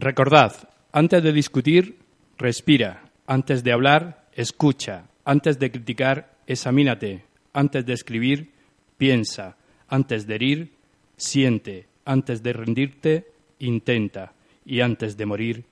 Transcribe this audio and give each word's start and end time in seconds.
Recordad, 0.00 0.52
antes 0.92 1.24
de 1.24 1.32
discutir, 1.32 1.98
respira. 2.36 3.02
Antes 3.26 3.64
de 3.64 3.72
hablar, 3.72 4.28
escucha. 4.32 5.08
Antes 5.24 5.58
de 5.58 5.72
criticar, 5.72 6.36
examínate. 6.46 7.24
Antes 7.52 7.84
de 7.84 7.94
escribir, 7.94 8.52
piensa. 8.96 9.56
Antes 9.88 10.28
de 10.28 10.36
herir, 10.36 10.72
siente. 11.16 11.88
Antes 12.04 12.44
de 12.44 12.52
rendirte, 12.52 13.26
intenta. 13.58 14.34
Y 14.64 14.82
antes 14.82 15.16
de 15.16 15.26
morir, 15.26 15.64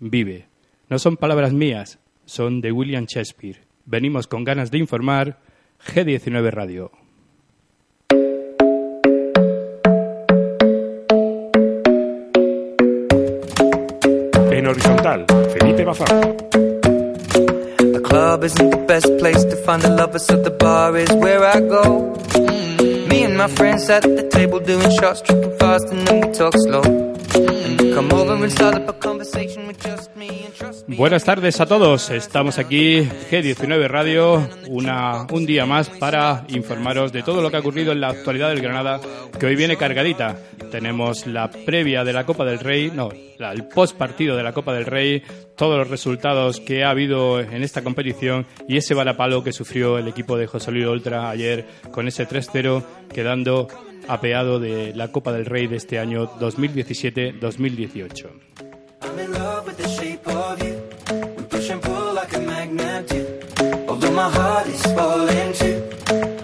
vive. 0.00 0.46
No 0.88 0.98
son 0.98 1.18
palabras 1.18 1.52
mías, 1.52 1.98
son 2.24 2.62
de 2.62 2.72
William 2.72 3.04
Shakespeare. 3.04 3.60
Venimos 3.84 4.26
con 4.26 4.44
ganas 4.44 4.70
de 4.70 4.78
informar. 4.78 5.40
G19 5.88 6.50
Radio. 6.52 7.03
Horizontal, 14.74 15.26
Felipe 15.50 15.86
Bazán. 15.86 16.38
The 17.92 18.00
club 18.00 18.44
isn't 18.44 18.70
the 18.70 18.84
best 18.88 19.06
place 19.18 19.44
to 19.44 19.56
find 19.64 19.82
the 19.82 19.90
lovers, 19.90 20.26
so 20.26 20.36
the 20.36 20.50
bar 20.50 20.96
is 20.96 21.12
where 21.12 21.44
I 21.44 21.60
go. 21.60 22.14
Me 23.08 23.22
and 23.24 23.36
my 23.36 23.48
friends 23.48 23.88
at 23.88 24.02
the 24.02 24.28
table 24.30 24.58
doing 24.58 24.90
shots, 24.98 25.20
tripping 25.22 25.56
fast, 25.58 25.88
and 25.90 26.06
then 26.06 26.26
we 26.26 26.32
talk 26.32 26.54
slow. 26.66 27.13
Buenas 30.86 31.24
tardes 31.24 31.60
a 31.60 31.66
todos. 31.66 32.10
Estamos 32.10 32.58
aquí, 32.58 33.00
G19 33.30 33.88
Radio, 33.88 34.48
una, 34.68 35.26
un 35.32 35.44
día 35.46 35.66
más 35.66 35.88
para 35.90 36.44
informaros 36.48 37.12
de 37.12 37.22
todo 37.22 37.42
lo 37.42 37.50
que 37.50 37.56
ha 37.56 37.60
ocurrido 37.60 37.92
en 37.92 38.00
la 38.00 38.08
actualidad 38.10 38.50
del 38.50 38.60
Granada, 38.60 39.00
que 39.38 39.46
hoy 39.46 39.56
viene 39.56 39.76
cargadita. 39.76 40.36
Tenemos 40.70 41.26
la 41.26 41.50
previa 41.50 42.04
de 42.04 42.12
la 42.12 42.24
Copa 42.24 42.44
del 42.44 42.58
Rey, 42.60 42.90
no, 42.94 43.08
la- 43.38 43.52
el 43.52 43.66
post 43.66 43.96
partido 43.96 44.36
de 44.36 44.42
la 44.42 44.52
Copa 44.52 44.72
del 44.72 44.86
Rey, 44.86 45.22
todos 45.56 45.78
los 45.78 45.88
resultados 45.88 46.60
que 46.60 46.84
ha 46.84 46.90
habido 46.90 47.40
en 47.40 47.62
esta 47.62 47.82
competición 47.82 48.46
y 48.68 48.76
ese 48.76 48.94
varapalo 48.94 49.42
que 49.44 49.52
sufrió 49.52 49.98
el 49.98 50.08
equipo 50.08 50.36
de 50.36 50.46
José 50.46 50.70
Luis 50.72 50.86
Oltra 50.86 51.30
ayer 51.30 51.64
con 51.92 52.08
ese 52.08 52.26
3-0, 52.28 52.82
quedando 53.12 53.68
apeado 54.08 54.58
de 54.58 54.92
la 54.94 55.08
Copa 55.08 55.32
del 55.32 55.46
Rey 55.46 55.66
de 55.66 55.76
este 55.76 55.98
año 55.98 56.28
2017-2018. 56.38 58.26
I'm 59.02 59.18
in 59.18 59.32
love 59.32 59.66
with 59.66 59.76
the 59.76 59.88
shape 59.88 60.26
of 60.26 60.58
you. 60.62 60.74
We 61.36 61.44
push 61.44 61.70
and 61.70 61.80
pull 61.82 62.14
like 62.14 62.34
a 62.36 62.40
magnet 62.40 63.08
do. 63.08 63.24
Although 63.88 64.12
my 64.12 64.30
heart 64.30 64.66
is 64.68 64.82
falling 64.94 65.52
too. 65.52 65.82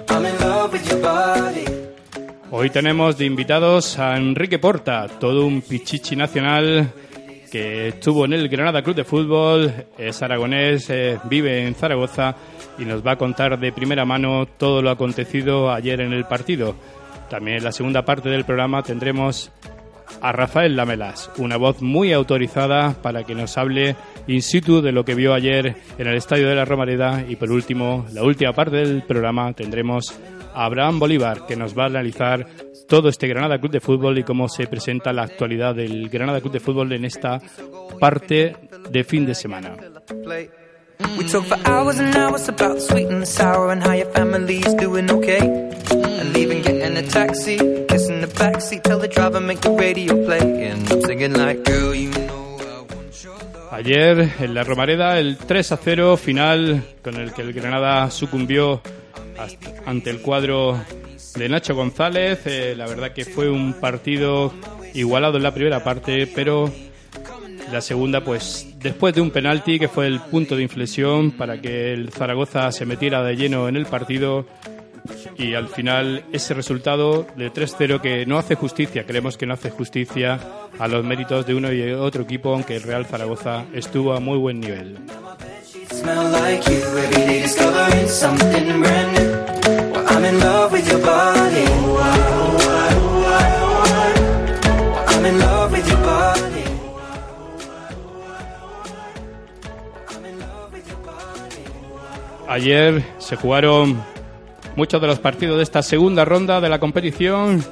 I'm 0.09 0.27
in 0.27 0.39
love 0.41 0.73
with 0.73 0.87
your 0.89 1.01
body. 1.01 1.65
Hoy 2.53 2.69
tenemos 2.71 3.17
de 3.17 3.27
invitados 3.27 3.99
a 3.99 4.17
Enrique 4.17 4.59
Porta, 4.59 5.07
todo 5.07 5.47
un 5.47 5.63
pichichi 5.63 6.17
nacional 6.17 6.93
que 7.51 7.89
estuvo 7.89 8.25
en 8.25 8.33
el 8.33 8.49
Granada 8.49 8.83
Club 8.83 8.97
de 8.97 9.05
Fútbol, 9.05 9.73
es 9.99 10.23
aragonés, 10.23 10.89
eh, 10.91 11.19
vive 11.25 11.67
en 11.67 11.75
Zaragoza 11.75 12.35
y 12.79 12.85
nos 12.85 13.07
va 13.07 13.13
a 13.13 13.17
contar 13.17 13.59
de 13.59 13.73
primera 13.73 14.05
mano 14.05 14.47
todo 14.47 14.83
lo 14.83 14.91
acontecido 14.91 15.73
ayer 15.73 16.01
en 16.01 16.13
el 16.13 16.25
partido. 16.25 16.75
También 17.31 17.59
en 17.59 17.65
la 17.65 17.73
segunda 17.73 18.05
parte 18.05 18.29
del 18.29 18.45
programa 18.45 18.83
tendremos 18.83 19.53
a 20.21 20.33
Rafael 20.33 20.77
Lamelas, 20.77 21.31
una 21.39 21.57
voz 21.57 21.81
muy 21.81 22.13
autorizada 22.13 22.95
para 23.01 23.23
que 23.23 23.37
nos 23.37 23.57
hable 23.57 23.95
in 24.27 24.43
situ 24.43 24.83
de 24.83 24.91
lo 24.91 25.05
que 25.05 25.15
vio 25.15 25.33
ayer 25.33 25.77
en 25.97 26.07
el 26.07 26.17
Estadio 26.17 26.49
de 26.49 26.57
la 26.57 26.65
Romareda 26.65 27.25
y 27.27 27.37
por 27.37 27.53
último, 27.53 28.05
la 28.13 28.25
última 28.25 28.53
parte 28.53 28.77
del 28.77 29.03
programa 29.05 29.53
tendremos 29.53 30.13
a 30.53 30.65
Abraham 30.65 30.99
Bolívar 30.99 31.47
que 31.47 31.55
nos 31.55 31.79
va 31.79 31.85
a 31.85 31.87
analizar 31.87 32.47
todo 32.89 33.09
este 33.09 33.29
Granada 33.29 33.59
Club 33.61 33.71
de 33.71 33.81
Fútbol 33.81 34.19
y 34.19 34.25
cómo 34.25 34.49
se 34.49 34.67
presenta 34.67 35.13
la 35.13 35.23
actualidad 35.23 35.77
del 35.77 36.09
Granada 36.09 36.41
Club 36.41 36.55
de 36.55 36.61
Fútbol 36.61 36.93
en 36.93 37.05
esta 37.05 37.41
parte 38.01 38.57
de 38.91 39.05
fin 39.05 39.25
de 39.25 39.37
semana. 39.37 39.77
We 41.17 41.27
talk 41.27 41.45
for 41.47 41.59
hours 41.67 41.99
and 41.99 42.15
hours 42.15 42.49
about 42.49 42.75
the 42.75 42.81
sweet 42.81 43.09
and 43.09 43.23
the 43.23 43.27
sour 43.27 43.71
and 43.73 43.83
how 43.83 43.93
your 43.93 44.11
family's 44.13 44.73
doing 44.75 45.11
okay. 45.11 45.41
And 45.41 46.33
leaving, 46.35 46.63
getting 46.63 46.97
a 46.97 47.03
taxi, 47.03 47.57
kissing 47.89 48.21
the 48.21 48.27
backseat, 48.27 48.83
tell 48.83 48.99
the 48.99 49.09
driver 49.09 49.41
make 49.41 49.61
the 49.61 49.71
radio 49.71 50.25
play. 50.27 50.69
And 50.69 50.91
I'm 50.93 51.01
singing 51.03 51.33
like, 51.35 51.65
girl, 51.65 51.95
you 51.95 52.11
know. 52.11 52.41
Ayer 53.73 54.29
en 54.41 54.53
la 54.53 54.65
Romareda 54.65 55.19
el 55.19 55.39
3 55.39 55.73
a 55.73 55.77
0 55.77 56.17
final 56.17 56.83
con 57.03 57.17
el 57.17 57.33
que 57.33 57.43
el 57.43 57.53
Granada 57.53 58.11
sucumbió 58.11 58.83
ante 59.87 60.11
el 60.11 60.21
cuadro 60.21 60.79
de 61.37 61.49
Nacho 61.49 61.75
González. 61.75 62.41
Eh, 62.47 62.75
la 62.77 62.87
verdad 62.87 63.13
que 63.13 63.25
fue 63.25 63.49
un 63.49 63.75
partido 63.75 64.53
igualado 64.93 65.37
en 65.37 65.45
la 65.45 65.55
primera 65.55 65.83
parte, 65.83 66.27
pero 66.27 66.71
la 67.73 67.81
segunda 67.81 68.23
pues 68.23 68.67
después 68.79 69.15
de 69.15 69.21
un 69.21 69.31
penalti 69.31 69.79
que 69.79 69.89
fue 69.89 70.07
el 70.07 70.21
punto 70.21 70.57
de 70.57 70.63
inflexión 70.63 71.31
para 71.31 71.61
que 71.61 71.93
el 71.93 72.11
Zaragoza 72.11 72.71
se 72.73 72.87
metiera 72.87 73.23
de 73.23 73.37
lleno 73.37 73.69
en 73.69 73.77
el 73.77 73.87
partido 73.87 74.47
y 75.39 75.55
al 75.55 75.69
final 75.69 76.25
ese 76.33 76.55
resultado 76.55 77.27
de 77.37 77.53
3-0 77.53 78.01
que 78.01 78.27
no 78.27 78.39
hace 78.39 78.55
justicia, 78.55 79.07
creemos 79.07 79.37
que 79.37 79.47
no 79.47 79.55
hace 79.55 79.71
justicia 79.71 80.39
a 80.79 80.89
los 80.89 81.05
méritos 81.05 81.47
de 81.47 81.55
uno 81.55 81.73
y 81.73 81.91
otro 81.93 82.23
equipo, 82.23 82.53
aunque 82.53 82.77
el 82.77 82.83
Real 82.83 83.07
Zaragoza 83.07 83.65
estuvo 83.73 84.13
a 84.13 84.21
muy 84.21 84.39
buen 84.39 84.61
nivel. 84.61 84.99
Ayer 102.51 103.05
se 103.19 103.37
jugaron 103.37 104.03
muchos 104.75 105.01
de 105.01 105.07
los 105.07 105.21
partidos 105.21 105.57
de 105.57 105.63
esta 105.63 105.83
segunda 105.83 106.25
ronda 106.25 106.61
de 106.61 106.69
la 106.69 106.81
competición. 106.81 107.65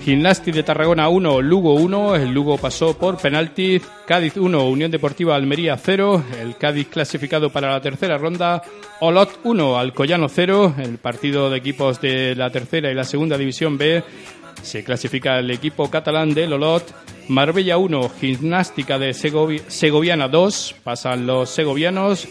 Gimnasti 0.00 0.50
de 0.50 0.64
Tarragona 0.64 1.08
1, 1.08 1.40
Lugo 1.40 1.74
1. 1.74 2.16
El 2.16 2.32
Lugo 2.32 2.58
pasó 2.58 2.96
por 2.98 3.18
penaltis. 3.18 3.82
Cádiz 4.06 4.36
1, 4.36 4.64
Unión 4.68 4.90
Deportiva 4.90 5.36
Almería 5.36 5.76
0. 5.76 6.24
El 6.40 6.56
Cádiz 6.56 6.88
clasificado 6.88 7.50
para 7.50 7.70
la 7.70 7.80
tercera 7.80 8.18
ronda. 8.18 8.62
Olot 9.00 9.38
1, 9.44 9.78
Alcoyano 9.78 10.28
0. 10.28 10.74
El 10.78 10.98
partido 10.98 11.48
de 11.48 11.58
equipos 11.58 12.00
de 12.00 12.34
la 12.34 12.50
tercera 12.50 12.90
y 12.90 12.94
la 12.94 13.04
segunda 13.04 13.38
división 13.38 13.78
B. 13.78 14.02
Se 14.62 14.82
clasifica 14.82 15.38
el 15.38 15.50
equipo 15.52 15.88
catalán 15.90 16.34
del 16.34 16.52
Olot. 16.54 16.92
Marbella 17.28 17.76
1, 17.78 18.08
Gimnástica 18.20 18.98
de 18.98 19.10
Segovi- 19.10 19.62
Segoviana 19.68 20.26
2. 20.26 20.74
Pasan 20.82 21.24
los 21.26 21.50
segovianos. 21.50 22.26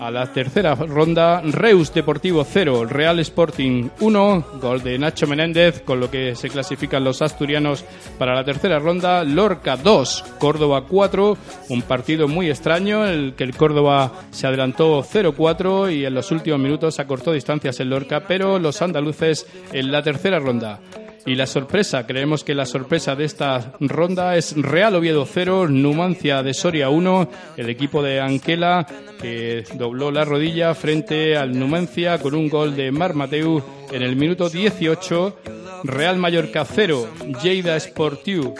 A 0.00 0.10
la 0.10 0.32
tercera 0.32 0.74
ronda, 0.74 1.42
Reus 1.42 1.92
Deportivo 1.92 2.42
0, 2.42 2.86
Real 2.86 3.18
Sporting 3.18 3.90
1, 4.00 4.46
gol 4.58 4.82
de 4.82 4.98
Nacho 4.98 5.26
Menéndez, 5.26 5.82
con 5.82 6.00
lo 6.00 6.10
que 6.10 6.34
se 6.34 6.48
clasifican 6.48 7.04
los 7.04 7.20
asturianos 7.20 7.84
para 8.18 8.34
la 8.34 8.42
tercera 8.42 8.78
ronda. 8.78 9.22
Lorca 9.24 9.76
2, 9.76 10.24
Córdoba 10.38 10.86
4, 10.88 11.36
un 11.68 11.82
partido 11.82 12.28
muy 12.28 12.48
extraño, 12.48 13.06
en 13.06 13.12
el 13.12 13.34
que 13.34 13.44
el 13.44 13.54
Córdoba 13.54 14.10
se 14.30 14.46
adelantó 14.46 15.02
0-4 15.02 15.94
y 15.94 16.06
en 16.06 16.14
los 16.14 16.30
últimos 16.30 16.60
minutos 16.60 16.98
acortó 16.98 17.32
distancias 17.32 17.78
en 17.80 17.90
Lorca, 17.90 18.24
pero 18.26 18.58
los 18.58 18.80
andaluces 18.80 19.46
en 19.70 19.92
la 19.92 20.02
tercera 20.02 20.38
ronda. 20.38 20.80
Y 21.26 21.34
la 21.34 21.46
sorpresa, 21.46 22.06
creemos 22.06 22.44
que 22.44 22.54
la 22.54 22.64
sorpresa 22.64 23.14
de 23.14 23.24
esta 23.24 23.72
ronda 23.80 24.36
es 24.36 24.56
Real 24.56 24.94
Oviedo 24.94 25.26
0, 25.26 25.68
Numancia 25.68 26.42
de 26.42 26.54
Soria 26.54 26.88
1, 26.88 27.28
el 27.56 27.68
equipo 27.68 28.02
de 28.02 28.20
Anquela 28.20 28.86
que 29.20 29.64
dobló 29.74 30.10
la 30.10 30.24
rodilla 30.24 30.74
frente 30.74 31.36
al 31.36 31.58
Numancia 31.58 32.18
con 32.18 32.34
un 32.34 32.48
gol 32.48 32.74
de 32.74 32.90
Mar 32.90 33.14
Mateu 33.14 33.62
en 33.92 34.02
el 34.02 34.16
minuto 34.16 34.48
18. 34.48 35.36
Real 35.82 36.18
Mallorca 36.18 36.64
0, 36.64 37.08
Lleida 37.42 37.78
Sportiu 37.80 38.54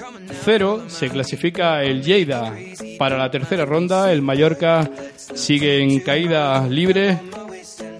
0, 0.44 0.84
se 0.86 1.10
clasifica 1.10 1.82
el 1.82 2.02
Lleida 2.02 2.54
para 2.98 3.18
la 3.18 3.30
tercera 3.30 3.66
ronda, 3.66 4.10
el 4.10 4.22
Mallorca 4.22 4.90
sigue 5.16 5.82
en 5.82 6.00
caída 6.00 6.66
libre 6.66 7.18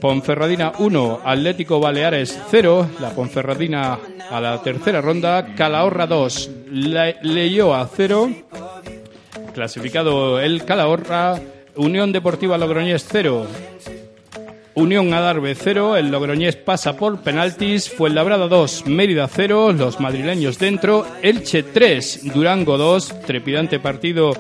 Ponferradina 0.00 0.72
1, 0.78 1.20
Atlético 1.24 1.78
Baleares 1.78 2.40
0, 2.50 2.90
la 3.00 3.10
Ponferradina 3.10 3.98
a 4.30 4.40
la 4.40 4.62
tercera 4.62 5.00
ronda, 5.00 5.54
Calahorra 5.54 6.06
2, 6.06 6.50
Le 6.70 7.16
Leioa 7.22 7.88
0 7.94 8.30
Clasificado 9.54 10.40
el 10.40 10.64
Calahorra, 10.64 11.40
Unión 11.76 12.12
Deportiva 12.12 12.56
Logroñés 12.56 13.06
0, 13.10 13.46
Unión 14.74 15.12
Adarve 15.12 15.54
0, 15.54 15.96
el 15.96 16.10
Logroñés 16.10 16.56
pasa 16.56 16.96
por 16.96 17.20
penaltis, 17.20 17.90
Fuenlabrada 17.90 18.48
2, 18.48 18.86
Mérida 18.86 19.28
0, 19.28 19.72
los 19.72 20.00
madrileños 20.00 20.58
dentro, 20.58 21.06
Elche 21.22 21.62
3, 21.64 22.32
Durango 22.32 22.78
2, 22.78 23.20
trepidante 23.26 23.80
partido 23.80 24.32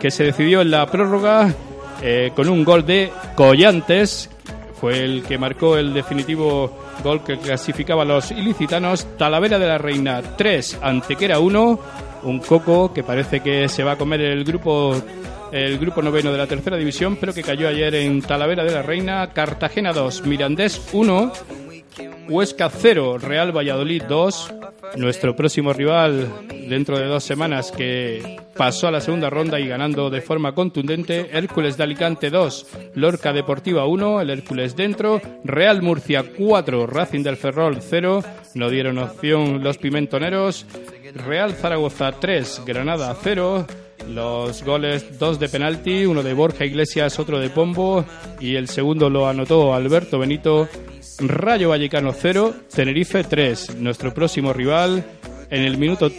que 0.00 0.10
se 0.10 0.24
decidió 0.24 0.62
en 0.62 0.70
la 0.70 0.86
prórroga 0.86 1.54
eh, 2.02 2.32
con 2.34 2.48
un 2.48 2.64
gol 2.64 2.84
de 2.84 3.12
Collantes, 3.36 4.30
fue 4.84 5.02
el 5.02 5.22
que 5.22 5.38
marcó 5.38 5.78
el 5.78 5.94
definitivo 5.94 6.70
gol 7.02 7.24
que 7.24 7.38
clasificaba 7.38 8.02
a 8.02 8.04
los 8.04 8.30
ilicitanos, 8.30 9.06
Talavera 9.16 9.58
de 9.58 9.66
la 9.66 9.78
Reina 9.78 10.20
3, 10.36 10.80
Antequera 10.82 11.38
1, 11.38 11.80
un 12.24 12.38
coco 12.40 12.92
que 12.92 13.02
parece 13.02 13.40
que 13.40 13.66
se 13.70 13.82
va 13.82 13.92
a 13.92 13.96
comer 13.96 14.20
el 14.20 14.44
grupo 14.44 14.94
el 15.52 15.78
grupo 15.78 16.02
noveno 16.02 16.30
de 16.32 16.36
la 16.36 16.46
tercera 16.46 16.76
división, 16.76 17.16
pero 17.18 17.32
que 17.32 17.42
cayó 17.42 17.66
ayer 17.66 17.94
en 17.94 18.20
Talavera 18.20 18.62
de 18.62 18.72
la 18.72 18.82
Reina, 18.82 19.30
Cartagena 19.32 19.94
2, 19.94 20.26
Mirandés 20.26 20.86
1, 20.92 21.32
Huesca 22.28 22.70
0, 22.70 23.18
Real 23.18 23.56
Valladolid 23.56 24.02
2. 24.08 24.54
Nuestro 24.96 25.34
próximo 25.34 25.72
rival 25.72 26.28
dentro 26.68 26.98
de 26.98 27.06
dos 27.06 27.24
semanas 27.24 27.72
que 27.72 28.38
pasó 28.56 28.88
a 28.88 28.90
la 28.90 29.00
segunda 29.00 29.30
ronda 29.30 29.58
y 29.60 29.66
ganando 29.66 30.10
de 30.10 30.20
forma 30.20 30.54
contundente, 30.54 31.30
Hércules 31.32 31.76
de 31.76 31.82
Alicante 31.82 32.30
2, 32.30 32.66
Lorca 32.94 33.32
Deportiva 33.32 33.86
1, 33.86 34.20
el 34.20 34.30
Hércules 34.30 34.76
dentro, 34.76 35.20
Real 35.42 35.82
Murcia 35.82 36.24
4, 36.36 36.86
Racing 36.86 37.22
del 37.22 37.36
Ferrol 37.36 37.78
0, 37.80 38.22
no 38.54 38.70
dieron 38.70 38.98
opción 38.98 39.62
los 39.62 39.78
pimentoneros, 39.78 40.66
Real 41.14 41.54
Zaragoza 41.54 42.12
3, 42.12 42.62
Granada 42.64 43.16
0, 43.20 43.66
los 44.08 44.62
goles, 44.62 45.18
dos 45.18 45.38
de 45.38 45.48
penalti, 45.48 46.06
uno 46.06 46.22
de 46.22 46.34
Borja 46.34 46.64
Iglesias, 46.64 47.18
otro 47.18 47.38
de 47.38 47.50
Pombo 47.50 48.04
y 48.40 48.56
el 48.56 48.68
segundo 48.68 49.10
lo 49.10 49.28
anotó 49.28 49.74
Alberto 49.74 50.18
Benito. 50.18 50.68
Rayo 51.18 51.70
Vallecano 51.70 52.12
0, 52.12 52.54
Tenerife 52.74 53.24
3. 53.24 53.76
Nuestro 53.76 54.12
próximo 54.12 54.52
rival 54.52 55.04
en 55.50 55.62
el 55.62 55.78
minuto 55.78 56.10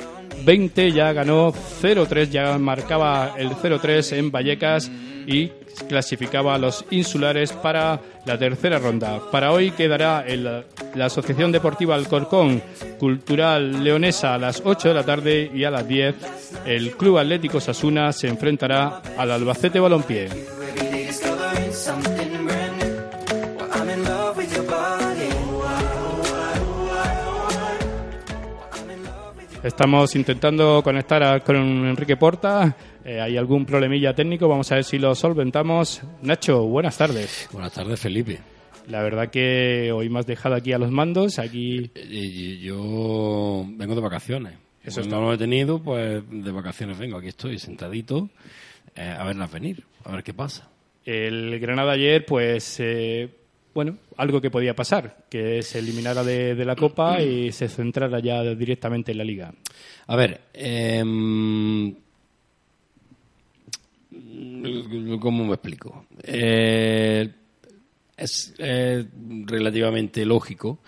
20 0.43 0.91
ya 0.91 1.11
ganó 1.13 1.53
0-3, 1.53 2.29
ya 2.29 2.57
marcaba 2.57 3.33
el 3.37 3.49
0-3 3.51 4.17
en 4.17 4.31
Vallecas 4.31 4.89
y 5.27 5.51
clasificaba 5.89 6.55
a 6.55 6.57
los 6.57 6.85
insulares 6.91 7.51
para 7.51 7.99
la 8.25 8.37
tercera 8.37 8.79
ronda. 8.79 9.19
Para 9.31 9.51
hoy 9.51 9.71
quedará 9.71 10.25
la 10.27 11.05
Asociación 11.05 11.51
Deportiva 11.51 11.95
Alcorcón 11.95 12.61
Cultural 12.97 13.83
Leonesa 13.83 14.35
a 14.35 14.37
las 14.37 14.61
8 14.63 14.89
de 14.89 14.93
la 14.93 15.03
tarde 15.03 15.51
y 15.53 15.63
a 15.63 15.71
las 15.71 15.87
10 15.87 16.15
el 16.65 16.91
Club 16.91 17.17
Atlético 17.17 17.59
Sasuna 17.59 18.13
se 18.13 18.27
enfrentará 18.27 19.01
al 19.17 19.31
Albacete 19.31 19.79
Balompié. 19.79 20.29
Estamos 29.65 30.15
intentando 30.15 30.83
conectar 30.83 31.43
con 31.43 31.55
Enrique 31.55 32.15
Porta. 32.17 32.77
Eh, 33.03 33.19
hay 33.19 33.35
algún 33.35 33.65
problemilla 33.65 34.13
técnico, 34.13 34.47
vamos 34.47 34.71
a 34.71 34.75
ver 34.75 34.83
si 34.83 34.99
lo 34.99 35.15
solventamos. 35.15 36.03
Nacho, 36.21 36.67
buenas 36.67 36.95
tardes. 36.99 37.49
Buenas 37.51 37.73
tardes, 37.73 37.99
Felipe. 37.99 38.37
La 38.89 39.01
verdad 39.01 39.31
que 39.31 39.91
hoy 39.91 40.07
me 40.07 40.19
has 40.19 40.27
dejado 40.27 40.53
aquí 40.53 40.71
a 40.71 40.77
los 40.77 40.91
mandos, 40.91 41.39
aquí... 41.39 41.89
yo 42.61 43.65
vengo 43.69 43.95
de 43.95 44.01
vacaciones. 44.01 44.53
Eso 44.83 45.01
no 45.01 45.19
lo 45.21 45.33
he 45.33 45.37
tenido, 45.39 45.81
pues 45.81 46.21
de 46.29 46.51
vacaciones 46.51 46.99
vengo. 46.99 47.17
Aquí 47.17 47.29
estoy 47.29 47.57
sentadito 47.57 48.29
eh, 48.95 49.15
a 49.17 49.23
verlas 49.23 49.51
venir, 49.51 49.83
a 50.03 50.11
ver 50.11 50.23
qué 50.23 50.35
pasa. 50.35 50.69
El 51.03 51.59
Granada 51.59 51.93
ayer, 51.93 52.23
pues... 52.23 52.79
Eh, 52.79 53.44
bueno, 53.75 53.97
algo 54.15 54.39
que 54.39 54.49
podía 54.49 54.73
pasar, 54.73 55.25
que 55.29 55.61
se 55.61 55.79
eliminara 55.79 56.23
de, 56.23 56.55
la 56.63 56.77
Copa 56.77 57.21
y 57.21 57.51
se 57.51 57.67
centrara 57.67 58.19
ya 58.19 58.41
directamente 58.55 59.11
en 59.11 59.17
la 59.17 59.25
Liga. 59.25 59.53
A 60.07 60.15
ver, 60.15 60.43
em, 60.53 61.93
¿cómo 65.19 65.43
me 65.43 65.53
explico? 65.55 66.05
Eh, 66.23 67.29
es 68.15 68.53
relativamente 68.57 70.25
lógico 70.25 70.79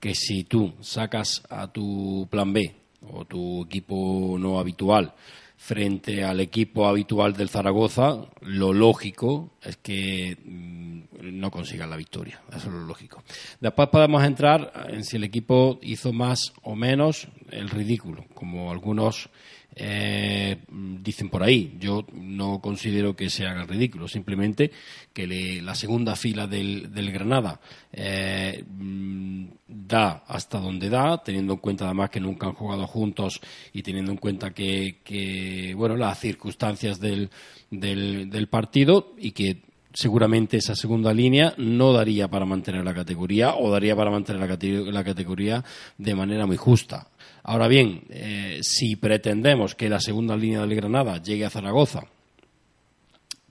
que 0.00 0.16
si 0.16 0.42
tú 0.42 0.74
sacas 0.80 1.44
a 1.48 1.72
tu 1.72 2.26
plan 2.28 2.52
B 2.52 2.74
o 3.02 3.24
tu 3.24 3.62
equipo 3.62 4.36
no 4.36 4.58
habitual 4.58 5.14
frente 5.56 6.24
al 6.24 6.40
equipo 6.40 6.88
habitual 6.88 7.34
del 7.34 7.48
Zaragoza, 7.48 8.26
lo 8.40 8.72
lógico 8.72 9.52
es 9.62 9.76
que 9.76 10.36
mm, 10.44 10.91
no 11.22 11.50
consigan 11.50 11.90
la 11.90 11.96
victoria. 11.96 12.40
Eso 12.48 12.68
es 12.68 12.74
lo 12.74 12.80
lógico. 12.84 13.22
Después 13.60 13.88
podemos 13.88 14.24
entrar 14.24 14.72
en 14.88 15.04
si 15.04 15.16
el 15.16 15.24
equipo 15.24 15.78
hizo 15.82 16.12
más 16.12 16.52
o 16.62 16.74
menos 16.74 17.28
el 17.50 17.70
ridículo, 17.70 18.24
como 18.34 18.70
algunos 18.70 19.30
eh, 19.74 20.58
dicen 20.68 21.30
por 21.30 21.42
ahí. 21.42 21.76
Yo 21.78 22.04
no 22.12 22.60
considero 22.60 23.16
que 23.16 23.30
se 23.30 23.46
haga 23.46 23.64
ridículo, 23.64 24.06
simplemente 24.06 24.70
que 25.12 25.60
la 25.62 25.74
segunda 25.74 26.14
fila 26.14 26.46
del, 26.46 26.90
Granada 27.12 27.60
eh, 27.92 28.64
mm, 28.68 29.46
da 29.66 30.24
hasta 30.26 30.58
donde 30.58 30.90
da, 30.90 31.22
teniendo 31.22 31.54
en 31.54 31.58
cuenta 31.60 31.86
además 31.86 32.10
que 32.10 32.20
nunca 32.20 32.46
han 32.46 32.54
jugado 32.54 32.86
juntos 32.86 33.40
y 33.72 33.82
teniendo 33.82 34.10
en 34.12 34.18
cuenta 34.18 34.52
que, 34.52 35.74
bueno, 35.76 35.96
las 35.96 36.18
circunstancias 36.20 37.00
del, 37.00 37.30
del 37.70 38.48
partido 38.48 39.14
y 39.18 39.32
que 39.32 39.71
seguramente 39.94 40.56
esa 40.56 40.74
segunda 40.74 41.12
línea 41.12 41.54
no 41.56 41.92
daría 41.92 42.28
para 42.28 42.46
mantener 42.46 42.84
la 42.84 42.94
categoría 42.94 43.54
o 43.54 43.70
daría 43.70 43.96
para 43.96 44.10
mantener 44.10 44.40
la, 44.40 45.04
categoría 45.04 45.64
de 45.98 46.14
manera 46.14 46.46
muy 46.46 46.56
justa. 46.56 47.08
Ahora 47.42 47.68
bien, 47.68 48.04
eh, 48.10 48.60
si 48.62 48.96
pretendemos 48.96 49.74
que 49.74 49.88
la 49.88 50.00
segunda 50.00 50.36
línea 50.36 50.60
del 50.60 50.74
Granada 50.74 51.20
llegue 51.20 51.44
a 51.44 51.50
Zaragoza 51.50 52.04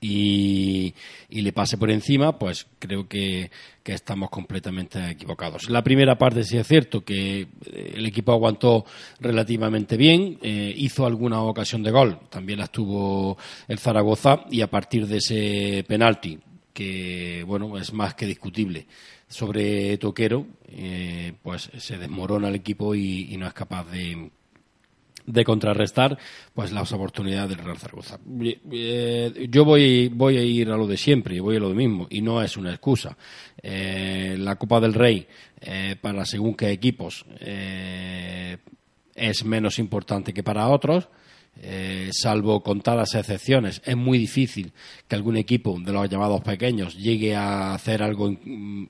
y, 0.01 0.94
le 1.30 1.53
pase 1.53 1.77
por 1.77 1.92
encima, 1.92 2.38
pues 2.38 2.68
creo 2.80 3.07
que, 3.07 3.50
estamos 3.83 4.30
completamente 4.30 5.06
equivocados. 5.09 5.69
La 5.69 5.83
primera 5.83 6.18
parte 6.18 6.45
sí 6.45 6.57
es 6.57 6.65
cierto 6.65 7.03
que 7.03 7.42
eh, 7.42 7.94
el 7.95 8.06
equipo 8.06 8.31
aguantó 8.31 8.86
relativamente 9.19 9.98
bien, 9.98 10.39
eh, 10.42 10.74
hizo 10.77 11.06
alguna 11.06 11.42
ocasión 11.42 11.83
de 11.83 11.92
gol, 11.92 12.19
también 12.30 12.59
la 12.59 12.68
tuvo 12.68 13.38
el 13.68 13.80
Zaragoza 13.80 14.45
y 14.50 14.62
a 14.62 14.69
partir 14.69 15.07
de 15.07 15.18
ese 15.18 15.84
penalti 15.86 16.39
que 16.74 17.43
bueno 17.46 17.77
es 17.77 17.91
más 17.91 18.15
que 18.15 18.25
discutible 18.25 18.88
sobre 19.27 19.98
Toquero, 19.98 20.46
eh, 20.70 21.34
pues 21.43 21.70
se 21.77 21.98
desmorona 21.98 22.48
el 22.48 22.55
equipo 22.55 22.96
y, 22.96 23.36
no 23.38 23.46
es 23.46 23.53
capaz 23.53 23.89
de, 23.91 24.31
de 25.25 25.44
contrarrestar 25.44 26.18
pues 26.54 26.72
las 26.72 26.92
oportunidades 26.92 27.50
del 27.50 27.66
Real 27.66 27.78
Zaragoza. 27.78 28.20
Eh, 28.72 29.48
yo 29.50 29.66
voy, 29.66 30.10
voy 30.10 30.38
a 30.38 30.44
ir 30.44 30.70
a 30.70 30.78
lo 30.78 30.88
de 30.88 30.98
siempre, 30.98 31.36
y 31.36 31.40
voy 31.40 31.58
a 31.58 31.60
lo 31.60 31.70
mismo, 31.70 32.08
y 32.10 32.22
no 32.22 32.42
es 32.42 32.58
una 32.58 32.72
excusa. 32.72 33.18
Eh, 33.62 34.36
la 34.38 34.56
Copa 34.56 34.80
del 34.80 34.94
Rey, 34.94 35.28
para 36.01 36.25
según 36.25 36.56
qué 36.56 36.72
equipos, 36.72 37.25
es 37.40 39.46
menos 39.46 39.80
importante 39.80 40.34
que 40.34 40.44
para 40.44 40.70
otros 40.70 41.08
eh, 41.63 42.10
salvo 42.12 42.63
contadas 42.63 43.13
excepciones, 43.13 43.82
es 43.86 43.96
muy 43.96 44.18
difícil 44.18 44.72
que 45.08 45.16
algún 45.16 45.38
equipo 45.38 45.78
de 45.80 45.92
los 45.92 46.10
llamados 46.10 46.42
pequeños 46.42 46.98
llegue 46.98 47.36
a 47.36 47.74
hacer 47.74 48.01
algo 48.01 48.36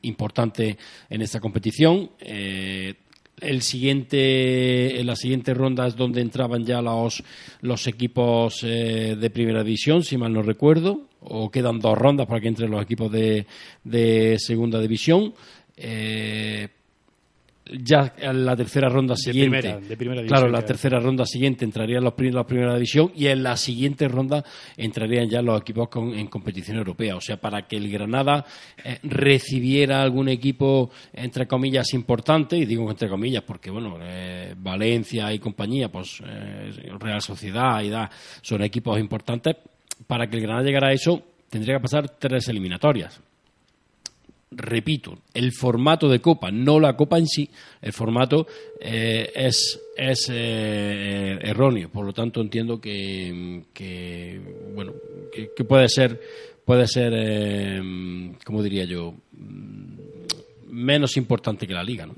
importante 0.01 0.77
en 1.09 1.21
esta 1.21 1.39
competición. 1.39 2.11
Eh, 2.19 2.93
el 3.41 3.61
siguiente, 3.61 4.99
en 4.99 5.07
la 5.07 5.15
siguiente 5.15 5.53
ronda 5.53 5.87
es 5.87 5.95
donde 5.95 6.21
entraban 6.21 6.65
ya 6.65 6.81
los, 6.81 7.23
los 7.61 7.87
equipos 7.87 8.63
eh, 8.63 9.17
de 9.19 9.29
primera 9.29 9.63
división, 9.63 10.03
si 10.03 10.17
mal 10.17 10.31
no 10.31 10.41
recuerdo, 10.43 11.07
o 11.19 11.51
quedan 11.51 11.79
dos 11.79 11.97
rondas 11.97 12.27
para 12.27 12.39
que 12.39 12.47
entren 12.47 12.71
los 12.71 12.81
equipos 12.81 13.11
de, 13.11 13.45
de 13.83 14.37
segunda 14.39 14.79
división 14.79 15.33
ya 17.65 18.13
en 18.17 18.45
la 18.45 18.55
tercera 18.55 18.89
ronda 18.89 19.15
siguiente. 19.15 19.79
claro, 20.27 20.49
la 20.49 20.63
tercera 20.63 20.99
ronda 20.99 21.25
siguiente 21.25 21.63
entrarían 21.63 22.03
los 22.03 22.13
la 22.17 22.45
primera 22.45 22.73
división 22.73 23.11
y 23.15 23.27
en 23.27 23.43
la 23.43 23.55
siguiente 23.55 24.07
ronda 24.07 24.43
entrarían 24.77 25.29
ya 25.29 25.41
los 25.41 25.61
equipos 25.61 25.89
en 25.95 26.27
competición 26.27 26.77
europea. 26.77 27.15
O 27.15 27.21
sea, 27.21 27.37
para 27.37 27.67
que 27.67 27.77
el 27.77 27.89
Granada 27.89 28.45
eh, 28.83 28.99
recibiera 29.03 30.01
algún 30.01 30.29
equipo, 30.29 30.91
entre 31.13 31.47
comillas, 31.47 31.93
importante, 31.93 32.57
y 32.57 32.65
digo 32.65 32.89
entre 32.89 33.09
comillas 33.09 33.43
porque, 33.43 33.69
bueno, 33.69 33.97
eh, 34.01 34.53
Valencia 34.57 35.33
y 35.33 35.39
compañía, 35.39 35.89
pues 35.89 36.21
eh, 36.25 36.71
Real 36.99 37.21
Sociedad 37.21 37.81
y 37.81 37.89
da, 37.89 38.09
son 38.41 38.63
equipos 38.63 38.99
importantes, 38.99 39.55
para 40.07 40.27
que 40.27 40.37
el 40.37 40.43
Granada 40.43 40.65
llegara 40.65 40.89
a 40.89 40.93
eso 40.93 41.21
tendría 41.49 41.75
que 41.75 41.81
pasar 41.81 42.09
tres 42.17 42.47
eliminatorias 42.47 43.21
repito, 44.51 45.17
el 45.33 45.53
formato 45.53 46.09
de 46.09 46.19
copa, 46.19 46.51
no 46.51 46.79
la 46.79 46.95
copa 46.95 47.17
en 47.17 47.27
sí, 47.27 47.49
el 47.81 47.93
formato 47.93 48.47
eh, 48.79 49.31
es, 49.33 49.79
es 49.95 50.29
eh, 50.31 51.39
erróneo. 51.41 51.89
Por 51.89 52.05
lo 52.05 52.13
tanto, 52.13 52.41
entiendo 52.41 52.79
que, 52.79 53.63
que, 53.73 54.41
que 55.55 55.63
puede 55.63 55.87
ser, 55.87 56.21
puede 56.65 56.87
ser, 56.87 57.13
eh, 57.15 58.33
como 58.45 58.61
diría 58.61 58.85
yo, 58.85 59.13
mm, 59.31 59.95
menos 60.69 61.17
importante 61.17 61.65
que 61.65 61.73
la 61.73 61.83
liga, 61.83 62.05
¿no? 62.05 62.13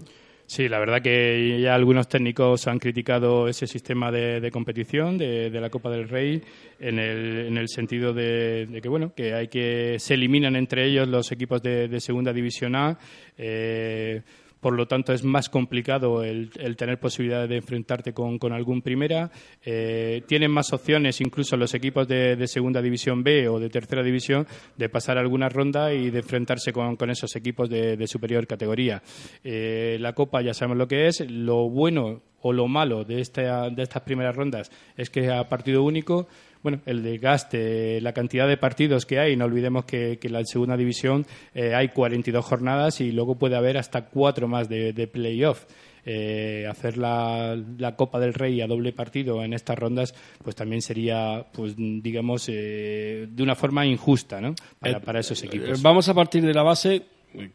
Sí, 0.55 0.69
la 0.69 0.77
verdad 0.77 1.01
que 1.01 1.59
ya 1.59 1.73
algunos 1.73 2.07
técnicos 2.07 2.67
han 2.67 2.77
criticado 2.77 3.47
ese 3.47 3.65
sistema 3.65 4.11
de, 4.11 4.39
de 4.39 4.51
competición 4.51 5.17
de, 5.17 5.49
la 5.49 5.71
Copa 5.71 5.89
del 5.89 6.07
Rey 6.07 6.43
en 6.79 6.99
el, 6.99 7.47
en 7.47 7.57
el 7.57 7.67
sentido 7.67 8.13
de, 8.13 8.79
que 8.79 8.87
bueno 8.87 9.15
que 9.15 9.33
hay 9.33 9.47
que 9.47 9.97
se 9.97 10.13
eliminan 10.13 10.55
entre 10.55 10.85
ellos 10.85 11.07
los 11.07 11.31
equipos 11.31 11.63
de, 11.63 11.87
de 11.87 11.99
segunda 11.99 12.31
división 12.31 12.75
A. 12.75 12.99
eh, 13.35 14.21
por 14.63 14.73
lo 14.75 14.87
tanto, 14.87 15.11
es 15.11 15.25
más 15.25 15.49
complicado 15.49 16.23
el, 16.23 16.49
tener 16.77 16.97
posibilidades 16.97 17.49
de 17.49 17.57
enfrentarte 17.57 18.13
con, 18.13 18.39
algún 18.53 18.81
primera. 18.81 19.29
Eh, 19.61 20.23
tienen 20.25 20.51
más 20.51 20.71
opciones, 20.71 21.19
incluso 21.19 21.57
los 21.57 21.73
equipos 21.73 22.07
de, 22.07 22.47
segunda 22.47 22.81
división 22.81 23.23
B 23.23 23.49
o 23.49 23.59
de 23.59 23.69
tercera 23.69 24.01
división, 24.01 24.47
de 24.77 24.87
pasar 24.87 25.17
alguna 25.17 25.49
ronda 25.49 25.93
y 25.93 26.09
de 26.09 26.19
enfrentarse 26.19 26.71
con, 26.71 26.97
esos 27.09 27.35
equipos 27.35 27.69
de, 27.69 28.07
superior 28.07 28.47
categoría. 28.47 29.03
Eh, 29.43 29.97
la 29.99 30.13
Copa 30.13 30.41
ya 30.41 30.53
sabemos 30.53 30.77
lo 30.77 30.87
que 30.87 31.07
es. 31.07 31.19
Lo 31.29 31.69
bueno 31.69 32.21
o 32.41 32.53
lo 32.53 32.67
malo 32.67 33.03
de, 33.03 33.19
esta, 33.19 33.69
de 33.69 33.83
estas 33.83 34.03
primeras 34.03 34.35
rondas 34.35 34.71
es 34.95 35.09
que 35.09 35.29
a 35.29 35.49
partido 35.49 35.83
único 35.83 36.27
bueno, 36.63 36.81
el 36.85 37.03
desgaste, 37.03 37.99
la 38.01 38.13
cantidad 38.13 38.47
de 38.47 38.57
partidos 38.57 39.05
que 39.05 39.19
hay. 39.19 39.35
No 39.35 39.45
olvidemos 39.45 39.83
que, 39.83 40.17
que 40.17 40.27
en 40.27 40.33
la 40.33 40.45
segunda 40.45 40.77
división 40.77 41.25
eh, 41.53 41.75
hay 41.75 41.89
42 41.89 42.43
jornadas 42.43 43.01
y 43.01 43.11
luego 43.11 43.35
puede 43.35 43.57
haber 43.57 43.77
hasta 43.77 44.05
cuatro 44.05 44.47
más 44.47 44.69
de, 44.69 44.93
de 44.93 45.07
playoff. 45.07 45.65
Eh, 46.05 46.67
hacer 46.69 46.97
la, 46.97 47.57
la, 47.77 47.95
Copa 47.95 48.19
del 48.19 48.33
Rey 48.33 48.59
a 48.59 48.67
doble 48.67 48.91
partido 48.91 49.41
en 49.41 49.53
estas 49.53 49.77
rondas, 49.79 50.13
pues 50.43 50.53
también 50.53 50.81
sería, 50.81 51.45
pues 51.53 51.75
digamos, 51.77 52.49
eh, 52.49 53.27
de 53.29 53.43
una 53.43 53.55
forma 53.55 53.85
injusta, 53.85 54.41
¿no? 54.41 54.53
Para, 54.79 54.99
para 54.99 55.21
esos 55.21 55.41
equipos. 55.43 55.81
Vamos 55.81 56.09
a 56.09 56.13
partir 56.13 56.45
de 56.45 56.53
la 56.53 56.63
base 56.63 57.03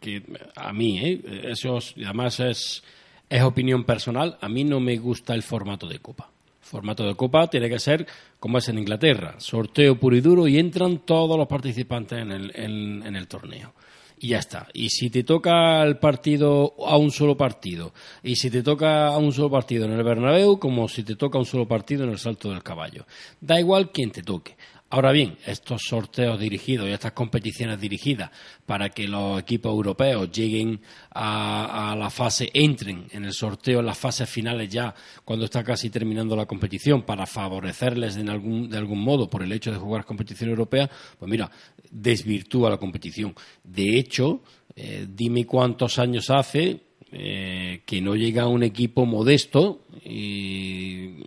que 0.01 0.23
a 0.57 0.73
mí, 0.73 0.99
¿eh? 0.99 1.21
eso 1.45 1.77
es, 1.77 1.95
además 2.03 2.41
es, 2.41 2.83
es 3.29 3.43
opinión 3.43 3.85
personal, 3.85 4.39
a 4.41 4.49
mí 4.49 4.65
no 4.65 4.81
me 4.81 4.97
gusta 4.97 5.35
el 5.35 5.43
formato 5.43 5.87
de 5.87 5.99
Copa 5.99 6.31
formato 6.69 7.05
de 7.05 7.15
copa 7.15 7.49
tiene 7.49 7.69
que 7.69 7.79
ser 7.79 8.07
como 8.39 8.59
es 8.59 8.69
en 8.69 8.79
Inglaterra, 8.79 9.35
sorteo 9.39 9.99
puro 9.99 10.17
y 10.17 10.21
duro 10.21 10.47
y 10.47 10.59
entran 10.59 10.99
todos 10.99 11.37
los 11.37 11.49
participantes 11.49 12.21
en 12.21 12.31
el, 12.31 12.53
en, 12.55 13.17
el 13.17 13.27
torneo. 13.27 13.73
Y 14.21 14.29
ya 14.29 14.39
está. 14.39 14.67
Y 14.75 14.91
si 14.91 15.11
te 15.11 15.23
toca 15.23 15.83
el 15.85 15.99
partido 15.99 16.75
a 16.85 16.97
un 16.97 17.13
solo 17.13 17.37
partido, 17.37 17.93
y 18.23 18.35
si 18.35 18.51
te 18.51 18.65
toca 18.65 19.09
a 19.09 19.19
un 19.19 19.33
solo 19.33 19.51
partido 19.51 19.85
en 19.85 19.93
el 19.93 20.03
Bernabéu, 20.03 20.59
como 20.59 20.89
si 20.89 21.05
te 21.05 21.15
toca 21.15 21.39
un 21.39 21.47
solo 21.47 21.69
partido 21.69 22.03
en 22.03 22.11
el 22.11 22.19
Salto 22.19 22.51
del 22.51 22.65
Caballo. 22.65 23.07
Da 23.41 23.61
igual 23.61 23.93
quien 23.93 24.11
te 24.11 24.23
toque. 24.23 24.57
Ahora 24.91 25.13
bien, 25.13 25.37
estos 25.45 25.83
sorteos 25.87 26.41
dirigidos 26.41 26.89
y 26.89 26.93
estas 26.93 27.13
competiciones 27.13 27.79
dirigidas 27.79 28.31
para 28.65 28.89
que 28.89 29.07
los 29.07 29.39
equipos 29.39 29.71
europeos 29.71 30.33
lleguen 30.33 30.81
a, 31.11 31.93
a, 31.93 31.97
la 31.97 32.09
fase, 32.09 32.49
entren 32.55 33.07
en 33.11 33.27
el 33.27 33.35
sorteo 33.35 33.81
en 33.81 33.87
las 33.87 33.99
fases 33.99 34.31
finales 34.31 34.71
ya 34.71 34.95
cuando 35.27 35.45
está 35.45 35.63
casi 35.63 35.91
terminando 35.91 36.35
la 36.35 36.47
competición 36.47 37.03
para 37.03 37.27
favorecerles 37.27 38.15
de 38.15 38.31
algún, 38.31 38.71
de 38.71 38.79
algún 38.79 39.01
modo 39.01 39.29
por 39.29 39.43
el 39.43 39.53
hecho 39.53 39.71
de 39.71 39.77
jugar 39.77 40.07
competición 40.07 40.49
europea, 40.49 40.89
pues 41.19 41.31
mira, 41.31 41.51
desvirtúa 41.91 42.71
la 42.71 42.79
competición. 42.79 43.35
De 43.63 43.99
hecho, 43.99 44.43
eh, 44.75 45.07
dime 45.07 45.45
cuántos 45.45 45.99
años 45.99 46.31
hace 46.31 46.88
eh, 47.13 47.83
que 47.87 48.01
no 48.01 48.17
llega 48.17 48.49
un 48.49 48.63
equipo 48.63 49.07
modesto 49.07 49.81
y 50.05 51.25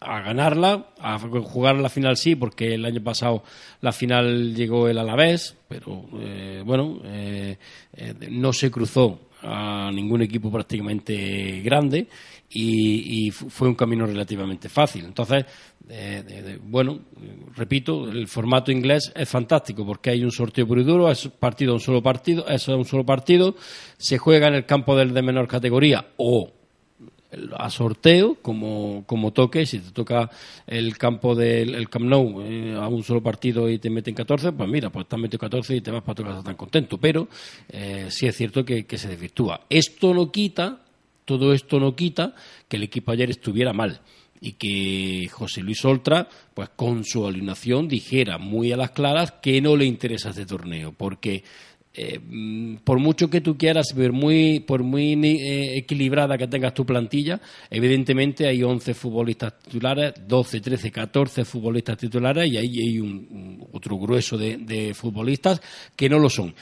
a 0.00 0.20
ganarla, 0.20 0.86
a 1.00 1.18
jugar 1.18 1.76
la 1.76 1.88
final 1.88 2.16
sí, 2.16 2.36
porque 2.36 2.74
el 2.74 2.84
año 2.84 3.02
pasado 3.02 3.42
la 3.80 3.92
final 3.92 4.54
llegó 4.54 4.88
el 4.88 4.98
Alavés, 4.98 5.56
pero 5.68 6.04
eh, 6.20 6.62
bueno, 6.64 7.00
eh, 7.04 7.56
eh, 7.94 8.14
no 8.30 8.52
se 8.52 8.70
cruzó 8.70 9.20
a 9.42 9.90
ningún 9.92 10.22
equipo 10.22 10.50
prácticamente 10.50 11.60
grande 11.62 12.08
y, 12.50 13.26
y 13.26 13.30
fue 13.30 13.68
un 13.68 13.74
camino 13.74 14.06
relativamente 14.06 14.68
fácil. 14.68 15.04
Entonces, 15.04 15.44
eh, 15.88 16.58
bueno, 16.62 17.00
repito, 17.54 18.08
el 18.08 18.26
formato 18.26 18.72
inglés 18.72 19.12
es 19.14 19.28
fantástico 19.28 19.86
porque 19.86 20.10
hay 20.10 20.24
un 20.24 20.32
sorteo 20.32 20.66
puro 20.66 20.80
y 20.80 20.84
duro, 20.84 21.10
es 21.10 21.28
partido 21.28 21.74
un 21.74 21.80
solo 21.80 22.02
partido, 22.02 22.46
es 22.48 22.66
un 22.68 22.84
solo 22.84 23.04
partido, 23.04 23.54
se 23.96 24.18
juega 24.18 24.48
en 24.48 24.54
el 24.54 24.66
campo 24.66 24.96
del 24.96 25.14
de 25.14 25.22
menor 25.22 25.46
categoría 25.48 26.06
o 26.16 26.52
a 27.56 27.70
sorteo 27.70 28.36
como, 28.40 29.04
como 29.06 29.32
toque, 29.32 29.66
si 29.66 29.80
te 29.80 29.90
toca 29.90 30.30
el 30.66 30.96
campo 30.96 31.34
del 31.34 31.74
el 31.74 31.88
Camp 31.88 32.06
Nou 32.06 32.40
eh, 32.42 32.74
a 32.74 32.88
un 32.88 33.02
solo 33.02 33.22
partido 33.22 33.68
y 33.68 33.78
te 33.78 33.90
meten 33.90 34.14
14, 34.14 34.52
pues 34.52 34.68
mira, 34.68 34.90
pues 34.90 35.06
te 35.06 35.16
metido 35.16 35.40
14 35.40 35.76
y 35.76 35.80
te 35.80 35.90
vas 35.90 36.02
para 36.02 36.14
tu 36.14 36.24
casa 36.24 36.42
tan 36.42 36.54
contento, 36.54 36.98
pero 36.98 37.28
eh, 37.68 38.06
sí 38.08 38.26
es 38.26 38.36
cierto 38.36 38.64
que, 38.64 38.86
que 38.86 38.98
se 38.98 39.08
desvirtúa. 39.08 39.66
Esto 39.68 40.14
no 40.14 40.30
quita, 40.30 40.85
todo 41.26 41.52
esto 41.52 41.78
no 41.78 41.94
quita 41.94 42.34
que 42.68 42.78
el 42.78 42.84
equipo 42.84 43.12
ayer 43.12 43.28
estuviera 43.28 43.74
mal 43.74 44.00
y 44.40 44.52
que 44.52 45.28
José 45.28 45.62
Luis 45.62 45.84
Oltra, 45.84 46.28
pues 46.54 46.70
con 46.76 47.04
su 47.04 47.26
alineación, 47.26 47.88
dijera 47.88 48.38
muy 48.38 48.72
a 48.72 48.76
las 48.76 48.92
claras 48.92 49.32
que 49.42 49.60
no 49.60 49.76
le 49.76 49.86
interesa 49.86 50.30
este 50.30 50.46
torneo, 50.46 50.92
porque 50.92 51.42
eh, 51.94 52.20
por 52.84 52.98
mucho 52.98 53.30
que 53.30 53.40
tú 53.40 53.56
quieras, 53.56 53.92
por 53.94 54.12
muy, 54.12 54.60
por 54.60 54.82
muy 54.82 55.14
eh, 55.14 55.78
equilibrada 55.78 56.36
que 56.36 56.46
tengas 56.46 56.74
tu 56.74 56.84
plantilla, 56.84 57.40
evidentemente 57.70 58.46
hay 58.46 58.62
11 58.62 58.94
futbolistas 58.94 59.58
titulares, 59.60 60.14
12, 60.28 60.60
13, 60.60 60.90
14 60.90 61.44
futbolistas 61.44 61.96
titulares 61.96 62.52
y 62.52 62.58
ahí 62.58 62.78
hay 62.78 63.00
un, 63.00 63.66
otro 63.72 63.96
grueso 63.96 64.36
de 64.36 64.92
futbolistas 64.94 65.60
que 65.96 66.08
no 66.08 66.18
lo 66.18 66.28
son. 66.28 66.54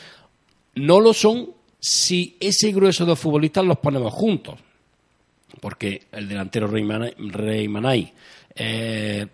No 0.76 1.00
lo 1.00 1.12
son 1.12 1.50
si 1.86 2.36
ese 2.40 2.72
grueso 2.72 3.04
de 3.04 3.14
futbolistas 3.14 3.62
los 3.62 3.76
ponemos 3.78 4.12
juntos 4.14 4.58
porque 5.60 6.02
el 6.12 6.28
delantero 6.28 6.66
Rey 6.66 7.68
Manay, 7.68 8.12
eh, 8.54 9.26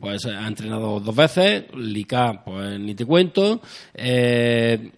pues 0.00 0.26
ha 0.26 0.46
entrenado 0.46 1.00
dos 1.00 1.14
veces, 1.14 1.64
Lica, 1.74 2.42
pues 2.44 2.78
ni 2.78 2.94
te 2.94 3.04
cuento. 3.04 3.60
Eh, 3.94 4.90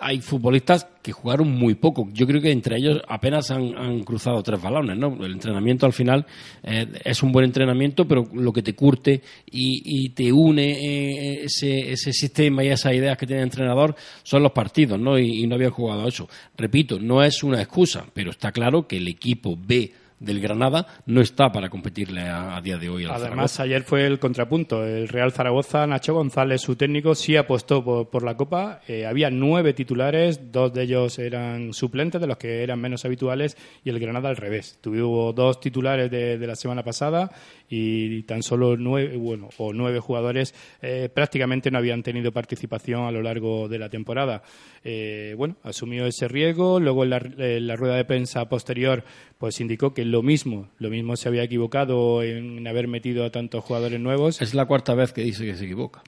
hay 0.00 0.20
futbolistas 0.22 0.86
que 1.02 1.12
jugaron 1.12 1.50
muy 1.50 1.74
poco. 1.74 2.08
Yo 2.12 2.26
creo 2.26 2.40
que 2.40 2.50
entre 2.50 2.76
ellos 2.76 3.02
apenas 3.06 3.50
han, 3.50 4.02
cruzado 4.02 4.42
tres 4.42 4.60
balones. 4.60 4.96
¿no? 4.96 5.22
El 5.22 5.32
entrenamiento 5.32 5.84
al 5.84 5.92
final 5.92 6.24
eh, 6.62 6.86
es 7.04 7.22
un 7.22 7.30
buen 7.30 7.44
entrenamiento, 7.44 8.08
pero 8.08 8.26
lo 8.32 8.52
que 8.52 8.62
te 8.62 8.74
curte 8.74 9.22
y, 9.46 10.08
te 10.10 10.32
une 10.32 10.70
eh, 10.70 11.44
ese, 11.44 11.92
ese, 11.92 12.12
sistema 12.12 12.64
y 12.64 12.68
esas 12.68 12.94
ideas 12.94 13.18
que 13.18 13.26
tiene 13.26 13.42
el 13.42 13.48
entrenador 13.48 13.94
son 14.22 14.42
los 14.42 14.52
partidos, 14.52 14.98
¿no? 14.98 15.18
Y, 15.18 15.42
y 15.42 15.46
no 15.46 15.56
habían 15.56 15.72
jugado 15.72 16.08
eso. 16.08 16.28
Repito, 16.56 16.98
no 16.98 17.22
es 17.22 17.42
una 17.42 17.60
excusa, 17.60 18.06
pero 18.14 18.30
está 18.30 18.50
claro 18.50 18.86
que 18.86 18.96
el 18.96 19.08
equipo 19.08 19.56
B 19.58 19.92
del 20.20 20.40
Granada 20.40 20.86
no 21.06 21.20
está 21.20 21.52
para 21.52 21.68
competirle 21.68 22.22
a, 22.22 22.56
a 22.56 22.60
día 22.60 22.76
de 22.76 22.88
hoy. 22.88 23.04
Al 23.04 23.10
Además, 23.12 23.52
Zaragoza. 23.52 23.62
ayer 23.62 23.82
fue 23.82 24.06
el 24.06 24.18
contrapunto. 24.18 24.84
El 24.84 25.08
Real 25.08 25.32
Zaragoza, 25.32 25.86
Nacho 25.86 26.14
González, 26.14 26.60
su 26.60 26.76
técnico, 26.76 27.14
sí 27.14 27.36
apostó 27.36 27.84
por, 27.84 28.08
por 28.08 28.22
la 28.24 28.36
Copa. 28.36 28.80
Eh, 28.88 29.06
había 29.06 29.30
nueve 29.30 29.72
titulares, 29.74 30.52
dos 30.52 30.72
de 30.72 30.82
ellos 30.82 31.18
eran 31.18 31.72
suplentes, 31.72 32.20
de 32.20 32.26
los 32.26 32.36
que 32.36 32.62
eran 32.62 32.80
menos 32.80 33.04
habituales, 33.04 33.56
y 33.84 33.90
el 33.90 33.98
Granada 34.00 34.28
al 34.28 34.36
revés. 34.36 34.78
Tuvo 34.80 35.32
dos 35.32 35.60
titulares 35.60 36.10
de, 36.10 36.38
de 36.38 36.46
la 36.46 36.56
semana 36.56 36.82
pasada 36.82 37.30
y 37.68 38.22
tan 38.22 38.42
solo 38.42 38.76
nueve, 38.76 39.16
bueno, 39.16 39.48
o 39.58 39.72
nueve 39.72 40.00
jugadores 40.00 40.54
eh, 40.80 41.08
prácticamente 41.12 41.70
no 41.70 41.78
habían 41.78 42.02
tenido 42.02 42.32
participación 42.32 43.02
a 43.02 43.12
lo 43.12 43.22
largo 43.22 43.68
de 43.68 43.78
la 43.78 43.88
temporada. 43.88 44.42
Eh, 44.84 45.34
bueno, 45.36 45.56
asumió 45.62 46.06
ese 46.06 46.28
riesgo. 46.28 46.80
Luego 46.80 47.04
en 47.04 47.10
la, 47.10 47.76
rueda 47.76 47.96
de 47.96 48.04
prensa 48.04 48.48
posterior, 48.48 49.04
pues 49.38 49.60
indicó 49.60 49.94
que 49.94 50.04
lo 50.04 50.22
mismo, 50.22 50.70
lo 50.78 50.90
mismo 50.90 51.16
se 51.16 51.28
había 51.28 51.42
equivocado 51.42 52.22
en 52.22 52.66
haber 52.66 52.88
metido 52.88 53.24
a 53.24 53.30
tantos 53.30 53.64
jugadores 53.64 54.00
nuevos. 54.00 54.40
Es 54.40 54.54
la 54.54 54.66
cuarta 54.66 54.94
vez 54.94 55.12
que 55.12 55.22
dice 55.22 55.44
que 55.44 55.54
se 55.54 55.64
equivoca. 55.64 56.02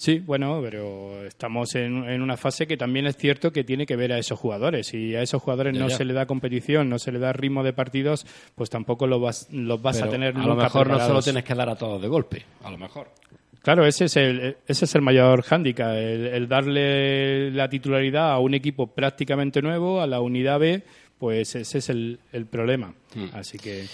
Sí, 0.00 0.18
bueno, 0.18 0.60
pero 0.62 1.26
estamos 1.26 1.74
en, 1.74 2.08
en, 2.08 2.22
una 2.22 2.38
fase 2.38 2.66
que 2.66 2.78
también 2.78 3.06
es 3.06 3.18
cierto 3.18 3.52
que 3.52 3.64
tiene 3.64 3.84
que 3.84 3.96
ver 3.96 4.14
a 4.14 4.18
esos 4.18 4.38
jugadores. 4.38 4.94
Y 4.94 5.14
a 5.14 5.20
esos 5.20 5.42
jugadores 5.42 5.74
ya, 5.74 5.80
no 5.80 5.88
ya. 5.88 5.96
se 5.98 6.06
le 6.06 6.14
da 6.14 6.24
competición, 6.24 6.88
no 6.88 6.98
se 6.98 7.12
le 7.12 7.18
da 7.18 7.34
ritmo 7.34 7.62
de 7.62 7.74
partidos, 7.74 8.26
pues 8.54 8.70
tampoco 8.70 9.06
lo 9.06 9.20
vas, 9.20 9.48
los 9.52 9.82
vas 9.82 9.98
pero 9.98 10.08
a 10.08 10.10
tener 10.10 10.34
A 10.34 10.46
lo 10.46 10.56
mejor 10.56 10.84
preparados. 10.84 11.02
no 11.02 11.06
solo 11.06 11.22
tienes 11.22 11.44
que 11.44 11.54
dar 11.54 11.68
a 11.68 11.76
todos 11.76 12.00
de 12.00 12.08
golpe, 12.08 12.46
a 12.64 12.70
lo 12.70 12.78
mejor. 12.78 13.08
Claro, 13.60 13.84
ese 13.84 14.06
es 14.06 14.16
el, 14.16 14.56
ese 14.66 14.86
es 14.86 14.94
el 14.94 15.02
mayor 15.02 15.42
hándicap, 15.42 15.94
el, 15.94 16.28
el 16.28 16.48
darle 16.48 17.50
la 17.50 17.68
titularidad 17.68 18.32
a 18.32 18.38
un 18.38 18.54
equipo 18.54 18.86
prácticamente 18.86 19.60
nuevo, 19.60 20.00
a 20.00 20.06
la 20.06 20.22
unidad 20.22 20.60
B, 20.60 20.82
pues 21.18 21.54
ese 21.56 21.76
es 21.76 21.90
el, 21.90 22.20
el 22.32 22.46
problema. 22.46 22.94
Mm. 23.14 23.34
Así 23.34 23.58
que. 23.58 23.84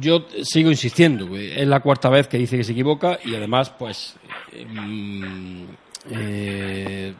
Yo 0.00 0.26
sigo 0.42 0.70
insistiendo, 0.70 1.36
es 1.36 1.66
la 1.66 1.80
cuarta 1.80 2.08
vez 2.08 2.28
que 2.28 2.38
dice 2.38 2.56
que 2.56 2.64
se 2.64 2.72
equivoca 2.72 3.18
y 3.24 3.34
además, 3.34 3.70
pues. 3.70 4.16
Eh, 6.10 7.14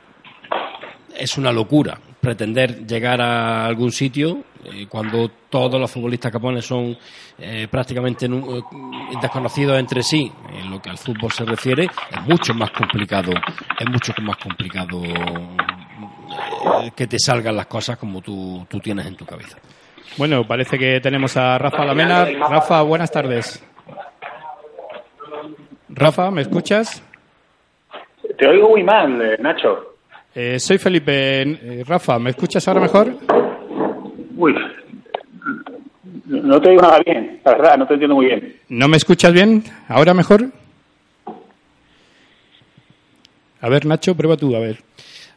es 1.19 1.37
una 1.37 1.53
locura 1.53 1.99
pretender 2.21 2.87
llegar 2.87 3.21
a 3.21 3.67
algún 3.67 3.93
sitio 3.93 4.45
eh, 4.65 4.87
cuando 4.89 5.31
todos 5.49 5.81
los 5.81 5.91
futbolistas 5.91 6.33
que 6.33 6.63
son 6.63 6.97
eh, 7.39 7.69
prácticamente 7.71 8.27
eh, 8.27 8.63
desconocidos 9.21 9.79
entre 9.79 10.03
sí, 10.03 10.31
en 10.53 10.71
lo 10.71 10.81
que 10.81 10.91
al 10.91 10.99
fútbol 10.99 11.33
se 11.33 11.45
refiere, 11.45 11.85
es 11.85 12.23
mucho 12.23 12.55
más 12.55 12.71
complicado, 12.71 13.33
es 13.79 13.89
mucho 13.89 14.13
más 14.23 14.37
complicado 14.37 15.03
que 16.95 17.07
te 17.07 17.19
salgan 17.19 17.57
las 17.57 17.67
cosas 17.67 17.97
como 17.97 18.21
tú, 18.21 18.67
tú 18.69 18.79
tienes 18.81 19.07
en 19.07 19.17
tu 19.17 19.25
cabeza. 19.25 19.59
Bueno, 20.17 20.45
parece 20.47 20.79
que 20.79 21.01
tenemos 21.01 21.37
a 21.37 21.59
Rafa 21.59 21.85
Lamena. 21.85 22.25
Rafa, 22.25 22.83
buenas 22.83 23.11
tardes. 23.11 23.65
Rafa, 25.89 26.31
¿me 26.31 26.43
escuchas? 26.43 27.03
Te 28.37 28.47
oigo 28.47 28.71
muy 28.71 28.83
mal, 28.83 29.21
eh, 29.23 29.37
Nacho. 29.41 29.97
Eh, 30.35 30.59
soy 30.59 30.79
Felipe. 30.79 31.43
Eh, 31.43 31.85
Rafa, 31.87 32.19
¿me 32.19 32.31
escuchas 32.31 32.67
ahora 32.69 32.81
mejor? 32.81 33.15
Uy, 34.37 34.55
no 36.27 36.61
te 36.61 36.69
oigo 36.71 36.83
nada 36.83 37.01
bien, 37.05 37.41
la 37.45 37.53
verdad, 37.53 37.79
no 37.79 37.87
te 37.87 37.95
entiendo 37.95 38.15
muy 38.17 38.27
bien. 38.27 38.57
¿No 38.69 38.87
me 38.87 38.97
escuchas 38.97 39.33
bien? 39.33 39.65
¿Ahora 39.89 40.15
mejor? 40.15 40.47
A 43.61 43.69
ver, 43.69 43.87
Nacho, 43.87 44.15
prueba 44.15 44.37
tú, 44.37 44.55
a 44.55 44.61
ver. 44.61 44.79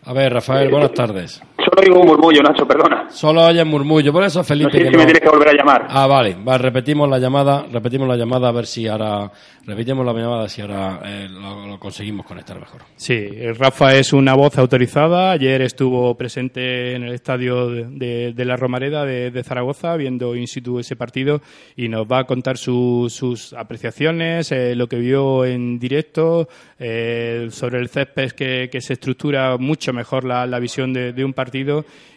A 0.06 0.14
ver, 0.14 0.34
Rafael, 0.34 0.70
buenas 0.70 0.94
tardes. 0.94 1.42
Oigo 1.82 2.00
un 2.02 2.08
murmullo, 2.08 2.42
Nacho, 2.44 2.66
perdona. 2.68 3.10
Solo 3.10 3.44
hay 3.44 3.64
murmullo, 3.66 4.14
por 4.14 4.24
eso 4.24 4.44
Felipe. 4.44 4.70
No 4.70 4.72
sé 4.74 4.84
que 4.84 4.86
si 4.86 4.92
me 4.92 4.98
no- 4.98 5.06
tienes 5.06 5.22
que 5.22 5.30
volver 5.30 5.50
a 5.50 5.54
llamar. 5.54 5.88
Ah, 5.90 6.06
vale, 6.08 6.36
va, 6.48 6.58
repetimos 6.58 7.10
la 7.10 7.18
llamada, 7.18 7.66
repetimos 7.72 8.08
la 8.08 8.16
llamada 8.16 8.50
a 8.50 8.52
ver 8.52 8.66
si 8.68 8.88
ahora, 8.88 9.32
repetimos 9.66 10.06
la 10.06 10.14
llamada 10.14 10.48
si 10.48 10.62
ahora 10.62 11.00
eh, 11.04 11.28
lo, 11.30 11.68
lo 11.68 11.80
conseguimos 11.80 12.26
conectar 12.26 12.60
mejor. 12.60 12.82
Sí, 12.96 13.14
eh, 13.16 13.54
Rafa 13.58 13.96
es 13.96 14.14
una 14.14 14.36
voz 14.36 14.58
autorizada. 14.60 15.32
Ayer 15.32 15.62
estuvo 15.64 16.16
presente 16.16 16.94
en 16.96 17.04
el 17.04 17.14
estadio 17.14 17.68
de, 17.70 17.86
de- 17.90 18.34
de 18.34 18.46
la 18.46 18.56
Romareda 18.58 19.04
de, 19.06 19.32
de 19.32 19.44
Zaragoza, 19.44 19.96
viendo 19.96 20.36
in 20.36 20.48
situ 20.48 20.78
ese 20.80 20.96
partido, 20.96 21.42
y 21.76 21.88
nos 21.90 22.06
va 22.06 22.20
a 22.20 22.24
contar 22.26 22.58
su- 22.58 23.08
sus 23.10 23.54
apreciaciones, 23.54 24.52
eh, 24.52 24.76
lo 24.76 24.88
que 24.88 24.98
vio 24.98 25.46
en 25.46 25.80
directo, 25.80 26.48
eh, 26.80 27.48
sobre 27.50 27.80
el 27.80 27.90
césped 27.90 28.32
que, 28.34 28.70
que 28.72 28.82
se 28.82 28.94
estructura 28.94 29.58
mucho 29.58 29.94
mejor 29.94 30.26
la, 30.26 30.46
la 30.46 30.60
visión 30.60 30.94
de, 30.94 31.12
de 31.14 31.26
un 31.26 31.34
partido, 31.34 31.71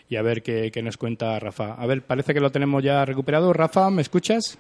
y 0.09 0.17
a 0.17 0.23
ver 0.23 0.43
qué, 0.43 0.71
qué 0.73 0.83
nos 0.83 0.97
cuenta 0.97 1.39
Rafa. 1.39 1.75
A 1.75 1.87
ver, 1.87 2.03
parece 2.03 2.35
que 2.35 2.41
lo 2.41 2.51
tenemos 2.51 2.83
ya 2.83 3.05
recuperado. 3.05 3.53
Rafa, 3.53 3.91
¿me 3.91 4.03
escuchas? 4.03 4.59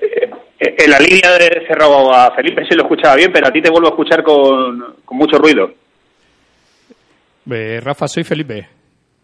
Eh, 0.00 0.30
En 0.78 0.90
la 0.90 0.98
línea 0.98 1.32
de 1.38 1.66
cerrado 1.66 2.12
a 2.14 2.34
Felipe 2.34 2.64
sí 2.68 2.74
lo 2.76 2.82
escuchaba 2.82 3.16
bien, 3.16 3.30
pero 3.32 3.48
a 3.48 3.52
ti 3.52 3.60
te 3.60 3.70
vuelvo 3.70 3.88
a 3.88 3.90
escuchar 3.90 4.22
con, 4.22 4.96
con 5.04 5.18
mucho 5.18 5.36
ruido. 5.38 5.70
Eh, 7.50 7.80
Rafa, 7.82 8.06
soy 8.08 8.22
Felipe. 8.24 8.68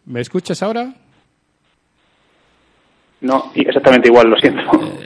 ¿Me 0.06 0.20
escuchas 0.20 0.62
ahora? 0.62 0.92
No, 3.20 3.50
y 3.54 3.62
exactamente 3.66 4.08
igual, 4.08 4.28
lo 4.28 4.36
siento. 4.36 4.60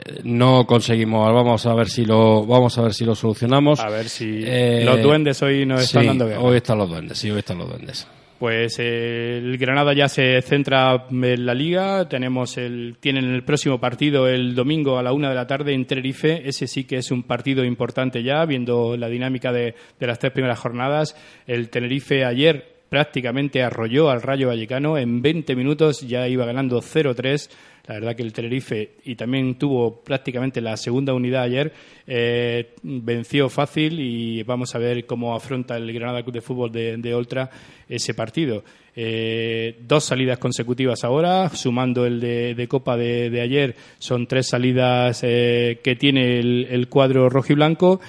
Eh, 0.05 0.19
No 0.23 0.65
conseguimos, 0.67 1.33
vamos 1.33 1.65
a 1.65 1.73
ver 1.73 1.87
si 1.87 2.05
lo, 2.05 2.45
vamos 2.45 2.77
a 2.77 2.83
ver 2.83 2.93
si 2.93 3.05
lo 3.05 3.15
solucionamos. 3.15 3.79
A 3.79 3.89
ver 3.89 4.07
si 4.07 4.43
Eh, 4.45 4.83
los 4.85 5.01
duendes 5.01 5.41
hoy 5.41 5.65
nos 5.65 5.81
están 5.81 6.03
sí, 6.03 6.07
dando 6.09 6.27
guerra. 6.27 6.41
Hoy 6.41 6.57
están 6.57 6.77
los 6.77 6.89
duendes, 6.89 7.17
sí, 7.17 7.29
hoy 7.31 7.39
están 7.39 7.57
los 7.57 7.69
duendes. 7.69 8.07
Pues 8.43 8.77
el 8.77 9.57
Granada 9.57 9.93
ya 9.93 10.09
se 10.09 10.41
centra 10.41 11.05
en 11.09 11.45
la 11.45 11.53
liga. 11.53 12.09
Tenemos 12.09 12.57
el, 12.57 12.97
tienen 12.99 13.23
el 13.23 13.45
próximo 13.45 13.79
partido 13.79 14.27
el 14.27 14.53
domingo 14.53 14.97
a 14.97 15.01
la 15.01 15.13
una 15.13 15.29
de 15.29 15.35
la 15.35 15.47
tarde 15.47 15.73
en 15.73 15.85
Tenerife. 15.85 16.45
Ese 16.45 16.67
sí 16.67 16.83
que 16.83 16.97
es 16.97 17.09
un 17.09 17.23
partido 17.23 17.63
importante 17.63 18.21
ya, 18.21 18.43
viendo 18.43 18.97
la 18.97 19.07
dinámica 19.07 19.53
de, 19.53 19.75
de 19.97 20.07
las 20.07 20.19
tres 20.19 20.33
primeras 20.33 20.59
jornadas. 20.59 21.15
El 21.47 21.69
Tenerife 21.69 22.25
ayer 22.25 22.83
prácticamente 22.89 23.63
arrolló 23.63 24.09
al 24.09 24.21
Rayo 24.21 24.49
Vallecano. 24.49 24.97
En 24.97 25.21
20 25.21 25.55
minutos 25.55 26.01
ya 26.01 26.27
iba 26.27 26.45
ganando 26.45 26.81
0-3. 26.81 27.49
La 27.85 27.95
verdad 27.95 28.15
que 28.15 28.23
el 28.23 28.31
Tenerife, 28.31 28.91
y 29.03 29.15
también 29.15 29.55
tuvo 29.55 30.01
prácticamente 30.03 30.61
la 30.61 30.77
segunda 30.77 31.13
unidad 31.13 31.43
ayer, 31.43 31.73
eh, 32.07 32.75
venció 32.81 33.49
fácil 33.49 33.99
y 33.99 34.41
vamos 34.43 34.73
a 34.73 34.77
ver 34.79 35.05
cómo 35.05 35.35
afronta 35.35 35.75
el 35.75 35.91
Granada 35.91 36.23
Club 36.23 36.35
de 36.35 36.41
Fútbol 36.41 36.71
de, 36.71 36.95
de 36.95 37.13
Oltra 37.13 37.49
ese 37.89 38.13
partido. 38.13 38.63
Eh, 38.95 39.79
dos 39.87 40.03
salidas 40.03 40.37
consecutivas 40.37 41.03
ahora, 41.03 41.49
sumando 41.49 42.05
el 42.05 42.19
de, 42.19 42.67
Copa 42.69 42.95
de, 42.95 43.29
de 43.29 43.41
ayer, 43.41 43.75
son 43.97 44.27
tres 44.27 44.47
salidas 44.47 45.21
eh, 45.23 45.79
que 45.83 45.95
tiene 45.95 46.39
el, 46.39 46.67
el 46.69 46.87
cuadro 46.87 47.29
rojiblanco. 47.29 47.99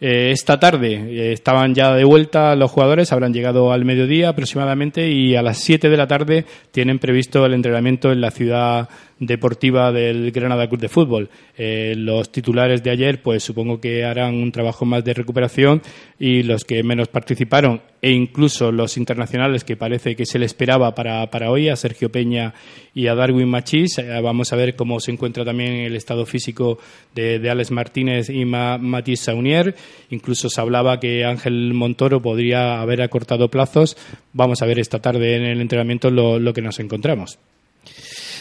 Eh, 0.00 0.32
esta 0.32 0.60
tarde 0.60 1.32
estaban 1.32 1.74
ya 1.74 1.94
de 1.94 2.04
vuelta 2.04 2.54
los 2.56 2.70
jugadores, 2.70 3.10
habrán 3.12 3.32
llegado 3.32 3.72
al 3.72 3.86
mediodía 3.86 4.30
aproximadamente 4.30 5.08
y 5.08 5.34
a 5.34 5.40
las 5.40 5.58
7 5.58 5.88
de 5.88 5.96
la 5.96 6.06
tarde 6.06 6.44
tienen 6.72 6.98
previsto 6.98 7.46
el 7.46 7.54
entrenamiento 7.54 8.12
en 8.12 8.20
la 8.20 8.30
ciudad 8.30 8.88
deportiva 9.18 9.92
del 9.92 10.30
Granada 10.32 10.68
Club 10.68 10.80
de 10.80 10.88
Fútbol. 10.88 11.30
Eh, 11.56 11.94
los 11.96 12.30
titulares 12.30 12.82
de 12.82 12.90
ayer, 12.90 13.22
pues 13.22 13.42
supongo 13.42 13.80
que 13.80 14.04
harán 14.04 14.34
un 14.34 14.52
trabajo 14.52 14.84
más 14.84 15.04
de 15.04 15.14
recuperación 15.14 15.82
y 16.18 16.42
los 16.42 16.64
que 16.64 16.82
menos 16.82 17.08
participaron 17.08 17.80
e 18.02 18.10
incluso 18.10 18.70
los 18.70 18.98
internacionales 18.98 19.64
que 19.64 19.76
parece 19.76 20.14
que 20.14 20.26
se 20.26 20.38
le 20.38 20.44
esperaba 20.44 20.94
para, 20.94 21.30
para 21.30 21.50
hoy, 21.50 21.70
a 21.70 21.76
Sergio 21.76 22.12
Peña 22.12 22.52
y 22.94 23.06
a 23.06 23.14
Darwin 23.14 23.48
Machís. 23.48 23.98
Eh, 23.98 24.20
vamos 24.20 24.52
a 24.52 24.56
ver 24.56 24.76
cómo 24.76 25.00
se 25.00 25.10
encuentra 25.10 25.44
también 25.44 25.72
el 25.72 25.96
estado 25.96 26.26
físico 26.26 26.78
de, 27.14 27.38
de 27.38 27.50
Alex 27.50 27.70
Martínez 27.70 28.28
y 28.28 28.44
Ma, 28.44 28.76
Matisse 28.76 29.24
Saunier. 29.24 29.74
Incluso 30.10 30.50
se 30.50 30.60
hablaba 30.60 31.00
que 31.00 31.24
Ángel 31.24 31.72
Montoro 31.72 32.20
podría 32.20 32.80
haber 32.80 33.00
acortado 33.00 33.48
plazos. 33.48 33.96
Vamos 34.32 34.60
a 34.60 34.66
ver 34.66 34.78
esta 34.78 34.98
tarde 34.98 35.36
en 35.36 35.44
el 35.44 35.60
entrenamiento 35.60 36.10
lo, 36.10 36.38
lo 36.38 36.52
que 36.52 36.60
nos 36.60 36.80
encontramos. 36.80 37.38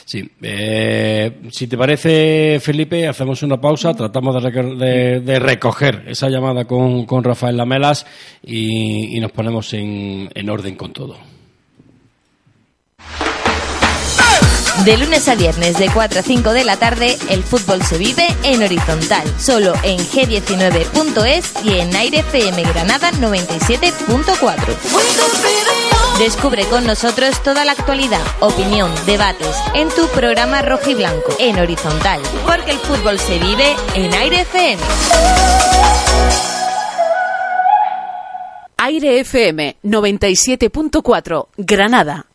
Sí, 0.06 0.30
eh, 0.42 1.40
si 1.52 1.68
te 1.68 1.78
parece, 1.78 2.60
Felipe, 2.62 3.08
hacemos 3.08 3.42
una 3.42 3.60
pausa, 3.60 3.94
tratamos 3.94 4.44
de, 4.44 5.22
de- 5.22 5.40
recoger 5.40 6.04
esa 6.08 6.28
llamada 6.30 6.66
con, 6.66 7.06
con 7.06 7.24
Rafael 7.24 7.56
Lamelas 7.56 8.06
y, 8.46 9.18
nos 9.22 9.32
ponemos 9.32 9.72
en, 9.74 10.30
en 10.34 10.50
orden 10.50 10.76
con 10.76 10.92
todo. 10.92 11.18
De 14.86 14.98
lunes 14.98 15.28
a 15.30 15.36
viernes 15.36 15.78
de 15.78 15.88
4 15.94 16.20
a 16.20 16.24
5 16.24 16.52
de 16.52 16.64
la 16.66 16.76
tarde, 16.78 17.16
el 17.30 17.44
fútbol 17.44 17.82
se 17.84 17.98
vive 17.98 18.28
en 18.44 18.62
horizontal, 18.64 19.24
solo 19.40 19.74
en 19.84 20.00
g19.es 20.00 21.54
y 21.64 21.80
en 21.80 21.96
Aire 21.96 22.20
FM 22.20 22.64
Granada 22.64 23.12
97.4. 23.14 25.83
Descubre 26.20 26.64
con 26.66 26.86
nosotros 26.86 27.42
toda 27.42 27.66
la 27.66 27.72
actualidad, 27.72 28.22
opinión, 28.40 28.92
debates 29.06 29.56
en 29.74 29.90
tu 29.90 30.08
programa 30.10 30.62
rojo 30.62 30.92
y 30.92 30.94
blanco 30.94 31.36
en 31.40 31.58
horizontal, 31.58 32.22
porque 32.46 32.72
el 32.72 32.78
fútbol 32.78 33.18
se 33.18 33.40
vive 33.40 33.76
en 33.96 34.14
Aire 34.14 34.42
FM. 34.42 34.82
Aire 38.78 39.20
FM 39.22 39.78
97.4 39.84 41.48
Granada. 41.58 42.28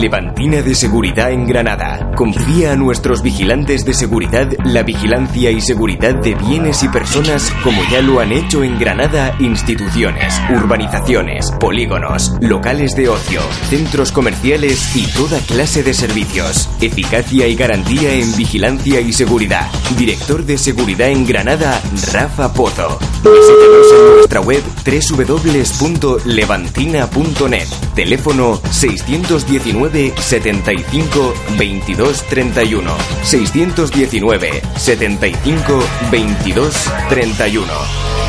Levantina 0.00 0.62
de 0.62 0.74
Seguridad 0.74 1.30
en 1.32 1.46
Granada. 1.46 2.12
Confía 2.16 2.72
a 2.72 2.76
nuestros 2.76 3.20
vigilantes 3.22 3.84
de 3.84 3.92
seguridad 3.92 4.48
la 4.64 4.82
vigilancia 4.82 5.50
y 5.50 5.60
seguridad 5.60 6.14
de 6.14 6.34
bienes 6.34 6.82
y 6.82 6.88
personas 6.88 7.52
como 7.62 7.82
ya 7.90 8.00
lo 8.00 8.20
han 8.20 8.32
hecho 8.32 8.64
en 8.64 8.78
Granada 8.78 9.36
instituciones, 9.38 10.40
urbanizaciones, 10.50 11.52
polígonos, 11.52 12.32
locales 12.40 12.96
de 12.96 13.10
ocio, 13.10 13.42
centros 13.68 14.12
comerciales 14.12 14.96
y 14.96 15.06
toda 15.12 15.38
clase 15.40 15.82
de 15.82 15.92
servicios. 15.92 16.70
Eficacia 16.80 17.46
y 17.46 17.54
garantía 17.54 18.14
en 18.14 18.34
vigilancia 18.36 18.98
y 19.00 19.12
seguridad. 19.12 19.70
Director 19.98 20.42
de 20.44 20.56
Seguridad 20.56 21.10
en 21.10 21.26
Granada, 21.26 21.82
Rafa 22.12 22.54
Pozo. 22.54 22.98
Visítenos 23.22 23.92
en 23.92 24.06
nuestra 24.16 24.40
web 24.40 24.62
www.levantina.net. 24.86 27.68
Teléfono 27.94 28.58
619 28.70 29.81
75 29.90 31.34
22 31.56 32.22
31. 32.28 32.96
619 33.24 34.62
75 34.76 35.82
22 36.10 36.70
31. 37.08 38.21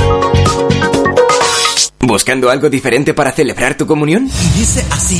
¿Buscando 2.07 2.51
algo 2.51 2.69
diferente 2.69 3.15
para 3.15 3.31
celebrar 3.31 3.75
tu 3.75 3.87
comunión? 3.87 4.29
Dice 4.55 4.85
así. 4.91 5.19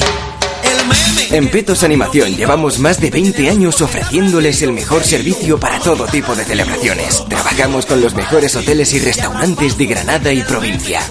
En 1.32 1.50
Petos 1.50 1.84
Animación 1.84 2.36
llevamos 2.36 2.80
más 2.80 3.02
de 3.02 3.10
20 3.10 3.50
años 3.50 3.82
ofreciéndoles 3.82 4.62
el 4.62 4.72
mejor 4.72 5.04
servicio 5.04 5.60
para 5.60 5.80
todo 5.80 6.06
tipo 6.06 6.36
de 6.36 6.46
celebraciones. 6.46 7.24
Trabajamos 7.28 7.86
con 7.86 8.02
los 8.02 8.14
mejores 8.14 8.56
hoteles 8.56 8.94
y 8.94 9.00
restaurantes 9.00 9.78
de 9.78 9.86
Granada 9.88 10.32
y 10.32 10.42
provincia. 10.44 11.02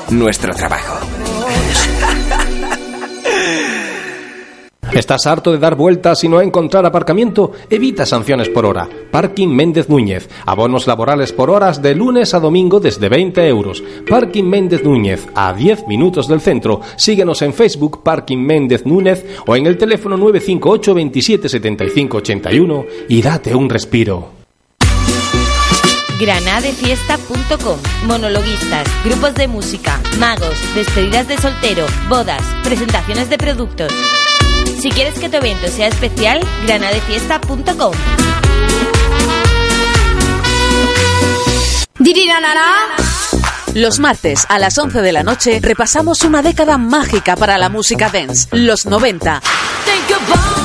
Nuestro 0.10 0.54
trabajo. 0.54 1.00
¿Estás 4.94 5.28
harto 5.28 5.52
de 5.52 5.60
dar 5.60 5.76
vueltas 5.76 6.24
y 6.24 6.28
no 6.28 6.42
encontrar 6.42 6.84
aparcamiento? 6.84 7.52
Evita 7.70 8.08
sanciones 8.08 8.50
por 8.50 8.66
hora. 8.66 8.90
Parking 9.12 9.48
Méndez 9.48 9.88
Núñez. 9.88 10.28
Abonos 10.48 10.88
laborales 10.88 11.32
por 11.32 11.52
horas 11.52 11.82
de 11.82 11.94
lunes 11.94 12.34
a 12.34 12.40
domingo 12.40 12.80
desde 12.80 13.08
20 13.08 13.48
euros. 13.48 13.84
Parking 14.10 14.46
Méndez 14.46 14.84
Núñez, 14.84 15.28
a 15.36 15.54
10 15.54 15.88
minutos 15.88 16.28
del 16.28 16.42
centro. 16.42 16.82
Síguenos 16.96 17.42
en 17.44 17.54
Facebook 17.54 18.02
Parking 18.04 18.40
Méndez 18.40 18.86
Núñez 18.86 19.24
o 19.46 19.56
en 19.56 19.68
el 19.68 19.78
teléfono 19.78 20.18
958 20.18 20.94
27 20.96 21.50
75 21.50 22.18
81 22.18 22.86
y 23.10 23.22
date 23.22 23.54
un 23.54 23.70
respiro. 23.70 24.40
Granadefiesta.com 26.20 27.80
Monologuistas, 28.06 28.88
grupos 29.06 29.36
de 29.36 29.48
música, 29.48 30.02
magos, 30.20 30.56
despedidas 30.76 31.28
de 31.28 31.38
soltero, 31.38 31.86
bodas, 32.10 32.42
presentaciones 32.64 33.30
de 33.30 33.38
productos. 33.38 33.94
Si 34.80 34.90
quieres 34.92 35.20
que 35.20 35.28
tu 35.28 35.36
evento 35.36 35.68
sea 35.68 35.88
especial, 35.88 36.40
granadefiesta.com. 36.66 37.92
Los 43.74 44.00
martes 44.00 44.46
a 44.48 44.58
las 44.58 44.78
11 44.78 45.02
de 45.02 45.12
la 45.12 45.24
noche 45.24 45.60
repasamos 45.62 46.24
una 46.24 46.42
década 46.42 46.78
mágica 46.78 47.36
para 47.36 47.58
la 47.58 47.68
música 47.68 48.10
dance, 48.10 48.48
los 48.52 48.86
90. 48.86 49.42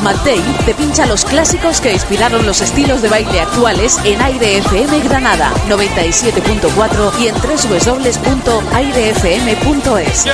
Matei 0.05 0.41
te 0.67 0.75
pincha 0.75 1.07
los 1.07 1.25
clásicos 1.25 1.81
que 1.81 1.91
inspiraron 1.91 2.45
los 2.45 2.61
estilos 2.61 3.01
de 3.01 3.09
baile 3.09 3.41
actuales 3.41 3.99
en 4.05 4.21
Aire 4.21 4.59
FM 4.59 5.01
Granada 5.01 5.51
97.4 5.67 7.21
y 7.21 7.29
en 7.29 7.35
www.airefm.es. 7.35 10.27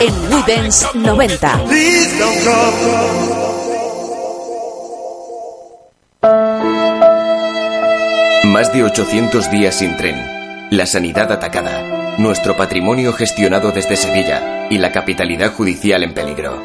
En 0.00 0.14
We 0.32 0.42
Dance 0.52 0.86
90. 0.94 1.62
Más 8.46 8.72
de 8.72 8.82
800 8.82 9.48
días 9.52 9.76
sin 9.76 9.96
tren. 9.96 10.16
La 10.72 10.86
sanidad 10.86 11.30
atacada. 11.30 12.16
Nuestro 12.18 12.56
patrimonio 12.56 13.12
gestionado 13.12 13.70
desde 13.70 13.94
Sevilla 13.94 14.66
y 14.70 14.78
la 14.78 14.90
capitalidad 14.90 15.52
judicial 15.52 16.02
en 16.02 16.14
peligro. 16.14 16.64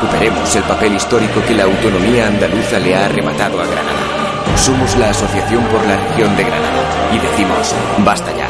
Recuperemos 0.00 0.54
el 0.54 0.62
papel 0.62 0.94
histórico 0.94 1.42
que 1.44 1.54
la 1.54 1.64
autonomía 1.64 2.28
andaluza 2.28 2.78
le 2.78 2.94
ha 2.94 3.06
arrebatado 3.06 3.60
a 3.60 3.66
Granada. 3.66 4.56
Somos 4.56 4.96
la 4.96 5.10
Asociación 5.10 5.64
por 5.64 5.84
la 5.84 5.96
Región 5.96 6.36
de 6.36 6.44
Granada 6.44 7.10
y 7.12 7.18
decimos, 7.18 7.74
basta 8.04 8.30
ya. 8.36 8.48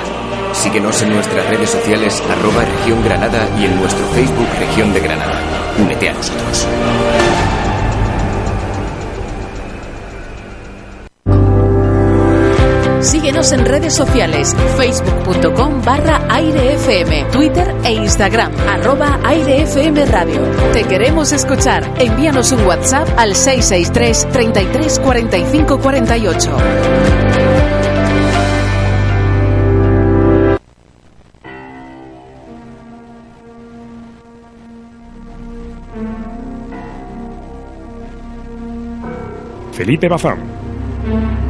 Síguenos 0.53 1.01
en 1.01 1.15
nuestras 1.15 1.47
redes 1.49 1.71
sociales 1.71 2.23
arroba 2.31 2.67
región 2.67 3.03
Granada 3.03 3.49
y 3.59 3.65
en 3.65 3.81
nuestro 3.81 4.05
Facebook 4.09 4.49
Región 4.59 4.93
de 4.93 5.01
Granada. 5.01 5.41
Únete 5.79 6.11
a 6.11 6.13
nosotros. 6.13 6.69
En 13.51 13.65
redes 13.65 13.95
sociales, 13.95 14.55
facebook.com 14.77 15.81
barra 15.83 16.21
airefm, 16.29 17.31
Twitter 17.31 17.75
e 17.83 17.93
Instagram, 17.93 18.53
arroba 18.69 19.19
airefm 19.25 19.97
radio. 20.11 20.43
Te 20.75 20.85
queremos 20.85 21.33
escuchar. 21.33 21.83
Envíanos 21.99 22.53
un 22.53 22.67
WhatsApp 22.67 23.09
al 23.17 23.35
663 23.35 24.29
33 24.33 24.99
45 24.99 25.79
48. 25.79 26.57
Felipe 39.73 40.09
Bazán. 40.09 41.48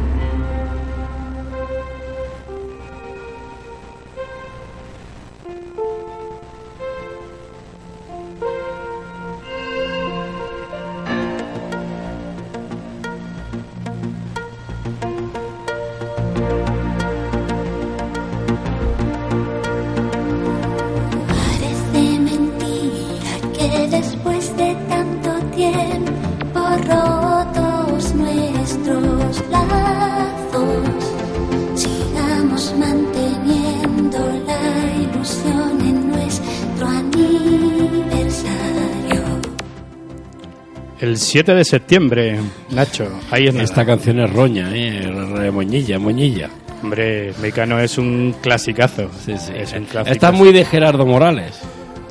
7 41.29 41.53
de 41.55 41.63
septiembre, 41.63 42.39
Nacho, 42.71 43.07
ahí 43.31 43.47
es 43.47 43.55
Esta 43.55 43.85
canción 43.85 44.19
es 44.19 44.31
roña, 44.31 44.69
¿eh? 44.73 45.11
Re- 45.35 45.51
Moñilla, 45.51 45.99
moñilla. 45.99 46.49
Hombre, 46.81 47.33
Mecano 47.41 47.79
es 47.79 47.97
un 47.97 48.35
clasicazo. 48.41 49.09
Es 49.27 49.49
un 49.73 49.85
clasicazo. 49.85 50.11
Está 50.11 50.31
muy 50.31 50.51
de 50.53 50.63
Gerardo 50.65 51.05
Morales, 51.05 51.59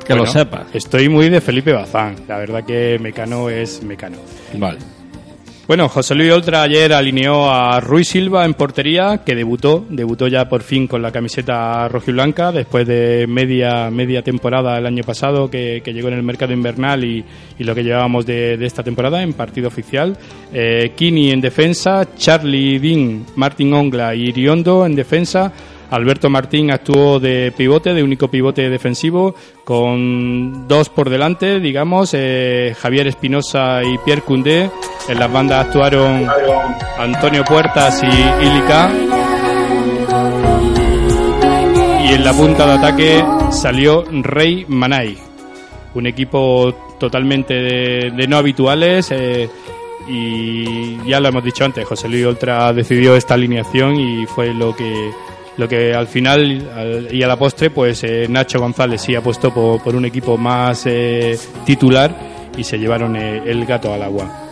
que 0.05 0.13
Bueno, 0.13 0.25
lo 0.25 0.31
sepas. 0.31 0.67
Estoy 0.73 1.09
muy 1.09 1.29
de 1.29 1.41
Felipe 1.41 1.73
Bazán. 1.73 2.15
La 2.27 2.37
verdad 2.37 2.63
que 2.63 2.97
Mecano 3.01 3.49
es 3.49 3.81
Mecano. 3.83 4.17
Vale. 4.53 4.77
Bueno, 5.69 5.87
José 5.87 6.15
Luis 6.15 6.31
Oltra 6.31 6.63
ayer 6.63 6.91
alineó 6.93 7.47
a 7.51 7.79
Ruiz 7.79 8.07
Silva 8.07 8.43
en 8.43 8.55
portería, 8.55 9.21
que 9.23 9.35
debutó, 9.35 9.85
debutó 9.87 10.27
ya 10.27 10.49
por 10.49 10.63
fin 10.63 10.87
con 10.87 11.03
la 11.03 11.11
camiseta 11.11 11.87
rojiblanca 11.87 12.51
después 12.51 12.87
de 12.87 13.27
media 13.27 13.91
media 13.91 14.23
temporada 14.23 14.79
el 14.79 14.87
año 14.87 15.03
pasado 15.03 15.47
que, 15.47 15.83
que 15.85 15.93
llegó 15.93 16.07
en 16.07 16.15
el 16.15 16.23
mercado 16.23 16.53
invernal 16.53 17.03
y, 17.03 17.23
y 17.59 17.63
lo 17.63 17.75
que 17.75 17.83
llevábamos 17.83 18.25
de, 18.25 18.57
de 18.57 18.65
esta 18.65 18.81
temporada 18.81 19.21
en 19.21 19.33
partido 19.33 19.67
oficial. 19.67 20.17
Eh, 20.51 20.93
Kini 20.95 21.29
en 21.29 21.39
defensa, 21.39 22.15
Charlie 22.17 22.79
Dean, 22.79 23.27
Martín 23.35 23.71
Ongla 23.71 24.15
y 24.15 24.29
Iriondo 24.29 24.87
en 24.87 24.95
defensa. 24.95 25.53
Alberto 25.91 26.29
Martín 26.29 26.71
actuó 26.71 27.19
de 27.19 27.51
pivote, 27.55 27.93
de 27.93 28.03
único 28.03 28.27
pivote 28.27 28.69
defensivo, 28.69 29.33
con 29.63 30.67
dos 30.67 30.89
por 30.89 31.09
delante, 31.09 31.59
digamos, 31.59 32.11
eh, 32.13 32.75
Javier 32.79 33.07
Espinosa 33.07 33.81
y 33.83 33.97
Pierre 33.99 34.21
Cundé. 34.21 34.69
En 35.07 35.19
las 35.19 35.31
bandas 35.31 35.65
actuaron 35.67 36.27
Antonio 36.97 37.43
Puertas 37.43 38.03
y 38.03 38.45
Ilica. 38.45 38.91
Y 42.07 42.13
en 42.13 42.23
la 42.23 42.33
punta 42.33 42.65
de 42.65 42.73
ataque 42.73 43.23
salió 43.51 44.03
Rey 44.03 44.65
Manay. 44.67 45.17
Un 45.95 46.05
equipo 46.05 46.95
totalmente 46.99 47.53
de, 47.55 48.27
no 48.27 48.37
habituales. 48.37 49.11
eh, 49.11 49.49
y 50.07 51.07
ya 51.07 51.19
lo 51.19 51.29
hemos 51.29 51.43
dicho 51.43 51.63
antes, 51.63 51.85
José 51.85 52.09
Luis 52.09 52.25
Oltra 52.25 52.73
decidió 52.73 53.15
esta 53.15 53.35
alineación 53.35 53.95
y 53.99 54.25
fue 54.25 54.53
lo 54.53 54.75
que 54.75 55.11
lo 55.59 55.67
que 55.67 55.93
al 55.93 56.07
final 56.07 56.69
al- 56.75 57.13
y 57.13 57.21
a 57.21 57.27
la 57.27 57.37
postre 57.37 57.69
pues 57.69 58.01
eh, 58.05 58.27
Nacho 58.29 58.59
González 58.59 59.01
sí 59.01 59.13
apostó 59.13 59.53
por, 59.53 59.83
por 59.83 59.93
un 59.95 60.05
equipo 60.05 60.37
más 60.37 60.83
eh, 60.85 61.37
titular 61.65 62.15
y 62.57 62.63
se 62.63 62.77
llevaron 62.79 63.15
eh, 63.17 63.43
el 63.45 63.65
gato 63.65 63.93
al 63.93 64.01
agua. 64.03 64.45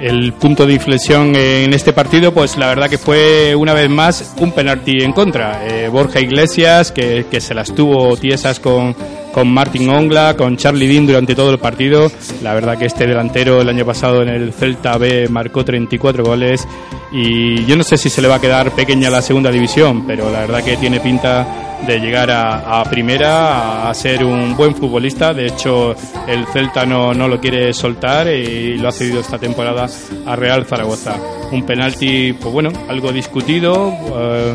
el 0.00 0.32
punto 0.32 0.66
de 0.66 0.72
inflexión 0.74 1.36
en 1.36 1.72
este 1.72 1.92
partido, 1.92 2.34
pues 2.34 2.56
la 2.56 2.66
verdad 2.66 2.90
que 2.90 2.98
fue 2.98 3.54
una 3.54 3.72
vez 3.72 3.88
más 3.88 4.34
un 4.40 4.50
penalti 4.50 4.98
en 5.02 5.12
contra. 5.12 5.62
Borja 5.92 6.18
Iglesias, 6.20 6.90
que 6.90 7.24
se 7.40 7.54
las 7.54 7.72
tuvo 7.72 8.16
tiesas 8.16 8.58
con, 8.58 8.96
con 9.32 9.52
Martin 9.52 9.88
Ongla, 9.88 10.36
con 10.36 10.56
Charlie 10.56 10.86
Dean 10.86 11.06
durante 11.06 11.34
todo 11.34 11.50
el 11.50 11.58
partido. 11.58 12.10
La 12.42 12.54
verdad 12.54 12.78
que 12.78 12.86
este 12.86 13.06
delantero 13.06 13.60
el 13.60 13.68
año 13.68 13.84
pasado 13.84 14.22
en 14.22 14.28
el 14.28 14.52
Celta 14.52 14.98
B 14.98 15.28
marcó 15.28 15.64
34 15.64 16.24
goles 16.24 16.66
y 17.12 17.64
yo 17.64 17.76
no 17.76 17.82
sé 17.82 17.96
si 17.96 18.08
se 18.08 18.22
le 18.22 18.28
va 18.28 18.36
a 18.36 18.40
quedar 18.40 18.70
pequeña 18.72 19.10
la 19.10 19.22
segunda 19.22 19.50
división, 19.50 20.06
pero 20.06 20.30
la 20.30 20.40
verdad 20.40 20.62
que 20.62 20.76
tiene 20.76 21.00
pinta 21.00 21.72
de 21.86 21.98
llegar 21.98 22.30
a, 22.30 22.82
primera, 22.84 23.88
a, 23.88 23.94
ser 23.94 24.24
un 24.24 24.56
buen 24.56 24.74
futbolista. 24.74 25.34
De 25.34 25.46
hecho, 25.46 25.94
el 26.28 26.46
Celta 26.46 26.86
no, 26.86 27.12
no 27.12 27.28
lo 27.28 27.40
quiere 27.40 27.72
soltar 27.72 28.28
y 28.28 28.76
lo 28.78 28.88
ha 28.88 28.92
cedido 28.92 29.20
esta 29.20 29.38
temporada 29.38 29.88
a 30.26 30.36
Real 30.36 30.64
Zaragoza. 30.64 31.16
Un 31.50 31.64
penalti, 31.66 32.32
pues 32.34 32.52
bueno, 32.52 32.70
algo 32.88 33.12
discutido. 33.12 33.92
Eh, 34.14 34.54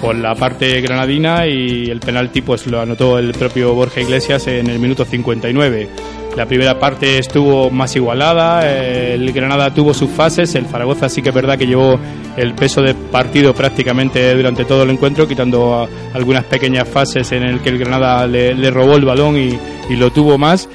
por 0.00 0.14
la 0.14 0.34
parte 0.34 0.80
granadina 0.80 1.46
y 1.46 1.90
el 1.90 2.00
penalti 2.00 2.42
pues 2.42 2.66
lo 2.66 2.80
anotó 2.80 3.18
el 3.18 3.32
propio 3.32 3.74
Borja 3.74 4.00
Iglesias 4.00 4.46
en 4.46 4.68
el 4.68 4.78
minuto 4.78 5.04
59. 5.04 5.88
La 6.36 6.46
primera 6.46 6.78
parte 6.78 7.18
estuvo 7.18 7.68
más 7.68 7.96
igualada, 7.96 8.70
el 8.70 9.32
Granada 9.32 9.74
tuvo 9.74 9.92
sus 9.92 10.08
fases, 10.08 10.54
el 10.54 10.66
Zaragoza 10.66 11.08
sí 11.08 11.20
que 11.20 11.30
es 11.30 11.34
verdad 11.34 11.58
que 11.58 11.66
llevó 11.66 11.98
el 12.36 12.54
peso 12.54 12.80
de 12.80 12.94
partido 12.94 13.52
prácticamente 13.54 14.36
durante 14.36 14.64
todo 14.64 14.84
el 14.84 14.90
encuentro, 14.90 15.26
quitando 15.26 15.88
algunas 16.14 16.44
pequeñas 16.44 16.86
fases 16.86 17.32
en 17.32 17.42
el 17.42 17.60
que 17.60 17.70
el 17.70 17.78
Granada 17.78 18.24
le, 18.28 18.70
robó 18.70 18.94
el 18.94 19.04
balón 19.04 19.36
y, 19.36 19.58
lo 19.96 20.12
tuvo 20.12 20.38
más 20.38 20.68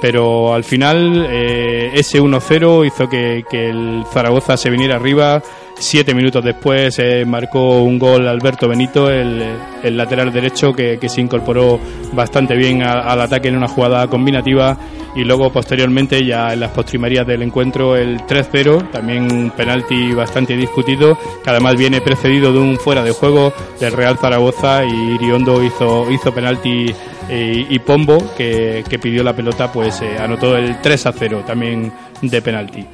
pero 0.00 0.52
al 0.52 0.64
final 0.64 1.26
eh, 1.30 1.90
ese 1.94 2.20
1-0 2.20 2.86
hizo 2.86 3.08
que, 3.08 3.44
que, 3.48 3.70
el 3.70 4.02
Zaragoza 4.12 4.56
se 4.56 4.70
viniera 4.70 4.96
arriba 4.96 5.42
Siete 5.78 6.14
minutos 6.14 6.42
después 6.42 6.98
eh, 6.98 7.24
marcó 7.26 7.82
un 7.82 7.98
gol 7.98 8.26
Alberto 8.26 8.66
Benito, 8.66 9.10
el, 9.10 9.44
lateral 9.84 10.32
derecho, 10.32 10.72
que, 10.72 10.98
se 11.06 11.20
incorporó 11.20 11.78
bastante 12.12 12.56
bien 12.56 12.82
al 12.82 13.20
ataque 13.20 13.48
en 13.48 13.56
una 13.56 13.68
jugada 13.68 14.06
combinativa. 14.08 14.78
Y 15.14 15.24
luego, 15.24 15.52
posteriormente, 15.52 16.24
ya 16.24 16.52
en 16.54 16.60
las 16.60 16.70
postrimerías 16.70 17.26
del 17.26 17.42
encuentro, 17.42 17.94
el 17.94 18.20
3-0, 18.20 18.90
también 18.90 19.30
un 19.30 19.50
penalti 19.50 20.12
bastante 20.12 20.56
discutido, 20.56 21.16
que 21.44 21.50
además 21.50 21.76
viene 21.76 22.00
precedido 22.00 22.52
de 22.52 22.58
un 22.58 22.78
fuera 22.78 23.02
de 23.02 23.12
juego 23.12 23.52
del 23.78 23.92
Real 23.92 24.18
Zaragoza. 24.18 24.84
Y 24.84 25.14
Iriondo 25.14 25.62
hizo, 25.62 26.10
hizo 26.10 26.32
penalti 26.32 26.86
eh, 27.28 27.66
y 27.68 27.78
Pombo, 27.80 28.34
que, 28.34 28.82
pidió 29.00 29.22
la 29.22 29.34
pelota, 29.34 29.70
pues 29.70 30.00
eh, 30.00 30.16
anotó 30.18 30.56
el 30.56 30.80
3-0 30.80 31.44
también 31.44 31.92
de 32.22 32.42
penalti. 32.42 32.86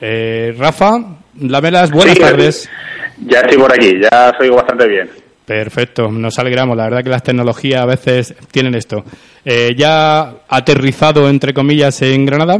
Eh, 0.00 0.54
Rafa, 0.56 1.18
Lamelas, 1.40 1.90
buenas 1.90 2.18
tardes. 2.18 2.70
Ya 3.26 3.40
estoy 3.40 3.58
por 3.58 3.72
aquí, 3.72 4.00
ya 4.00 4.32
soy 4.38 4.48
bastante 4.48 4.86
bien. 4.86 5.10
Perfecto, 5.44 6.08
nos 6.10 6.38
alegramos. 6.38 6.76
La 6.76 6.84
verdad 6.84 7.02
que 7.02 7.10
las 7.10 7.22
tecnologías 7.22 7.82
a 7.82 7.86
veces 7.86 8.34
tienen 8.50 8.74
esto. 8.74 9.02
Eh, 9.44 9.74
¿Ya 9.76 10.42
aterrizado, 10.48 11.28
entre 11.28 11.54
comillas, 11.54 12.02
en 12.02 12.26
Granada? 12.26 12.58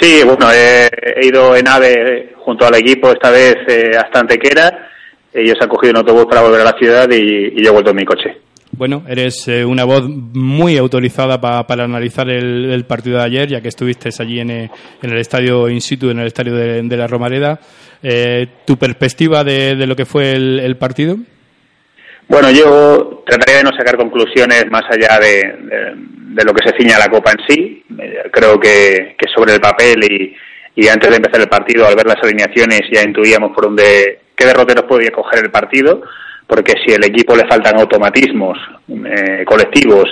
Sí, 0.00 0.22
bueno, 0.24 0.48
he, 0.52 0.90
ido 1.22 1.54
en 1.54 1.68
AVE 1.68 2.34
junto 2.38 2.66
al 2.66 2.74
equipo, 2.74 3.10
esta 3.10 3.30
vez 3.30 3.56
eh, 3.68 3.92
hasta 3.96 4.20
Antequera. 4.20 4.88
Ellos 5.32 5.56
han 5.60 5.68
cogido 5.68 5.92
un 5.92 5.98
autobús 5.98 6.26
para 6.26 6.42
volver 6.42 6.60
a 6.60 6.64
la 6.64 6.78
ciudad 6.78 7.08
y 7.10 7.62
yo 7.62 7.70
he 7.70 7.72
vuelto 7.72 7.90
en 7.90 7.96
mi 7.96 8.04
coche. 8.04 8.36
Bueno, 8.76 9.04
eres 9.08 9.46
eh, 9.46 9.64
una 9.64 9.84
voz 9.84 10.08
muy 10.08 10.76
autorizada 10.78 11.40
para 11.40 11.84
analizar 11.84 12.28
el, 12.28 12.84
partido 12.86 13.18
de 13.18 13.24
ayer, 13.24 13.48
ya 13.48 13.60
que 13.60 13.68
estuviste 13.68 14.10
allí 14.18 14.40
en, 14.40 14.50
eh, 14.50 14.70
el 15.00 15.16
estadio 15.16 15.68
in 15.68 15.80
situ, 15.80 16.10
en 16.10 16.18
el 16.18 16.26
estadio 16.26 16.54
de, 16.54 16.96
la 16.96 17.06
Romareda. 17.06 17.60
Eh, 18.02 18.46
¿Tu 18.66 18.76
perspectiva 18.76 19.44
de, 19.44 19.76
lo 19.86 19.94
que 19.94 20.04
fue 20.04 20.32
el, 20.32 20.76
partido? 20.76 21.16
Bueno, 22.26 22.50
yo 22.50 23.22
trataría 23.24 23.58
de 23.58 23.62
no 23.62 23.76
sacar 23.76 23.96
conclusiones 23.96 24.66
más 24.70 24.84
allá 24.90 25.20
de, 25.20 26.44
lo 26.44 26.52
que 26.52 26.68
se 26.68 26.76
ciña 26.76 26.98
la 26.98 27.08
Copa 27.08 27.30
en 27.30 27.46
sí. 27.46 27.84
Creo 28.32 28.58
que, 28.58 29.16
sobre 29.34 29.54
el 29.54 29.60
papel 29.60 30.02
y, 30.02 30.36
y, 30.74 30.88
antes 30.88 31.10
de 31.10 31.16
empezar 31.16 31.40
el 31.40 31.48
partido, 31.48 31.86
al 31.86 31.94
ver 31.94 32.06
las 32.06 32.22
alineaciones, 32.22 32.80
ya 32.92 33.02
intuíamos 33.02 33.52
por 33.54 33.66
dónde, 33.66 34.20
qué 34.34 34.46
derroteros 34.46 34.84
podía 34.84 35.12
coger 35.12 35.44
el 35.44 35.50
partido 35.52 36.02
porque 36.46 36.74
si 36.84 36.92
el 36.92 37.04
equipo 37.04 37.34
le 37.34 37.46
faltan 37.48 37.78
automatismos 37.78 38.58
eh, 38.88 39.44
colectivos 39.44 40.04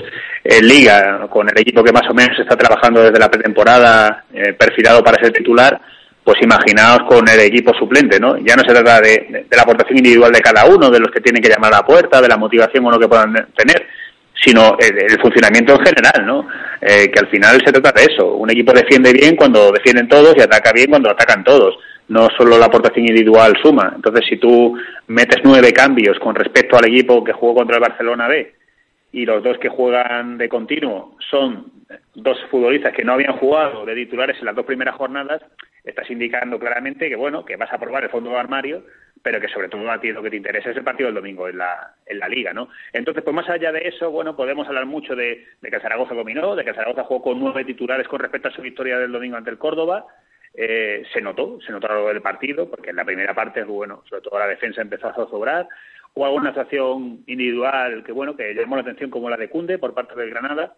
en 0.42 0.66
liga, 0.66 1.27
con 1.29 1.49
el 1.49 1.59
equipo 1.59 1.85
que 1.85 1.92
más 1.92 2.09
o 2.11 2.14
menos 2.14 2.38
está 2.38 2.57
trabajando 2.57 3.03
desde 3.03 3.18
la 3.18 3.31
pretemporada, 3.31 4.25
eh, 4.33 4.55
perfilado 4.55 5.05
para 5.05 5.23
ser 5.23 5.33
titular, 5.33 5.79
pues 6.25 6.38
imaginaos 6.42 7.01
con 7.09 7.29
el 7.29 7.40
equipo 7.40 7.75
suplente, 7.75 8.18
¿no? 8.18 8.38
Ya 8.38 8.57
no 8.57 8.62
se 8.62 8.73
trata 8.73 9.01
de, 9.01 9.47
la 9.51 9.62
aportación 9.62 9.99
individual 9.99 10.33
de 10.33 10.40
cada 10.40 10.64
uno, 10.66 10.90
de 10.90 11.01
los 11.01 11.11
que 11.11 11.21
tienen 11.21 11.42
que 11.42 11.49
llamar 11.49 11.75
a 11.75 11.79
la 11.79 11.85
puerta, 11.87 12.21
de 12.21 12.29
la 12.29 12.37
motivación 12.37 12.87
o 12.87 12.90
no 12.90 12.99
que 12.99 13.09
puedan 13.09 13.33
tener, 13.57 13.87
sino 14.42 14.77
el, 14.79 15.21
funcionamiento 15.21 15.75
en 15.75 15.85
general, 15.85 16.27
¿no? 16.27 16.49
Eh, 16.81 17.11
que 17.11 17.21
al 17.21 17.29
final 17.29 17.61
se 17.64 17.73
trata 17.73 17.92
de 17.92 18.12
eso. 18.12 18.35
Un 18.35 18.51
equipo 18.51 18.73
defiende 18.73 19.12
bien 19.12 19.37
cuando 19.37 19.71
defienden 19.73 20.09
todos 20.09 20.35
y 20.37 20.40
ataca 20.40 20.73
bien 20.73 20.90
cuando 20.90 21.11
atacan 21.11 21.45
todos 21.45 21.77
no 22.09 22.29
solo 22.37 22.59
la 22.59 22.67
aportación 22.67 23.07
individual 23.07 23.57
suma. 23.62 23.93
Entonces, 23.95 24.27
si 24.29 24.37
tú 24.37 24.77
metes 25.07 25.41
nueve 25.45 25.73
cambios 25.73 26.19
con 26.19 26.35
respecto 26.35 26.77
al 26.77 26.87
equipo 26.87 27.25
que 27.25 27.33
jugó 27.33 27.55
contra 27.55 27.77
el 27.77 27.83
Barcelona 27.83 28.29
B 28.29 28.55
y 29.12 29.25
los 29.25 29.43
dos 29.43 29.59
que 29.59 29.69
juegan 29.69 30.38
de 30.38 30.49
continuo 30.49 31.17
son 31.31 31.71
dos 32.15 32.38
futbolistas 32.51 32.95
que 32.95 33.05
no 33.05 33.12
habían 33.12 33.37
jugado 33.37 33.85
de 33.85 33.95
titulares 33.95 34.38
en 34.38 34.47
las 34.47 34.55
dos 34.55 34.65
primeras 34.65 34.95
jornadas, 34.97 35.43
estás 35.85 36.11
indicando 36.11 36.59
claramente 36.59 37.09
que 37.09 37.17
bueno, 37.17 37.45
que 37.45 37.57
vas 37.57 37.73
a 37.73 37.79
probar 37.79 38.05
el 38.05 38.11
fondo 38.11 38.31
de 38.31 38.37
armario, 38.37 38.85
pero 39.23 39.41
que 39.41 39.49
sobre 39.49 39.69
todo 39.69 39.88
a 39.91 40.01
ti 40.01 40.11
lo 40.11 40.23
que 40.23 40.31
te 40.31 40.37
interesa 40.37 40.71
es 40.71 40.77
el 40.77 40.85
partido 40.85 41.09
del 41.09 41.17
domingo 41.17 41.49
en 41.49 41.59
la, 41.59 41.95
en 42.07 42.19
la 42.19 42.29
liga, 42.29 42.53
¿no? 42.53 42.69
Entonces, 42.93 43.23
pues 43.23 43.35
más 43.35 43.49
allá 43.49 43.71
de 43.73 43.87
eso, 43.87 44.11
bueno, 44.11 44.35
podemos 44.35 44.67
hablar 44.67 44.87
mucho 44.87 45.15
de, 45.15 45.47
que 45.62 45.77
el 45.77 45.83
Zaragoza 45.83 46.15
dominó, 46.15 46.57
de 46.57 46.65
que 46.65 46.71
el 46.71 46.77
Zaragoza 46.77 47.05
jugó 47.05 47.23
con 47.23 47.41
nueve 47.41 47.65
titulares 47.65 48.09
con 48.09 48.21
respecto 48.21 48.49
a 48.49 48.53
su 48.53 48.62
victoria 48.62 48.99
del 48.99 49.12
domingo 49.12 49.37
ante 49.37 49.51
el 49.51 49.59
Córdoba, 49.59 50.07
eh, 50.55 51.03
se 51.12 51.21
notó, 51.21 51.59
se 51.65 51.73
notó 51.73 51.88
lo 51.88 52.09
del 52.09 52.23
partido, 52.23 52.69
porque 52.69 52.91
en 52.91 52.97
la 52.97 53.05
primera 53.05 53.35
parte, 53.35 53.65
bueno, 53.65 54.03
sobre 54.09 54.23
todo 54.23 54.38
la 54.38 54.47
defensa 54.47 54.83
empezó 54.83 55.09
a 55.09 55.15
zozobrar, 55.15 55.69
o 56.15 56.27
alguna 56.27 56.51
actuación 56.51 57.23
individual 57.27 58.05
que, 58.05 58.12
bueno, 58.12 58.37
que 58.37 58.55
llamó 58.55 58.77
la 58.77 58.83
atención 58.83 59.11
como 59.11 59.31
la 59.31 59.37
de 59.37 59.49
Cunde 59.49 59.79
por 59.79 59.95
parte 59.95 60.15
del 60.15 60.31
Granada, 60.31 60.75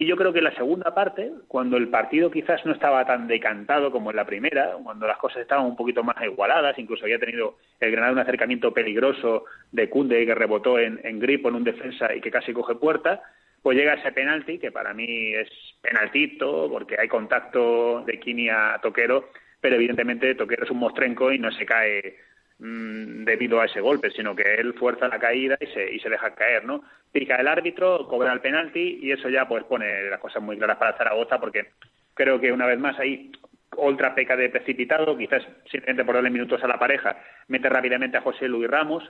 y 0.00 0.06
yo 0.06 0.16
creo 0.16 0.32
que 0.32 0.38
en 0.38 0.44
la 0.44 0.54
segunda 0.54 0.94
parte, 0.94 1.32
cuando 1.48 1.76
el 1.76 1.88
partido 1.88 2.30
quizás 2.30 2.64
no 2.64 2.72
estaba 2.72 3.04
tan 3.04 3.26
decantado 3.26 3.90
como 3.90 4.10
en 4.10 4.16
la 4.16 4.24
primera, 4.24 4.76
cuando 4.84 5.08
las 5.08 5.18
cosas 5.18 5.42
estaban 5.42 5.66
un 5.66 5.74
poquito 5.74 6.04
más 6.04 6.14
igualadas, 6.22 6.78
incluso 6.78 7.04
había 7.04 7.18
tenido 7.18 7.56
el 7.80 7.90
Granada 7.90 8.12
un 8.12 8.20
acercamiento 8.20 8.72
peligroso 8.72 9.46
de 9.72 9.90
Cunde 9.90 10.24
que 10.24 10.36
rebotó 10.36 10.78
en, 10.78 11.00
en 11.02 11.18
Gripo 11.18 11.48
en 11.48 11.56
un 11.56 11.64
defensa 11.64 12.14
y 12.14 12.20
que 12.20 12.30
casi 12.30 12.52
coge 12.52 12.76
puerta, 12.76 13.22
pues 13.62 13.76
llega 13.76 13.94
ese 13.94 14.12
penalti, 14.12 14.58
que 14.58 14.70
para 14.70 14.94
mí 14.94 15.34
es 15.34 15.48
penaltito, 15.80 16.68
porque 16.70 16.96
hay 16.98 17.08
contacto 17.08 18.02
de 18.02 18.18
Kini 18.20 18.48
a 18.48 18.78
Toquero, 18.82 19.30
pero 19.60 19.76
evidentemente 19.76 20.34
Toquero 20.34 20.64
es 20.64 20.70
un 20.70 20.78
mostrenco 20.78 21.32
y 21.32 21.38
no 21.38 21.50
se 21.50 21.66
cae 21.66 22.16
mm, 22.58 23.24
debido 23.24 23.60
a 23.60 23.66
ese 23.66 23.80
golpe, 23.80 24.10
sino 24.10 24.34
que 24.34 24.54
él 24.54 24.74
fuerza 24.74 25.08
la 25.08 25.18
caída 25.18 25.56
y 25.60 25.66
se, 25.66 25.92
y 25.92 25.98
se 26.00 26.08
deja 26.08 26.34
caer, 26.34 26.64
¿no? 26.64 26.82
Pica 27.10 27.36
el 27.36 27.48
árbitro, 27.48 28.06
cobra 28.06 28.32
el 28.32 28.40
penalti 28.40 29.00
y 29.02 29.12
eso 29.12 29.28
ya 29.28 29.48
pues 29.48 29.64
pone 29.64 30.08
las 30.08 30.20
cosas 30.20 30.42
muy 30.42 30.56
claras 30.56 30.76
para 30.76 30.96
Zaragoza, 30.96 31.38
porque 31.40 31.68
creo 32.14 32.40
que 32.40 32.52
una 32.52 32.66
vez 32.66 32.78
más 32.78 32.98
ahí 32.98 33.32
otra 33.76 34.14
peca 34.14 34.36
de 34.36 34.50
precipitado, 34.50 35.16
quizás 35.16 35.42
simplemente 35.70 36.04
por 36.04 36.14
darle 36.14 36.30
minutos 36.30 36.62
a 36.62 36.68
la 36.68 36.78
pareja, 36.78 37.16
mete 37.48 37.68
rápidamente 37.68 38.16
a 38.16 38.22
José 38.22 38.48
Luis 38.48 38.68
Ramos, 38.68 39.04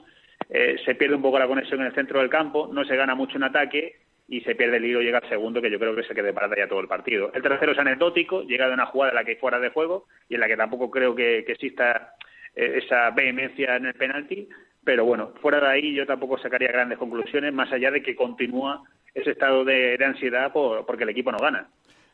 eh, 0.50 0.76
se 0.84 0.94
pierde 0.94 1.16
un 1.16 1.22
poco 1.22 1.38
la 1.38 1.46
conexión 1.46 1.80
en 1.80 1.86
el 1.86 1.94
centro 1.94 2.20
del 2.20 2.30
campo, 2.30 2.68
no 2.72 2.84
se 2.84 2.96
gana 2.96 3.14
mucho 3.14 3.36
en 3.36 3.44
ataque 3.44 4.07
y 4.28 4.42
se 4.42 4.54
pierde 4.54 4.76
el 4.76 4.84
hilo, 4.84 5.00
llega 5.00 5.18
al 5.18 5.28
segundo, 5.28 5.62
que 5.62 5.70
yo 5.70 5.78
creo 5.78 5.96
que 5.96 6.02
se 6.02 6.14
quede 6.14 6.34
parada 6.34 6.54
ya 6.56 6.68
todo 6.68 6.80
el 6.80 6.86
partido. 6.86 7.32
El 7.32 7.42
tercero 7.42 7.72
es 7.72 7.78
anecdótico, 7.78 8.42
llega 8.42 8.68
de 8.68 8.74
una 8.74 8.86
jugada 8.86 9.12
en 9.12 9.16
la 9.16 9.24
que 9.24 9.32
hay 9.32 9.36
fuera 9.38 9.58
de 9.58 9.70
juego 9.70 10.06
y 10.28 10.34
en 10.34 10.40
la 10.40 10.46
que 10.46 10.56
tampoco 10.56 10.90
creo 10.90 11.14
que, 11.14 11.38
exista 11.38 12.12
eh, 12.54 12.80
esa 12.84 13.10
vehemencia 13.10 13.76
en 13.76 13.86
el 13.86 13.94
penalti, 13.94 14.46
pero 14.84 15.06
bueno, 15.06 15.32
fuera 15.40 15.60
de 15.60 15.68
ahí 15.68 15.94
yo 15.94 16.06
tampoco 16.06 16.38
sacaría 16.38 16.68
grandes 16.68 16.98
conclusiones, 16.98 17.54
más 17.54 17.72
allá 17.72 17.90
de 17.90 18.02
que 18.02 18.14
continúa 18.14 18.82
ese 19.14 19.30
estado 19.30 19.64
de, 19.64 19.98
ansiedad 20.04 20.52
por, 20.52 20.84
porque 20.84 21.04
el 21.04 21.10
equipo 21.10 21.32
no 21.32 21.38
gana. 21.38 21.68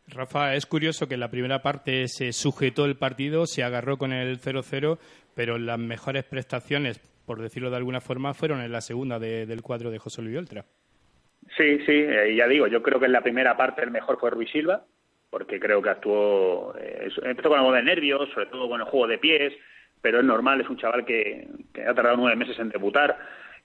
Rafa, 0.06 0.54
es 0.54 0.66
curioso 0.66 1.08
que 1.08 1.14
en 1.14 1.20
la 1.20 1.30
primera 1.30 1.62
parte 1.62 2.06
se 2.06 2.32
sujetó 2.32 2.84
el 2.84 2.96
partido, 2.96 3.46
se 3.46 3.64
agarró 3.64 3.96
con 3.96 4.12
el 4.12 4.38
0-0, 4.38 4.98
pero 5.34 5.58
las 5.58 5.78
mejores 5.78 6.24
prestaciones, 6.24 7.00
por 7.26 7.40
decirlo 7.40 7.70
de 7.70 7.76
alguna 7.76 8.00
forma, 8.00 8.34
fueron 8.34 8.60
en 8.60 8.70
la 8.70 8.82
segunda 8.82 9.18
del 9.18 9.62
cuadro 9.62 9.90
de 9.90 9.98
José 9.98 10.22
Luis 10.22 10.38
Oltra. 10.38 10.64
Sí, 11.56 11.78
sí, 11.86 11.92
eh, 11.92 12.34
ya 12.34 12.48
digo, 12.48 12.66
yo 12.66 12.82
creo 12.82 12.98
que 12.98 13.06
en 13.06 13.12
la 13.12 13.22
primera 13.22 13.56
parte 13.56 13.82
el 13.82 13.90
mejor 13.90 14.18
fue 14.18 14.30
Ruiz 14.30 14.50
Silva, 14.50 14.84
porque 15.30 15.60
creo 15.60 15.82
que 15.82 15.90
actuó, 15.90 16.74
eh, 16.78 17.10
empezó 17.22 17.48
con 17.48 17.58
algo 17.58 17.72
de 17.72 17.82
nervios, 17.82 18.28
sobre 18.30 18.46
todo 18.46 18.68
con 18.68 18.80
el 18.80 18.86
juego 18.86 19.06
de 19.06 19.18
pies, 19.18 19.52
pero 20.00 20.20
es 20.20 20.24
normal, 20.24 20.60
es 20.60 20.68
un 20.68 20.76
chaval 20.76 21.04
que, 21.04 21.48
ha 21.86 21.94
tardado 21.94 22.16
nueve 22.16 22.36
meses 22.36 22.58
en 22.58 22.68
debutar 22.68 23.18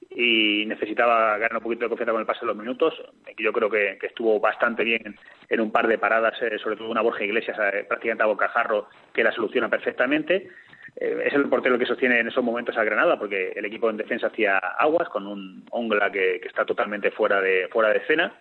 y 0.09 0.65
necesitaba 0.65 1.37
ganar 1.37 1.57
un 1.57 1.63
poquito 1.63 1.85
de 1.85 1.89
confianza 1.89 2.13
con 2.13 2.21
el 2.21 2.25
pase 2.25 2.39
de 2.41 2.47
los 2.47 2.55
minutos. 2.55 2.93
Yo 3.37 3.51
creo 3.51 3.69
que, 3.69 3.97
estuvo 4.01 4.39
bastante 4.39 4.83
bien 4.83 5.15
en 5.49 5.59
un 5.59 5.71
par 5.71 5.87
de 5.87 5.97
paradas, 5.97 6.41
eh, 6.41 6.57
sobre 6.57 6.77
todo 6.77 6.89
una 6.89 7.01
Borja 7.01 7.23
Iglesias 7.23 7.57
eh, 7.73 7.85
prácticamente 7.87 8.23
a 8.23 8.27
bocajarro 8.27 8.87
que 9.13 9.23
la 9.23 9.31
soluciona 9.31 9.69
perfectamente. 9.69 10.47
Eh, 10.95 11.23
es 11.25 11.33
el 11.33 11.49
portero 11.49 11.77
que 11.77 11.85
sostiene 11.85 12.19
en 12.19 12.27
esos 12.27 12.43
momentos 12.43 12.77
a 12.77 12.83
Granada 12.83 13.17
porque 13.17 13.53
el 13.55 13.65
equipo 13.65 13.89
en 13.89 13.97
defensa 13.97 14.27
hacía 14.27 14.57
aguas 14.57 15.09
con 15.09 15.27
un 15.27 15.65
Ongla 15.71 16.11
que, 16.11 16.37
está 16.37 16.65
totalmente 16.65 17.11
fuera 17.11 17.41
de, 17.41 17.67
fuera 17.71 17.89
de 17.89 17.99
escena. 17.99 18.33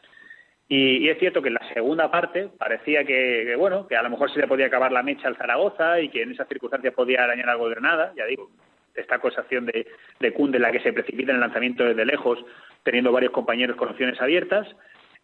Y, 0.68 1.08
es 1.08 1.18
cierto 1.18 1.40
que 1.40 1.48
en 1.48 1.54
la 1.54 1.72
segunda 1.72 2.10
parte 2.10 2.50
parecía 2.58 3.04
que, 3.04 3.54
bueno, 3.56 3.86
que 3.86 3.96
a 3.96 4.02
lo 4.02 4.10
mejor 4.10 4.30
se 4.30 4.40
le 4.40 4.46
podía 4.46 4.66
acabar 4.66 4.92
la 4.92 5.02
mecha 5.02 5.28
al 5.28 5.36
Zaragoza 5.36 6.00
y 6.00 6.10
que 6.10 6.22
en 6.22 6.32
esas 6.32 6.48
circunstancias 6.48 6.94
podía 6.94 7.24
arañar 7.24 7.48
algo 7.48 7.68
de 7.68 7.74
Granada. 7.74 8.12
Ya 8.16 8.26
digo, 8.26 8.50
esta 8.94 9.16
acusación 9.16 9.66
de, 9.66 9.86
de 10.20 10.58
la 10.58 10.72
que 10.72 10.80
se 10.80 10.92
precipita 10.92 11.30
en 11.30 11.36
el 11.36 11.40
lanzamiento 11.40 11.84
desde 11.84 12.04
lejos, 12.04 12.38
teniendo 12.82 13.12
varios 13.12 13.32
compañeros 13.32 13.76
con 13.76 13.88
opciones 13.88 14.20
abiertas, 14.20 14.68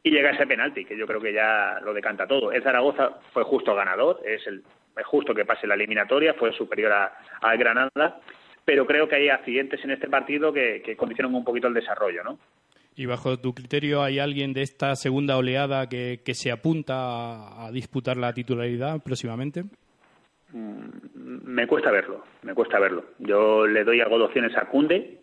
y 0.02 0.10
llega 0.10 0.30
ese 0.30 0.46
penalti, 0.46 0.84
que 0.84 0.96
yo 0.96 1.06
creo 1.06 1.20
que 1.20 1.32
ya 1.32 1.80
lo 1.82 1.94
decanta 1.94 2.26
todo. 2.26 2.52
El 2.52 2.62
Zaragoza 2.62 3.20
fue 3.32 3.42
justo 3.42 3.74
ganador, 3.74 4.20
es, 4.24 4.46
el, 4.46 4.62
es 4.96 5.06
justo 5.06 5.34
que 5.34 5.44
pase 5.44 5.66
la 5.66 5.74
eliminatoria, 5.74 6.34
fue 6.34 6.52
superior 6.52 6.92
a, 6.92 7.56
Granada, 7.56 8.20
pero 8.64 8.86
creo 8.86 9.08
que 9.08 9.16
hay 9.16 9.28
accidentes 9.28 9.82
en 9.84 9.90
este 9.90 10.08
partido 10.08 10.52
que, 10.52 10.82
que 10.82 10.96
condicionan 10.96 11.34
un 11.34 11.44
poquito 11.44 11.68
el 11.68 11.74
desarrollo, 11.74 12.24
¿no? 12.24 12.38
Y 12.96 13.06
bajo 13.06 13.38
tu 13.38 13.54
criterio, 13.54 14.02
¿hay 14.02 14.20
alguien 14.20 14.52
de 14.52 14.62
esta 14.62 14.94
segunda 14.94 15.36
oleada 15.36 15.88
que, 15.88 16.20
que 16.24 16.34
se 16.34 16.52
apunta 16.52 17.64
a 17.66 17.72
disputar 17.72 18.16
la 18.16 18.32
titularidad 18.32 19.02
próximamente? 19.02 19.64
Mm, 20.52 20.88
me 21.44 21.66
cuesta 21.66 21.90
verlo, 21.90 22.24
me 22.42 22.54
cuesta 22.54 22.78
verlo. 22.78 23.04
Yo 23.18 23.66
le 23.66 23.82
doy 23.82 24.00
algo 24.00 24.18
de 24.18 24.24
opciones 24.24 24.56
a 24.56 24.66
Cunde, 24.66 25.18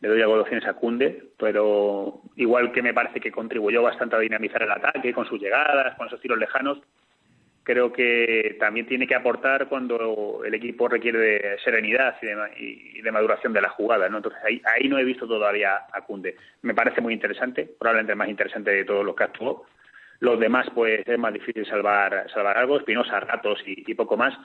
le 0.00 0.08
doy 0.08 0.22
algo 0.22 0.36
de 0.36 0.42
opciones 0.42 0.66
a 0.66 0.74
Cunde, 0.74 1.32
pero 1.36 2.22
igual 2.36 2.70
que 2.70 2.82
me 2.82 2.94
parece 2.94 3.20
que 3.20 3.32
contribuyó 3.32 3.82
bastante 3.82 4.14
a 4.14 4.20
dinamizar 4.20 4.62
el 4.62 4.70
ataque 4.70 5.12
con 5.12 5.26
sus 5.26 5.40
llegadas, 5.40 5.96
con 5.96 6.06
esos 6.06 6.20
tiros 6.20 6.38
lejanos, 6.38 6.80
creo 7.62 7.92
que 7.92 8.56
también 8.58 8.86
tiene 8.86 9.06
que 9.06 9.14
aportar 9.14 9.68
cuando 9.68 10.42
el 10.44 10.54
equipo 10.54 10.88
requiere 10.88 11.18
de 11.18 11.58
serenidad 11.64 12.16
y 12.56 13.00
de, 13.00 13.12
maduración 13.12 13.52
de 13.52 13.60
la 13.60 13.68
jugada. 13.68 14.08
¿no? 14.08 14.18
Entonces 14.18 14.40
ahí, 14.44 14.62
ahí 14.64 14.88
no 14.88 14.98
he 14.98 15.04
visto 15.04 15.26
todavía 15.26 15.80
a 15.92 16.00
Cunde. 16.02 16.36
Me 16.62 16.74
parece 16.74 17.00
muy 17.00 17.14
interesante, 17.14 17.68
probablemente 17.78 18.12
el 18.12 18.18
más 18.18 18.28
interesante 18.28 18.70
de 18.70 18.84
todos 18.84 19.04
los 19.04 19.14
que 19.14 19.24
actuó. 19.24 19.66
Los 20.20 20.38
demás, 20.38 20.66
pues 20.74 21.06
es 21.06 21.18
más 21.18 21.32
difícil 21.32 21.66
salvar, 21.66 22.26
salvar 22.32 22.58
algo, 22.58 22.78
Espinosa, 22.78 23.20
Ratos 23.20 23.62
y, 23.64 23.94
poco 23.94 24.16
más. 24.16 24.36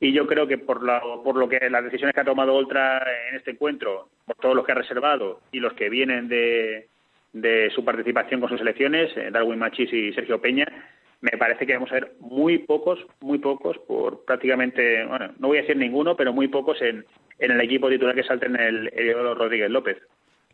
Y 0.00 0.12
yo 0.12 0.26
creo 0.26 0.46
que 0.46 0.58
por, 0.58 0.80
por 1.22 1.36
lo 1.36 1.48
que 1.48 1.68
las 1.68 1.84
decisiones 1.84 2.14
que 2.14 2.20
ha 2.20 2.24
tomado 2.24 2.54
Oltra 2.54 3.04
en 3.28 3.36
este 3.36 3.50
encuentro, 3.50 4.08
por 4.24 4.36
todos 4.36 4.54
los 4.54 4.64
que 4.64 4.72
ha 4.72 4.76
reservado 4.76 5.40
y 5.52 5.60
los 5.60 5.74
que 5.74 5.90
vienen 5.90 6.28
de, 6.28 6.86
de 7.32 7.70
su 7.74 7.84
participación 7.84 8.40
con 8.40 8.48
sus 8.48 8.60
elecciones, 8.60 9.14
eh, 9.16 9.30
Darwin 9.30 9.58
Machis 9.58 9.92
y 9.92 10.12
Sergio 10.12 10.40
Peña, 10.40 10.66
me 11.20 11.36
parece 11.36 11.66
que 11.66 11.74
vamos 11.74 11.90
a 11.90 11.94
ver 11.94 12.12
muy 12.20 12.58
pocos, 12.58 12.98
muy 13.20 13.38
pocos, 13.38 13.76
por 13.86 14.24
prácticamente, 14.24 15.04
bueno, 15.04 15.32
no 15.38 15.48
voy 15.48 15.58
a 15.58 15.60
decir 15.62 15.76
ninguno, 15.76 16.16
pero 16.16 16.32
muy 16.32 16.48
pocos 16.48 16.80
en, 16.82 17.04
en 17.38 17.50
el 17.50 17.60
equipo 17.60 17.88
titular 17.88 18.14
que 18.14 18.22
salte 18.22 18.46
en 18.46 18.56
el 18.56 18.88
Eduardo 18.94 19.34
Rodríguez 19.34 19.70
López. 19.70 19.98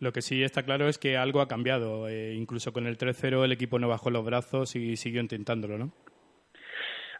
Lo 0.00 0.12
que 0.12 0.22
sí 0.22 0.42
está 0.42 0.62
claro 0.64 0.88
es 0.88 0.98
que 0.98 1.16
algo 1.16 1.40
ha 1.40 1.48
cambiado. 1.48 2.08
Eh, 2.08 2.34
incluso 2.34 2.72
con 2.72 2.86
el 2.86 2.98
3-0 2.98 3.44
el 3.44 3.52
equipo 3.52 3.78
no 3.78 3.88
bajó 3.88 4.10
los 4.10 4.24
brazos 4.24 4.74
y 4.76 4.96
siguió 4.96 5.20
intentándolo, 5.20 5.78
¿no? 5.78 5.92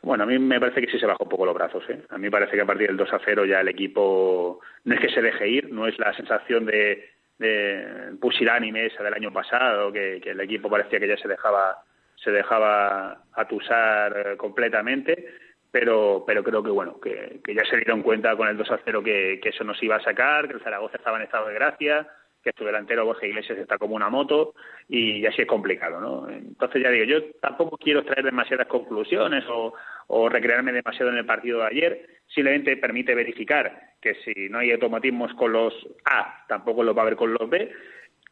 Bueno, 0.02 0.24
a 0.24 0.26
mí 0.26 0.38
me 0.38 0.60
parece 0.60 0.82
que 0.82 0.92
sí 0.92 0.98
se 0.98 1.06
bajó 1.06 1.24
un 1.24 1.30
poco 1.30 1.46
los 1.46 1.54
brazos. 1.54 1.82
¿eh? 1.88 2.02
A 2.10 2.18
mí 2.18 2.24
me 2.24 2.30
parece 2.30 2.56
que 2.56 2.60
a 2.60 2.66
partir 2.66 2.88
del 2.88 2.96
2 2.98 3.08
0 3.24 3.46
ya 3.46 3.60
el 3.60 3.68
equipo 3.68 4.60
no 4.84 4.94
es 4.94 5.00
que 5.00 5.08
se 5.08 5.22
deje 5.22 5.48
ir, 5.48 5.72
no 5.72 5.86
es 5.86 5.98
la 5.98 6.12
sensación 6.14 6.66
de, 6.66 7.08
de 7.38 8.14
pusilánime 8.20 8.86
esa 8.86 9.02
del 9.02 9.14
año 9.14 9.32
pasado, 9.32 9.90
que, 9.90 10.16
el 10.16 10.40
equipo 10.40 10.68
parecía 10.68 11.00
que 11.00 11.08
ya 11.08 11.16
se 11.16 11.28
dejaba 11.28 11.78
se 12.24 12.30
dejaba 12.30 13.24
atusar 13.34 14.16
eh, 14.16 14.36
completamente, 14.36 15.26
pero, 15.70 16.24
pero 16.26 16.42
creo 16.42 16.62
que 16.62 16.70
bueno, 16.70 16.98
que, 17.00 17.40
ya 17.54 17.64
se 17.64 17.76
dieron 17.76 18.02
cuenta 18.02 18.36
con 18.36 18.48
el 18.48 18.56
2 18.56 18.68
0 18.84 19.02
que, 19.02 19.38
que 19.42 19.50
eso 19.50 19.64
nos 19.64 19.82
iba 19.82 19.96
a 19.96 20.02
sacar, 20.02 20.48
que 20.48 20.54
el 20.54 20.62
Zaragoza 20.62 20.96
estaba 20.96 21.18
en 21.18 21.24
estado 21.24 21.48
de 21.48 21.54
gracia, 21.54 22.08
que 22.44 22.52
tu 22.52 22.64
delantero 22.64 23.06
Borja 23.06 23.26
Iglesias 23.26 23.58
está 23.58 23.78
como 23.78 23.96
una 23.96 24.10
moto 24.10 24.54
y 24.88 25.24
así 25.24 25.42
es 25.42 25.48
complicado, 25.48 25.98
¿no? 25.98 26.28
Entonces 26.28 26.82
ya 26.82 26.90
digo, 26.90 27.06
yo 27.06 27.30
tampoco 27.40 27.78
quiero 27.78 28.04
traer 28.04 28.24
demasiadas 28.24 28.68
conclusiones 28.68 29.44
o, 29.48 29.74
o 30.08 30.28
recrearme 30.28 30.72
demasiado 30.72 31.10
en 31.10 31.18
el 31.18 31.26
partido 31.26 31.60
de 31.60 31.66
ayer, 31.66 32.06
simplemente 32.26 32.76
permite 32.76 33.14
verificar 33.14 33.94
que 34.00 34.14
si 34.16 34.48
no 34.50 34.58
hay 34.58 34.72
automatismos 34.72 35.32
con 35.34 35.52
los 35.52 35.74
A, 36.04 36.44
tampoco 36.46 36.82
lo 36.82 36.94
va 36.94 37.02
a 37.02 37.06
haber 37.06 37.16
con 37.16 37.32
los 37.32 37.48
B, 37.48 37.72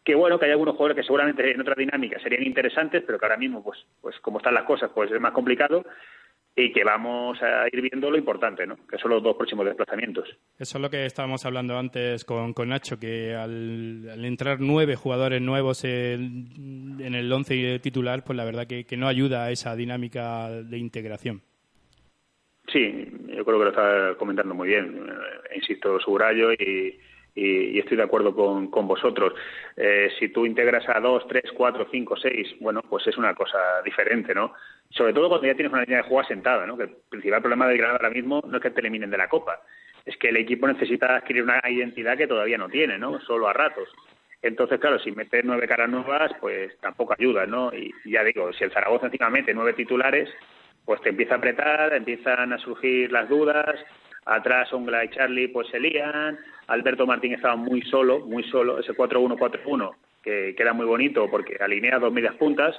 que 0.04 0.14
bueno, 0.14 0.38
que 0.38 0.46
hay 0.46 0.52
algunos 0.52 0.74
jugadores 0.74 0.96
que 0.96 1.06
seguramente 1.06 1.50
en 1.50 1.60
otra 1.60 1.74
dinámica 1.76 2.18
serían 2.20 2.42
interesantes, 2.42 3.04
pero 3.06 3.18
que 3.18 3.24
ahora 3.24 3.36
mismo, 3.36 3.62
pues, 3.62 3.78
pues 4.00 4.18
como 4.20 4.38
están 4.38 4.54
las 4.54 4.64
cosas, 4.64 4.90
pues 4.94 5.10
es 5.10 5.20
más 5.20 5.32
complicado 5.32 5.84
y 6.54 6.72
que 6.72 6.84
vamos 6.84 7.40
a 7.42 7.66
ir 7.72 7.80
viendo 7.80 8.10
lo 8.10 8.18
importante, 8.18 8.66
¿no? 8.66 8.76
que 8.86 8.98
son 8.98 9.10
los 9.10 9.22
dos 9.22 9.36
próximos 9.36 9.64
desplazamientos. 9.64 10.28
Eso 10.58 10.78
es 10.78 10.82
lo 10.82 10.90
que 10.90 11.06
estábamos 11.06 11.46
hablando 11.46 11.78
antes 11.78 12.24
con, 12.24 12.52
con 12.52 12.68
Nacho, 12.68 12.98
que 12.98 13.34
al, 13.34 14.22
entrar 14.24 14.60
nueve 14.60 14.96
jugadores 14.96 15.40
nuevos 15.40 15.84
en, 15.84 16.98
el 17.00 17.32
once 17.32 17.78
titular, 17.78 18.22
pues 18.24 18.36
la 18.36 18.44
verdad 18.44 18.66
que, 18.66 18.84
no 18.96 19.08
ayuda 19.08 19.44
a 19.44 19.50
esa 19.50 19.74
dinámica 19.74 20.50
de 20.50 20.76
integración. 20.76 21.40
Sí, 22.70 23.08
yo 23.34 23.44
creo 23.44 23.58
que 23.58 23.64
lo 23.64 23.70
está 23.70 24.14
comentando 24.18 24.54
muy 24.54 24.68
bien. 24.68 25.08
Eh, 25.08 25.56
insisto, 25.56 25.98
Subrayo 26.00 26.52
y, 27.34 27.76
y, 27.76 27.78
estoy 27.78 27.96
de 27.96 28.02
acuerdo 28.02 28.34
con, 28.34 28.68
con 28.68 28.86
vosotros. 28.86 29.32
Eh, 29.76 30.10
si 30.18 30.28
tú 30.28 30.44
integras 30.44 30.88
a 30.88 31.00
dos, 31.00 31.26
tres, 31.28 31.44
cuatro, 31.54 31.86
cinco, 31.90 32.16
seis, 32.16 32.54
bueno, 32.60 32.82
pues 32.88 33.06
es 33.06 33.16
una 33.16 33.34
cosa 33.34 33.58
diferente, 33.84 34.34
¿no? 34.34 34.52
Sobre 34.90 35.12
todo 35.12 35.28
cuando 35.28 35.46
ya 35.46 35.54
tienes 35.54 35.72
una 35.72 35.82
línea 35.82 35.98
de 35.98 36.04
juego 36.04 36.20
asentada, 36.20 36.66
¿no? 36.66 36.76
Que 36.76 36.84
el 36.84 36.96
principal 37.08 37.40
problema 37.40 37.66
del 37.66 37.78
Granada 37.78 37.98
ahora 37.98 38.14
mismo 38.14 38.42
no 38.46 38.56
es 38.56 38.62
que 38.62 38.70
te 38.70 38.80
eliminen 38.80 39.10
de 39.10 39.18
la 39.18 39.28
Copa, 39.28 39.62
es 40.04 40.16
que 40.16 40.28
el 40.28 40.36
equipo 40.36 40.66
necesita 40.66 41.16
adquirir 41.16 41.42
una 41.42 41.60
identidad 41.68 42.18
que 42.18 42.26
todavía 42.26 42.58
no 42.58 42.68
tiene, 42.68 42.98
¿no? 42.98 43.20
Solo 43.20 43.48
a 43.48 43.52
ratos. 43.52 43.88
Entonces, 44.42 44.80
claro, 44.80 44.98
si 44.98 45.12
metes 45.12 45.44
nueve 45.44 45.68
caras 45.68 45.88
nuevas, 45.88 46.32
pues 46.40 46.76
tampoco 46.80 47.14
ayuda, 47.16 47.46
¿no? 47.46 47.72
Y 47.72 47.94
ya 48.04 48.24
digo, 48.24 48.52
si 48.52 48.64
el 48.64 48.72
Zaragoza 48.72 49.06
encima 49.06 49.30
mete 49.30 49.54
nueve 49.54 49.72
titulares, 49.72 50.28
pues 50.84 51.00
te 51.00 51.10
empieza 51.10 51.34
a 51.34 51.38
apretar, 51.38 51.94
empiezan 51.94 52.52
a 52.52 52.58
surgir 52.58 53.12
las 53.12 53.28
dudas, 53.28 53.78
atrás 54.24 54.72
Ongla 54.72 55.04
y 55.04 55.10
Charlie 55.10 55.48
pues 55.48 55.68
se 55.68 55.80
lían, 55.80 56.38
Alberto 56.68 57.06
Martín 57.06 57.34
estaba 57.34 57.56
muy 57.56 57.82
solo, 57.82 58.20
muy 58.20 58.44
solo, 58.44 58.78
ese 58.78 58.92
4-1-4-1 58.92 59.94
que 60.22 60.54
queda 60.56 60.72
muy 60.72 60.86
bonito 60.86 61.28
porque 61.28 61.56
alinea 61.60 61.98
dos 61.98 62.12
medias 62.12 62.34
puntas, 62.36 62.76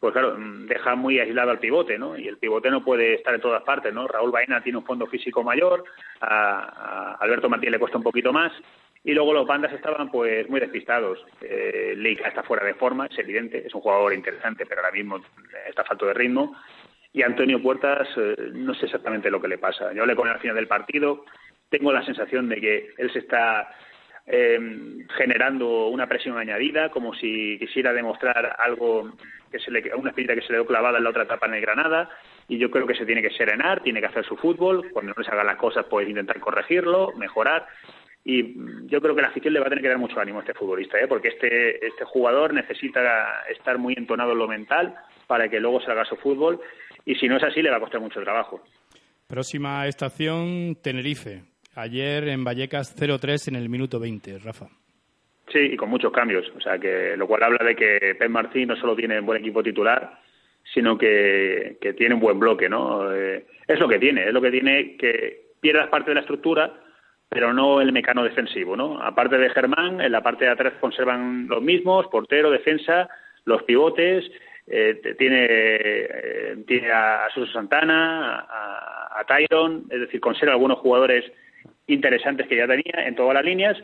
pues 0.00 0.12
claro, 0.12 0.36
mm, 0.38 0.66
deja 0.66 0.94
muy 0.94 1.18
aislado 1.18 1.50
al 1.50 1.58
pivote, 1.58 1.98
¿no? 1.98 2.16
Y 2.16 2.28
el 2.28 2.38
pivote 2.38 2.70
no 2.70 2.84
puede 2.84 3.14
estar 3.14 3.34
en 3.34 3.40
todas 3.40 3.62
partes, 3.62 3.92
¿no? 3.92 4.06
Raúl 4.06 4.30
Baena 4.30 4.62
tiene 4.62 4.78
un 4.78 4.84
fondo 4.84 5.06
físico 5.06 5.42
mayor, 5.42 5.84
a, 6.20 7.16
Alberto 7.20 7.48
Martín 7.48 7.70
le 7.70 7.78
cuesta 7.78 7.98
un 7.98 8.04
poquito 8.04 8.32
más, 8.32 8.52
y 9.02 9.12
luego 9.12 9.34
los 9.34 9.46
bandas 9.46 9.72
estaban 9.72 10.10
pues 10.10 10.48
muy 10.48 10.60
despistados. 10.60 11.18
Eh, 11.42 11.94
Leica 11.96 12.28
está 12.28 12.42
fuera 12.42 12.64
de 12.64 12.74
forma, 12.74 13.06
es 13.06 13.18
evidente, 13.18 13.66
es 13.66 13.74
un 13.74 13.82
jugador 13.82 14.14
interesante, 14.14 14.64
pero 14.66 14.80
ahora 14.80 14.92
mismo 14.92 15.20
está 15.68 15.84
falto 15.84 16.06
de 16.06 16.14
ritmo. 16.14 16.56
Y 17.14 17.22
Antonio 17.22 17.62
Puertas, 17.62 18.08
eh, 18.16 18.50
no 18.54 18.74
sé 18.74 18.86
exactamente 18.86 19.30
lo 19.30 19.40
que 19.40 19.46
le 19.46 19.56
pasa. 19.56 19.92
Yo 19.92 20.04
le 20.04 20.16
con 20.16 20.28
al 20.28 20.40
final 20.40 20.56
del 20.56 20.66
partido, 20.66 21.24
tengo 21.70 21.92
la 21.92 22.04
sensación 22.04 22.48
de 22.48 22.60
que 22.60 22.90
él 22.98 23.12
se 23.12 23.20
está 23.20 23.68
eh, 24.26 24.58
generando 25.16 25.86
una 25.86 26.08
presión 26.08 26.36
añadida, 26.36 26.90
como 26.90 27.14
si 27.14 27.56
quisiera 27.60 27.92
demostrar 27.92 28.56
algo 28.58 29.12
que 29.48 29.60
se 29.60 29.70
le, 29.70 29.94
una 29.94 30.10
espinita 30.10 30.34
que 30.34 30.40
se 30.40 30.50
le 30.50 30.58
dio 30.58 30.66
clavada 30.66 30.98
en 30.98 31.04
la 31.04 31.10
otra 31.10 31.22
etapa 31.22 31.46
en 31.46 31.54
el 31.54 31.60
Granada. 31.60 32.10
Y 32.48 32.58
yo 32.58 32.68
creo 32.68 32.84
que 32.84 32.96
se 32.96 33.06
tiene 33.06 33.22
que 33.22 33.30
serenar, 33.30 33.80
tiene 33.80 34.00
que 34.00 34.06
hacer 34.06 34.24
su 34.24 34.36
fútbol. 34.36 34.90
Cuando 34.90 35.14
no 35.16 35.22
se 35.22 35.30
hagan 35.30 35.46
las 35.46 35.56
cosas, 35.56 35.86
pues 35.88 36.08
intentar 36.08 36.40
corregirlo, 36.40 37.12
mejorar. 37.16 37.64
Y 38.24 38.56
yo 38.86 39.00
creo 39.00 39.14
que 39.14 39.22
la 39.22 39.28
afición 39.28 39.54
le 39.54 39.60
va 39.60 39.66
a 39.66 39.68
tener 39.68 39.82
que 39.82 39.88
dar 39.88 39.98
mucho 39.98 40.18
ánimo 40.18 40.38
a 40.38 40.42
este 40.42 40.54
futbolista, 40.54 40.98
¿eh? 40.98 41.06
porque 41.06 41.28
este, 41.28 41.86
este 41.86 42.04
jugador 42.04 42.54
necesita 42.54 43.44
estar 43.50 43.78
muy 43.78 43.94
entonado 43.96 44.32
en 44.32 44.38
lo 44.38 44.48
mental 44.48 44.96
para 45.26 45.48
que 45.48 45.60
luego 45.60 45.80
salga 45.82 46.04
su 46.06 46.16
fútbol 46.16 46.60
y 47.04 47.14
si 47.14 47.28
no 47.28 47.36
es 47.36 47.42
así 47.42 47.62
le 47.62 47.70
va 47.70 47.76
a 47.76 47.80
costar 47.80 48.00
mucho 48.00 48.20
trabajo. 48.20 48.62
Próxima 49.26 49.86
estación, 49.86 50.76
Tenerife. 50.82 51.42
Ayer 51.74 52.28
en 52.28 52.44
Vallecas 52.44 52.96
0-3 52.96 53.48
en 53.48 53.56
el 53.56 53.68
minuto 53.68 53.98
20, 53.98 54.38
Rafa. 54.38 54.66
Sí, 55.52 55.58
y 55.58 55.76
con 55.76 55.90
muchos 55.90 56.12
cambios, 56.12 56.50
o 56.56 56.60
sea 56.60 56.78
que 56.78 57.16
lo 57.16 57.26
cual 57.26 57.42
habla 57.42 57.64
de 57.64 57.76
que 57.76 58.16
Pep 58.18 58.30
Martín 58.30 58.68
no 58.68 58.76
solo 58.76 58.96
tiene 58.96 59.20
un 59.20 59.26
buen 59.26 59.40
equipo 59.40 59.62
titular, 59.62 60.18
sino 60.72 60.96
que, 60.96 61.76
tiene 61.96 62.14
un 62.14 62.20
buen 62.20 62.38
bloque, 62.38 62.68
¿no? 62.68 63.12
Eh, 63.12 63.46
es 63.66 63.78
lo 63.78 63.88
que 63.88 63.98
tiene, 63.98 64.24
es 64.24 64.32
lo 64.32 64.40
que 64.40 64.50
tiene 64.50 64.96
que 64.96 65.50
pierdas 65.60 65.88
parte 65.88 66.10
de 66.10 66.14
la 66.14 66.20
estructura, 66.20 66.72
pero 67.28 67.52
no 67.52 67.80
el 67.80 67.92
mecano 67.92 68.24
defensivo, 68.24 68.76
¿no? 68.76 69.00
Aparte 69.02 69.38
de 69.38 69.50
Germán, 69.50 70.00
en 70.00 70.12
la 70.12 70.22
parte 70.22 70.44
de 70.44 70.52
atrás 70.52 70.74
conservan 70.80 71.46
los 71.48 71.62
mismos, 71.62 72.06
portero, 72.06 72.50
defensa, 72.50 73.08
los 73.44 73.62
pivotes, 73.64 74.24
eh, 74.66 75.14
tiene, 75.18 75.46
eh, 75.48 76.56
tiene 76.66 76.90
a, 76.90 77.28
Suso 77.34 77.52
Santana, 77.52 78.46
a, 78.48 79.24
Tyron, 79.26 79.84
es 79.90 80.00
decir, 80.00 80.20
conserva 80.20 80.52
algunos 80.52 80.78
jugadores 80.78 81.24
interesantes 81.86 82.46
que 82.48 82.56
ya 82.56 82.66
tenía 82.66 83.06
en 83.06 83.14
todas 83.14 83.34
las 83.34 83.44
líneas 83.44 83.76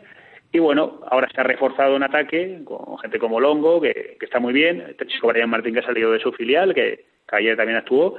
Y 0.51 0.59
bueno, 0.59 1.01
ahora 1.09 1.29
se 1.33 1.39
ha 1.39 1.43
reforzado 1.43 1.95
en 1.95 2.03
ataque 2.03 2.61
con 2.65 2.97
gente 2.99 3.19
como 3.19 3.39
Longo, 3.39 3.79
que, 3.79 4.17
está 4.19 4.39
muy 4.39 4.53
bien, 4.53 4.81
este 4.89 5.05
chico 5.07 5.31
Martín 5.47 5.73
que 5.73 5.79
ha 5.79 5.85
salido 5.85 6.11
de 6.11 6.19
su 6.19 6.31
filial, 6.31 6.73
que, 6.73 7.05
ayer 7.31 7.55
también 7.55 7.77
actuó. 7.77 8.17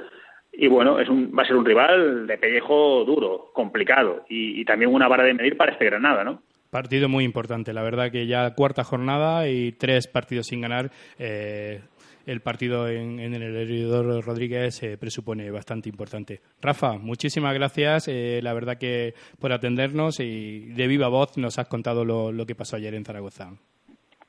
Y 0.51 0.67
bueno, 0.67 0.99
es 0.99 1.09
un, 1.09 1.31
va 1.37 1.43
a 1.43 1.45
ser 1.45 1.55
un 1.55 1.65
rival 1.65 2.27
de 2.27 2.37
pellejo 2.37 3.03
duro, 3.05 3.51
complicado 3.53 4.25
y, 4.29 4.63
también 4.65 4.93
una 4.93 5.07
vara 5.07 5.23
de 5.23 5.33
medir 5.33 5.57
para 5.57 5.73
este 5.73 5.85
Granada, 5.85 6.23
¿no? 6.23 6.41
Partido 6.69 7.07
muy 7.07 7.23
importante, 7.23 7.71
la 7.71 7.83
verdad 7.83 8.11
que 8.11 8.25
ya 8.25 8.55
cuarta 8.55 8.83
jornada 8.83 9.47
y 9.47 9.73
tres 9.73 10.07
partidos 10.07 10.47
sin 10.47 10.61
ganar. 10.61 10.89
Eh, 11.19 11.81
el 12.25 12.41
partido 12.41 12.87
en, 12.87 13.19
el 13.19 13.41
heredor 13.41 14.23
Rodríguez 14.23 14.75
se 14.75 14.97
presupone 14.97 15.49
bastante 15.51 15.89
importante. 15.89 16.41
Rafa, 16.61 16.97
muchísimas 16.97 17.53
gracias, 17.53 18.07
eh, 18.07 18.39
la 18.41 18.53
verdad 18.53 18.77
que 18.77 19.13
por 19.39 19.51
atendernos 19.51 20.19
y 20.19 20.69
de 20.73 20.87
viva 20.87 21.07
voz 21.07 21.37
nos 21.37 21.59
has 21.59 21.67
contado 21.67 22.05
lo, 22.05 22.31
lo 22.31 22.45
que 22.45 22.55
pasó 22.55 22.75
ayer 22.75 22.93
en 22.95 23.05
Zaragoza. 23.05 23.51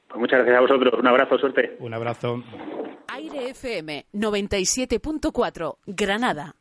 Pues 0.09 0.21
muchas 0.21 0.39
gracias 0.41 0.57
a 0.57 0.61
vosotros, 0.61 0.95
un 0.99 1.07
abrazo, 1.07 1.39
suerte. 1.39 1.77
Un 1.81 1.95
abrazo. 1.95 2.43
Aire 3.09 3.51
FM 3.51 4.07
97.4, 4.13 5.77
Granada. 5.87 6.55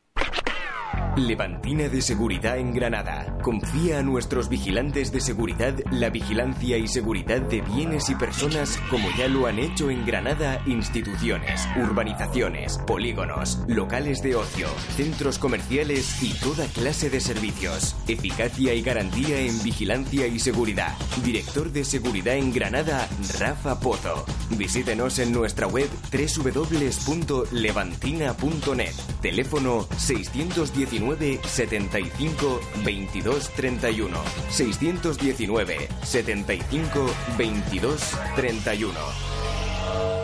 Levantina 1.18 1.90
de 1.90 2.02
Seguridad 2.02 2.58
en 2.58 2.74
Granada. 2.74 3.38
Confía 3.44 4.00
a 4.00 4.04
nuestros 4.04 4.50
vigilantes 4.50 5.12
de 5.12 5.22
seguridad 5.22 5.76
la 5.92 6.10
vigilancia 6.10 6.78
y 6.78 6.88
seguridad 6.88 7.42
de 7.42 7.62
bienes 7.62 8.10
y 8.10 8.16
personas 8.16 8.80
como 8.90 9.08
ya 9.18 9.28
lo 9.28 9.46
han 9.46 9.60
hecho 9.60 9.92
en 9.92 10.06
Granada 10.06 10.62
instituciones, 10.66 11.68
urbanizaciones, 11.76 12.78
polígonos, 12.80 13.60
locales 13.68 14.24
de 14.24 14.36
ocio, 14.36 14.68
centros 14.96 15.38
comerciales 15.38 16.24
y 16.24 16.34
toda 16.40 16.66
clase 16.68 17.12
de 17.12 17.20
servicios. 17.20 17.96
Eficacia 18.08 18.74
y 18.74 18.82
garantía 18.82 19.40
en 19.40 19.62
vigilancia 19.62 20.26
y 20.26 20.40
seguridad. 20.40 20.96
Director 21.24 21.72
de 21.72 21.86
Seguridad 21.86 22.34
en 22.36 22.52
Granada, 22.52 23.08
Rafa 23.40 23.80
Pozo. 23.80 24.26
Visítenos 24.58 25.20
en 25.20 25.32
nuestra 25.32 25.68
web 25.68 25.88
www.levantina.net. 26.12 28.94
Teléfono 29.22 29.88
619 29.98 31.03
75 31.46 32.60
22 32.84 33.50
31. 33.56 34.10
619 34.50 35.90
75 36.04 37.14
22 37.38 37.98
31. 38.36 40.23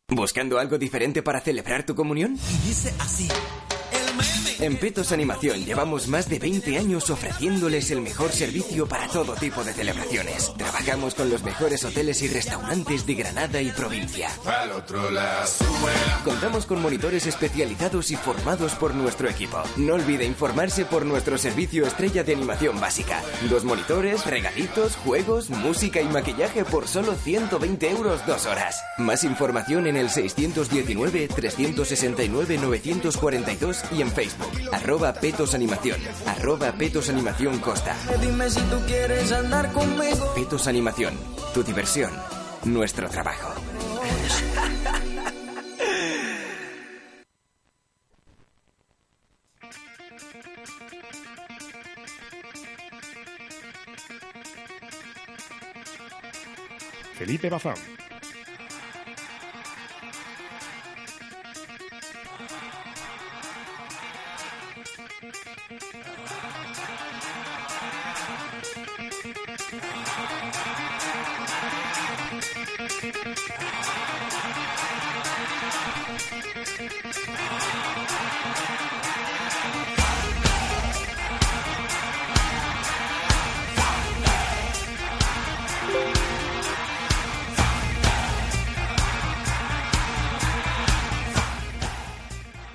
¿Buscando 0.09 0.57
algo 0.57 0.77
diferente 0.77 1.21
para 1.21 1.41
celebrar 1.41 1.85
tu 1.85 1.93
comunión? 1.93 2.35
Y 2.35 2.67
dice 2.67 2.93
así. 2.97 3.27
En 4.59 4.75
Petos 4.77 5.11
Animación 5.11 5.63
llevamos 5.65 6.07
más 6.07 6.27
de 6.29 6.39
20 6.39 6.79
años 6.79 7.11
ofreciéndoles 7.11 7.91
el 7.91 8.01
mejor 8.01 8.31
servicio 8.31 8.87
para 8.87 9.07
todo 9.07 9.35
tipo 9.35 9.63
de 9.63 9.71
celebraciones. 9.71 10.51
Trabajamos 10.57 11.13
con 11.13 11.29
los 11.29 11.43
mejores 11.43 11.83
hoteles 11.83 12.23
y 12.23 12.27
restaurantes 12.27 13.05
de 13.05 13.13
Granada 13.13 13.61
y 13.61 13.69
provincia. 13.69 14.29
Contamos 16.23 16.65
con 16.65 16.81
monitores 16.81 17.27
especializados 17.27 18.09
y 18.09 18.15
formados 18.15 18.73
por 18.73 18.95
nuestro 18.95 19.29
equipo. 19.29 19.61
No 19.75 19.93
olvide 19.93 20.25
informarse 20.25 20.85
por 20.85 21.05
nuestro 21.05 21.37
servicio 21.37 21.85
estrella 21.85 22.23
de 22.23 22.33
animación 22.33 22.79
básica. 22.79 23.21
Dos 23.51 23.63
monitores, 23.63 24.25
regalitos, 24.25 24.95
juegos, 24.95 25.51
música 25.51 26.01
y 26.01 26.05
maquillaje 26.05 26.65
por 26.65 26.87
solo 26.87 27.13
120 27.13 27.91
euros 27.91 28.25
dos 28.25 28.47
horas. 28.47 28.83
Más 28.97 29.23
información 29.23 29.85
en 29.85 29.97
el 29.97 30.09
619 30.09 31.27
369 31.27 32.57
942 32.57 33.83
y 33.91 34.01
en 34.01 34.11
Facebook 34.11 34.46
arroba 34.71 35.13
Petos 35.13 35.53
Animación, 35.53 35.99
arroba 36.25 36.71
Petos 36.73 37.09
Animación 37.09 37.59
Costa. 37.59 37.95
Dime 38.21 38.49
si 38.49 38.61
tú 38.61 38.79
quieres 38.85 39.31
andar 39.31 39.71
conmigo. 39.71 40.33
Petos 40.35 40.67
Animación, 40.67 41.17
tu 41.53 41.63
diversión, 41.63 42.11
nuestro 42.63 43.09
trabajo. 43.09 43.53
Felipe 57.17 57.49
Bazán. 57.49 57.96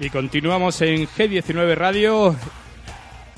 Y 0.00 0.10
continuamos 0.10 0.82
en 0.82 1.06
G19 1.06 1.76
Radio 1.76 2.34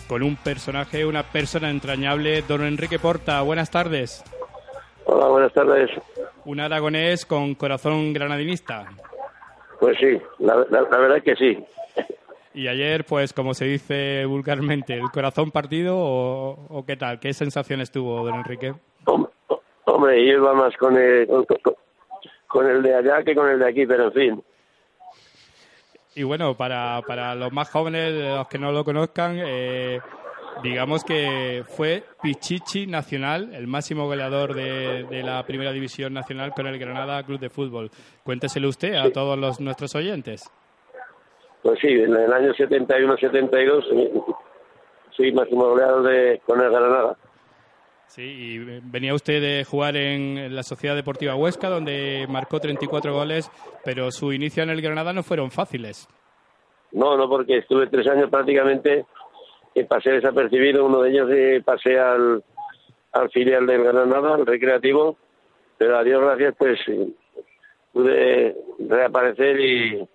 con 0.08 0.22
un 0.22 0.36
personaje, 0.36 1.04
una 1.04 1.22
persona 1.22 1.68
entrañable, 1.68 2.40
don 2.40 2.64
Enrique 2.64 2.98
Porta. 2.98 3.42
Buenas 3.42 3.70
tardes. 3.70 4.24
Hola, 5.04 5.26
buenas 5.26 5.52
tardes. 5.52 5.90
Un 6.46 6.60
aragonés 6.60 7.26
con 7.26 7.54
corazón 7.54 8.14
granadinista. 8.14 8.86
Pues 9.80 9.96
sí, 9.98 10.20
la, 10.38 10.56
verdad 10.56 11.16
es 11.16 11.22
que 11.22 11.36
sí. 11.36 11.64
Y 12.54 12.68
ayer, 12.68 13.04
pues, 13.04 13.32
como 13.32 13.52
se 13.52 13.64
dice 13.64 14.24
vulgarmente, 14.26 14.94
¿el 14.94 15.10
corazón 15.12 15.50
partido 15.50 15.96
o, 15.98 16.84
qué 16.86 16.96
tal? 16.96 17.18
¿Qué 17.18 17.32
sensaciones 17.32 17.90
tuvo, 17.90 18.24
don 18.24 18.36
Enrique? 18.36 18.74
Hombre, 19.86 20.26
yo 20.26 20.34
iba 20.34 20.54
más 20.54 20.76
con 20.76 20.96
el, 20.96 21.28
con 22.46 22.66
el 22.66 22.82
de 22.82 22.94
allá 22.94 23.22
que 23.24 23.34
con 23.34 23.50
el 23.50 23.58
de 23.58 23.68
aquí, 23.68 23.86
pero 23.86 24.04
en 24.04 24.12
fin. 24.12 24.44
Y 26.14 26.22
bueno, 26.22 26.54
para, 26.54 27.02
para 27.06 27.34
los 27.34 27.52
más 27.52 27.68
jóvenes, 27.70 28.12
los 28.12 28.46
que 28.46 28.58
no 28.58 28.70
lo 28.70 28.84
conozcan, 28.84 29.36
eh, 29.44 30.00
digamos 30.62 31.04
que 31.04 31.62
fue 31.66 32.04
Pichichi 32.22 32.86
Nacional, 32.86 33.54
el 33.54 33.66
máximo 33.66 34.06
goleador 34.06 34.54
de, 34.54 35.04
de, 35.04 35.22
la 35.22 35.44
Primera 35.44 35.72
División 35.72 36.14
Nacional 36.14 36.52
con 36.54 36.66
el 36.66 36.78
Granada 36.78 37.22
Club 37.22 37.40
de 37.40 37.50
Fútbol. 37.50 37.90
Cuénteselo 38.22 38.68
usted 38.68 38.94
a 38.94 39.10
todos 39.10 39.38
los, 39.38 39.60
nuestros 39.60 39.94
oyentes. 39.94 40.50
Pues 41.62 41.78
sí, 41.80 41.88
en 41.88 42.14
el 42.14 42.32
año 42.32 42.52
71-72 42.52 44.36
sí, 45.16 45.32
máximo 45.32 45.68
goleador 45.70 46.02
de, 46.02 46.40
con 46.46 46.60
el 46.60 46.70
Granada. 46.70 47.16
Sí, 48.06 48.22
y 48.22 48.58
venía 48.58 49.14
usted 49.14 49.40
de 49.40 49.64
jugar 49.64 49.96
en 49.96 50.54
la 50.54 50.62
Sociedad 50.62 50.94
Deportiva 50.94 51.34
Huesca, 51.34 51.68
donde 51.68 52.26
marcó 52.28 52.60
34 52.60 53.14
goles, 53.14 53.50
pero 53.82 54.10
su 54.10 54.32
inicio 54.32 54.62
en 54.62 54.70
el 54.70 54.82
Granada 54.82 55.12
no 55.12 55.22
fueron 55.22 55.50
fáciles. 55.50 56.06
No, 56.92 57.16
no, 57.16 57.28
porque 57.28 57.58
estuve 57.58 57.88
tres 57.88 58.06
años 58.06 58.30
prácticamente 58.30 59.06
y 59.74 59.84
pasé 59.84 60.12
desapercibido. 60.12 60.84
Uno 60.84 61.02
de 61.02 61.10
ellos 61.10 61.30
y 61.32 61.62
pasé 61.62 61.98
al, 61.98 62.42
al 63.12 63.30
filial 63.30 63.66
del 63.66 63.84
Granada, 63.84 64.34
al 64.34 64.46
recreativo, 64.46 65.16
pero 65.78 65.98
a 65.98 66.04
Dios 66.04 66.20
gracias, 66.20 66.54
pues 66.58 66.78
pude 67.92 68.56
reaparecer 68.88 69.60
y, 69.60 70.08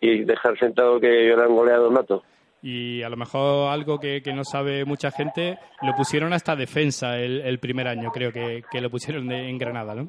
y 0.00 0.24
dejar 0.24 0.58
sentado 0.58 1.00
que 1.00 1.26
yo 1.26 1.34
era 1.34 1.48
un 1.48 1.56
goleador 1.56 1.92
nato 1.92 2.22
y 2.64 3.02
a 3.02 3.10
lo 3.10 3.18
mejor 3.18 3.70
algo 3.70 4.00
que, 4.00 4.22
no 4.34 4.42
sabe 4.42 4.86
mucha 4.86 5.10
gente, 5.10 5.58
lo 5.82 5.92
pusieron 5.94 6.32
hasta 6.32 6.56
defensa 6.56 7.18
el, 7.18 7.58
primer 7.58 7.86
año, 7.86 8.10
creo 8.10 8.32
que, 8.32 8.62
lo 8.80 8.88
pusieron 8.88 9.30
en 9.30 9.58
Granada, 9.58 9.94
¿no? 9.94 10.08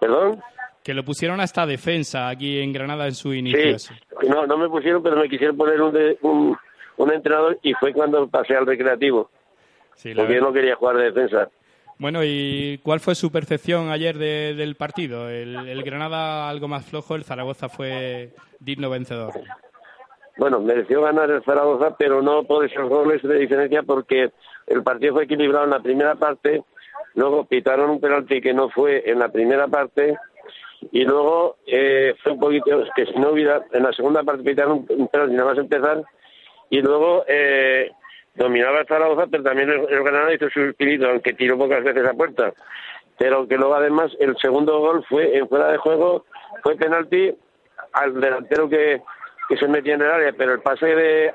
¿Perdón? 0.00 0.42
Que 0.82 0.94
lo 0.94 1.04
pusieron 1.04 1.40
hasta 1.40 1.66
defensa 1.66 2.28
aquí 2.28 2.58
en 2.58 2.72
Granada 2.72 3.06
en 3.06 3.14
su 3.14 3.32
inicio. 3.32 3.78
Sí, 3.78 3.94
no, 4.28 4.46
no 4.46 4.58
me 4.58 4.68
pusieron, 4.68 5.00
pero 5.00 5.14
me 5.16 5.28
quisieron 5.28 5.56
poner 5.56 5.80
un, 5.80 5.96
un 6.22 6.56
entrenador 7.10 7.58
y 7.62 7.72
fue 7.74 7.92
cuando 7.92 8.26
pasé 8.28 8.54
al 8.56 8.66
recreativo. 8.66 9.30
Sí, 9.94 10.14
porque 10.14 10.34
yo 10.34 10.40
no 10.40 10.52
quería 10.52 10.76
jugar 10.76 10.96
de 10.96 11.04
defensa. 11.04 11.48
Bueno, 11.98 12.20
¿y 12.24 12.80
cuál 12.82 13.00
fue 13.00 13.14
su 13.14 13.30
percepción 13.30 13.90
ayer 13.90 14.16
de- 14.16 14.54
del 14.54 14.74
partido? 14.74 15.28
El, 15.28 15.68
el 15.68 15.82
Granada 15.82 16.48
algo 16.48 16.66
más 16.68 16.86
flojo, 16.86 17.14
el 17.14 17.24
Zaragoza 17.24 17.68
fue 17.68 18.30
digno 18.58 18.88
vencedor. 18.88 19.32
Bueno, 20.38 20.60
mereció 20.60 21.02
ganar 21.02 21.30
el 21.30 21.42
Zaragoza, 21.44 21.96
pero 21.98 22.22
no 22.22 22.44
por 22.44 22.64
esos 22.64 22.88
goles 22.88 23.22
de 23.22 23.38
diferencia 23.38 23.82
porque 23.82 24.30
el 24.66 24.82
partido 24.82 25.14
fue 25.14 25.24
equilibrado 25.24 25.64
en 25.64 25.70
la 25.70 25.80
primera 25.80 26.14
parte, 26.14 26.62
luego 27.14 27.44
pitaron 27.44 27.90
un 27.90 28.00
penalti 28.00 28.40
que 28.40 28.54
no 28.54 28.70
fue 28.70 29.02
en 29.10 29.18
la 29.18 29.28
primera 29.28 29.68
parte 29.68 30.16
y 30.92 31.04
luego 31.04 31.56
eh, 31.66 32.14
fue 32.22 32.32
un 32.32 32.40
poquito 32.40 32.82
que 32.96 33.04
si 33.04 33.18
no 33.18 33.32
hubiera 33.32 33.62
en 33.72 33.82
la 33.82 33.92
segunda 33.92 34.22
parte 34.22 34.42
pitaron 34.42 34.86
un, 34.88 35.00
un 35.02 35.08
penalti 35.08 35.34
nada 35.34 35.50
más 35.50 35.58
empezar 35.58 36.02
y 36.70 36.80
luego 36.80 37.24
eh, 37.28 37.90
dominaba 38.34 38.80
el 38.80 38.86
Zaragoza, 38.86 39.26
pero 39.30 39.42
también 39.42 39.68
el, 39.70 39.80
el 39.88 40.02
Granada 40.02 40.32
hizo 40.34 40.48
su 40.50 40.60
espíritu, 40.60 41.04
aunque 41.06 41.34
tiró 41.34 41.58
pocas 41.58 41.82
veces 41.84 42.06
a 42.06 42.14
puerta. 42.14 42.52
Pero 43.18 43.46
que 43.46 43.56
luego 43.56 43.74
además 43.74 44.10
el 44.18 44.34
segundo 44.38 44.78
gol 44.78 45.04
fue 45.08 45.36
en 45.36 45.46
fuera 45.48 45.70
de 45.72 45.76
juego, 45.78 46.24
fue 46.62 46.76
penalti 46.76 47.34
al 47.92 48.18
delantero 48.20 48.68
que, 48.68 49.02
que 49.48 49.56
se 49.56 49.68
metía 49.68 49.94
en 49.94 50.02
el 50.02 50.10
área, 50.10 50.32
pero 50.36 50.52
el 50.54 50.60
pase 50.60 50.86
de 50.86 51.32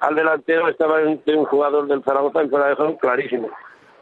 al 0.00 0.14
delantero 0.16 0.68
estaba 0.68 1.02
en- 1.02 1.20
de 1.24 1.36
un 1.36 1.44
jugador 1.44 1.86
del 1.86 2.02
Zaragoza 2.02 2.40
en 2.40 2.50
fuera 2.50 2.68
de 2.68 2.74
juego 2.74 2.96
clarísimo. 2.98 3.50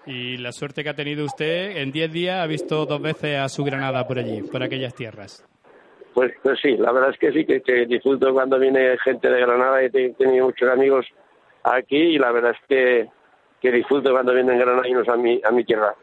Y 0.07 0.39
la 0.39 0.53
suerte 0.53 0.83
que 0.83 0.89
ha 0.91 0.95
tenido 0.95 1.25
usted, 1.27 1.77
en 1.77 1.91
10 1.93 2.11
días 2.13 2.43
ha 2.43 2.47
visto 2.47 2.87
dos 2.87 3.03
veces 3.03 3.39
a 3.41 3.49
su 3.51 3.63
Granada 3.65 4.07
por 4.07 4.19
allí, 4.19 4.41
por 4.43 4.63
aquellas 4.63 4.95
tierras. 4.95 5.45
Pues, 6.19 6.33
pues 6.43 6.59
sí, 6.61 6.77
la 6.77 6.91
verdad 6.91 7.11
es 7.11 7.19
que 7.19 7.31
sí, 7.31 7.45
que, 7.45 7.61
que 7.61 7.87
disfruto 7.87 8.33
cuando 8.33 8.59
viene 8.59 8.99
gente 9.05 9.31
de 9.31 9.41
Granada 9.41 9.81
y 9.81 9.87
he 9.87 9.91
tenido 10.15 10.47
muchos 10.47 10.69
amigos 10.69 11.07
aquí 11.63 11.97
y 11.97 12.19
la 12.19 12.33
verdad 12.33 12.57
es 12.61 12.67
que, 12.69 13.07
que 13.61 13.71
disfruto 13.71 14.11
cuando 14.11 14.35
vienen 14.35 14.59
granadinos 14.59 15.09
a 15.09 15.17
mi, 15.17 15.41
a 15.45 15.53
mi 15.53 15.63
tierra. 15.65 15.95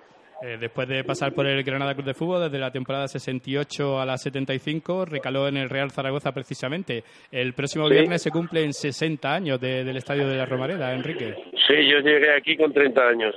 Eh, 0.41 0.55
después 0.57 0.87
de 0.87 1.03
pasar 1.03 1.33
por 1.33 1.45
el 1.47 1.61
Granada 1.65 1.93
Club 1.95 2.05
de 2.05 2.13
Fútbol 2.13 2.43
desde 2.43 2.59
la 2.59 2.71
temporada 2.71 3.09
68 3.09 3.99
a 3.99 4.05
la 4.05 4.17
75, 4.17 5.03
recaló 5.03 5.49
en 5.49 5.57
el 5.57 5.69
Real 5.69 5.91
Zaragoza 5.91 6.31
precisamente. 6.31 7.03
El 7.29 7.53
próximo 7.53 7.89
Sí. 7.89 7.95
viernes 7.95 8.21
se 8.21 8.31
cumplen 8.31 8.71
60 8.71 9.33
años 9.33 9.59
de- 9.59 9.83
del 9.83 9.97
Estadio 9.97 10.29
de 10.29 10.37
la 10.37 10.45
Romareda, 10.45 10.93
Enrique. 10.93 11.35
Sí, 11.67 11.89
yo 11.91 11.99
llegué 11.99 12.31
aquí 12.37 12.55
con 12.55 12.71
30 12.71 13.05
años. 13.05 13.35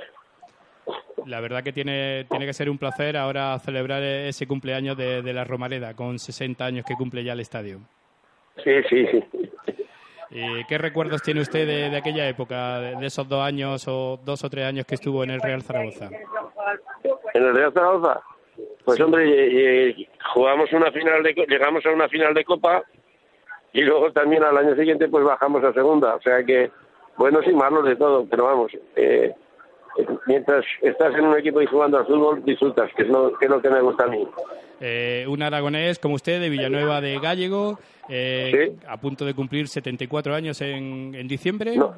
La 1.25 1.41
verdad 1.41 1.63
que 1.63 1.73
tiene, 1.73 2.25
tiene 2.29 2.45
que 2.45 2.53
ser 2.53 2.69
un 2.69 2.77
placer 2.77 3.17
ahora 3.17 3.57
celebrar 3.59 4.01
ese 4.01 4.47
cumpleaños 4.47 4.97
de, 4.97 5.21
de 5.21 5.33
la 5.33 5.43
Romareda, 5.43 5.93
con 5.93 6.17
60 6.17 6.65
años 6.65 6.85
que 6.85 6.95
cumple 6.95 7.23
ya 7.23 7.33
el 7.33 7.39
estadio. 7.41 7.79
Sí, 8.63 8.71
sí, 8.89 9.05
sí. 9.11 9.23
Eh, 10.31 10.63
¿Qué 10.67 10.77
recuerdos 10.77 11.21
tiene 11.23 11.41
usted 11.41 11.65
de, 11.67 11.89
de 11.89 11.97
aquella 11.97 12.27
época, 12.27 12.79
de, 12.79 12.95
de 12.97 13.07
esos 13.07 13.27
dos 13.27 13.41
años 13.43 13.87
o 13.87 14.19
dos 14.23 14.43
o 14.43 14.49
tres 14.49 14.65
años 14.65 14.85
que 14.85 14.95
estuvo 14.95 15.23
en 15.23 15.31
el 15.31 15.41
Real 15.41 15.61
Zaragoza? 15.63 16.09
En 17.33 17.43
el 17.43 17.55
Real 17.55 17.73
Zaragoza, 17.73 18.21
pues 18.85 18.99
hombre, 19.01 19.27
y- 19.27 20.01
y 20.01 20.07
jugamos 20.33 20.71
una 20.71 20.91
final 20.91 21.23
de, 21.23 21.33
llegamos 21.47 21.85
a 21.85 21.89
una 21.91 22.07
final 22.09 22.33
de 22.33 22.45
Copa 22.45 22.83
y 23.73 23.81
luego 23.81 24.11
también 24.11 24.43
al 24.43 24.57
año 24.57 24.75
siguiente 24.75 25.07
pues 25.07 25.23
bajamos 25.25 25.63
a 25.63 25.73
segunda, 25.73 26.15
o 26.15 26.21
sea 26.21 26.43
que 26.43 26.69
buenos 27.17 27.45
y 27.47 27.53
malos 27.53 27.85
de 27.85 27.95
todo, 27.95 28.25
pero 28.29 28.45
vamos, 28.45 28.71
eh, 28.95 29.33
mientras 30.25 30.65
estás 30.81 31.13
en 31.15 31.25
un 31.25 31.37
equipo 31.37 31.61
y 31.61 31.65
jugando 31.65 31.97
al 31.97 32.05
fútbol 32.05 32.43
disfrutas, 32.43 32.89
que 32.95 33.03
es 33.03 33.09
lo 33.09 33.33
que, 33.37 33.45
es 33.45 33.51
lo 33.51 33.61
que 33.61 33.69
me 33.69 33.81
gusta 33.81 34.05
a 34.05 34.07
mí. 34.07 34.27
Eh, 34.81 35.25
un 35.27 35.41
aragonés 35.41 35.99
como 35.99 36.15
usted 36.15 36.39
de 36.39 36.49
Villanueva 36.49 37.01
de 37.01 37.19
Gallego, 37.19 37.79
eh, 38.07 38.75
a 38.87 38.97
punto 38.97 39.25
de 39.25 39.33
cumplir 39.33 39.67
74 39.67 40.33
años 40.33 40.61
en, 40.61 41.13
en 41.15 41.27
diciembre. 41.27 41.75
No, 41.75 41.93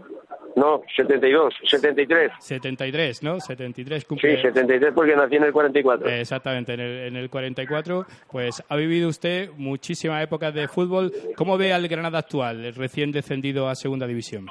no, 0.56 0.82
72, 0.96 1.54
73. 1.66 2.32
73, 2.40 3.24
¿no? 3.24 3.40
73 3.40 4.06
cumple. 4.06 4.36
Sí, 4.36 4.42
73 4.42 4.94
porque 4.94 5.16
nací 5.16 5.36
en 5.36 5.44
el 5.44 5.52
44. 5.52 6.08
Eh, 6.10 6.22
Exactamente, 6.22 6.74
en 6.74 6.80
el, 6.80 7.08
en 7.08 7.16
el 7.16 7.30
44. 7.30 8.06
Pues 8.32 8.64
ha 8.68 8.76
vivido 8.76 9.10
usted 9.10 9.50
muchísimas 9.58 10.24
épocas 10.24 10.54
de 10.54 10.68
fútbol. 10.68 11.12
¿Cómo 11.36 11.58
ve 11.58 11.74
al 11.74 11.88
Granada 11.88 12.20
actual, 12.20 12.74
recién 12.76 13.12
descendido 13.12 13.70
a 13.70 13.76
Segunda 13.76 14.08
División? 14.08 14.48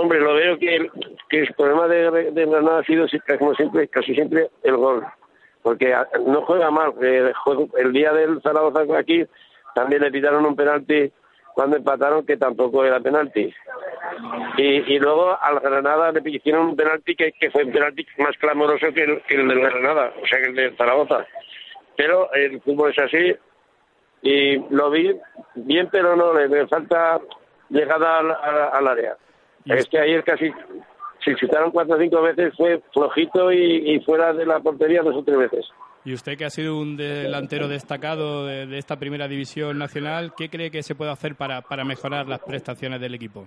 Hombre, 0.00 0.20
lo 0.20 0.34
veo 0.34 0.56
que, 0.58 0.76
el- 0.76 0.90
problema 1.56 1.88
de, 1.88 2.30
Granada 2.46 2.78
ha 2.78 2.84
sido, 2.84 3.08
si- 3.08 3.18
como 3.38 3.52
siempre, 3.54 3.88
casi 3.88 4.14
siempre, 4.14 4.48
el 4.62 4.76
gol. 4.76 5.04
Porque 5.62 5.92
a- 5.92 6.06
no 6.24 6.42
juega 6.42 6.70
mal. 6.70 6.92
el 7.02 7.92
día 7.92 8.12
del 8.12 8.40
Zaragoza 8.42 8.84
aquí 8.96 9.24
también 9.74 10.02
le 10.02 10.12
pitaron 10.12 10.46
un 10.46 10.54
penalti 10.54 11.12
cuando 11.52 11.76
empataron, 11.76 12.24
que 12.24 12.36
tampoco 12.36 12.84
era 12.84 13.00
penalti. 13.00 13.52
Y, 14.56 14.98
luego 15.00 15.36
al 15.42 15.58
Granada 15.58 16.12
le 16.12 16.30
hicieron 16.30 16.66
un 16.68 16.76
penalti 16.76 17.16
que, 17.16 17.32
fue 17.50 17.64
un 17.64 17.72
penalti 17.72 18.06
más 18.18 18.36
clamoroso 18.38 18.92
que 18.94 19.02
el, 19.02 19.22
que 19.22 19.34
el 19.34 19.48
del 19.48 19.60
Granada, 19.60 20.12
o 20.22 20.26
sea, 20.26 20.38
que 20.40 20.46
el 20.50 20.54
del 20.54 20.76
Zaragoza. 20.76 21.26
Pero 21.96 22.32
el 22.34 22.60
fútbol 22.60 22.92
es 22.92 22.98
así 23.00 23.36
y 24.22 24.58
lo 24.72 24.90
vi 24.90 25.12
bien, 25.56 25.88
pero 25.90 26.14
no, 26.14 26.32
le, 26.32 26.68
falta 26.68 27.18
llegada 27.68 28.18
al, 28.20 28.30
al- 28.30 28.70
al 28.74 28.86
área. 28.88 29.16
Es 29.68 29.86
que 29.86 29.98
ayer 29.98 30.24
casi, 30.24 30.50
si 31.24 31.34
chutaron 31.36 31.70
cuatro 31.70 31.96
o 31.96 31.98
cinco 32.00 32.22
veces, 32.22 32.54
fue 32.56 32.80
flojito 32.92 33.52
y, 33.52 33.94
y 33.94 34.00
fuera 34.00 34.32
de 34.32 34.46
la 34.46 34.60
portería 34.60 35.02
dos 35.02 35.16
o 35.16 35.22
tres 35.22 35.38
veces. 35.38 35.66
Y 36.04 36.14
usted 36.14 36.38
que 36.38 36.44
ha 36.44 36.50
sido 36.50 36.78
un 36.78 36.96
delantero 36.96 37.68
destacado 37.68 38.46
de, 38.46 38.66
de 38.66 38.78
esta 38.78 38.96
primera 38.96 39.28
división 39.28 39.78
nacional, 39.78 40.32
¿qué 40.36 40.48
cree 40.48 40.70
que 40.70 40.82
se 40.82 40.94
puede 40.94 41.10
hacer 41.10 41.34
para, 41.34 41.60
para 41.60 41.84
mejorar 41.84 42.26
las 42.26 42.40
prestaciones 42.40 43.00
del 43.00 43.14
equipo? 43.14 43.46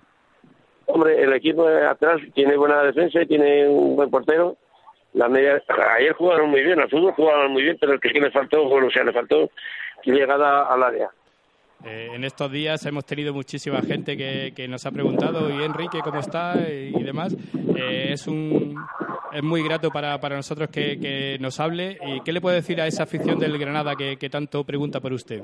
Hombre, 0.86 1.24
el 1.24 1.34
equipo 1.34 1.68
de 1.68 1.88
atrás 1.88 2.20
tiene 2.34 2.58
buena 2.58 2.84
defensa 2.84 3.22
y 3.22 3.26
tiene 3.26 3.68
un 3.68 3.96
buen 3.96 4.10
portero. 4.10 4.58
La 5.14 5.28
media, 5.28 5.62
ayer 5.98 6.14
jugaron 6.14 6.50
muy 6.50 6.62
bien, 6.62 6.80
al 6.80 6.90
fútbol 6.90 7.14
jugaban 7.14 7.52
muy 7.52 7.64
bien, 7.64 7.78
pero 7.80 7.94
el 7.94 8.00
que 8.00 8.10
sí 8.10 8.20
le 8.20 8.32
faltó, 8.32 8.68
bueno, 8.68 8.88
o 8.88 8.92
sea, 8.92 9.04
le 9.04 9.14
faltó 9.14 9.50
llegada 10.04 10.64
al 10.72 10.84
área. 10.84 11.10
Eh, 11.86 12.10
en 12.14 12.24
estos 12.24 12.52
días 12.52 12.86
hemos 12.86 13.06
tenido 13.06 13.34
muchísima 13.34 13.82
gente 13.82 14.16
que, 14.16 14.54
que 14.56 14.68
nos 14.68 14.86
ha 14.86 14.92
preguntado, 14.92 15.50
¿y 15.50 15.64
Enrique 15.64 16.00
cómo 16.04 16.20
está? 16.20 16.56
y, 16.70 16.94
y 16.96 17.04
demás. 17.04 17.36
Eh, 17.76 18.10
es 18.12 18.28
un 18.28 18.76
es 19.34 19.42
muy 19.44 19.64
grato 19.64 19.90
para, 19.92 20.20
para 20.20 20.36
nosotros 20.36 20.70
que, 20.70 21.00
que 21.00 21.38
nos 21.40 21.60
hable. 21.60 21.98
¿Y 22.06 22.22
qué 22.22 22.34
le 22.34 22.42
puede 22.42 22.58
decir 22.58 22.82
a 22.82 22.88
esa 22.88 23.04
afición 23.04 23.40
del 23.40 23.58
Granada 23.58 23.96
que, 23.96 24.18
que 24.18 24.30
tanto 24.30 24.64
pregunta 24.66 25.00
por 25.00 25.14
usted? 25.14 25.42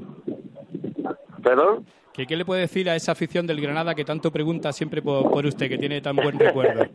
¿Perdón? 1.44 1.86
¿Qué, 2.14 2.26
¿Qué 2.26 2.36
le 2.36 2.46
puede 2.46 2.62
decir 2.62 2.90
a 2.90 2.96
esa 2.96 3.12
afición 3.14 3.48
del 3.48 3.62
Granada 3.62 3.96
que 3.96 4.04
tanto 4.04 4.32
pregunta 4.32 4.72
siempre 4.74 5.02
por, 5.02 5.30
por 5.32 5.46
usted, 5.46 5.70
que 5.70 5.78
tiene 5.78 6.02
tan 6.02 6.16
buen 6.16 6.38
recuerdo? 6.40 6.86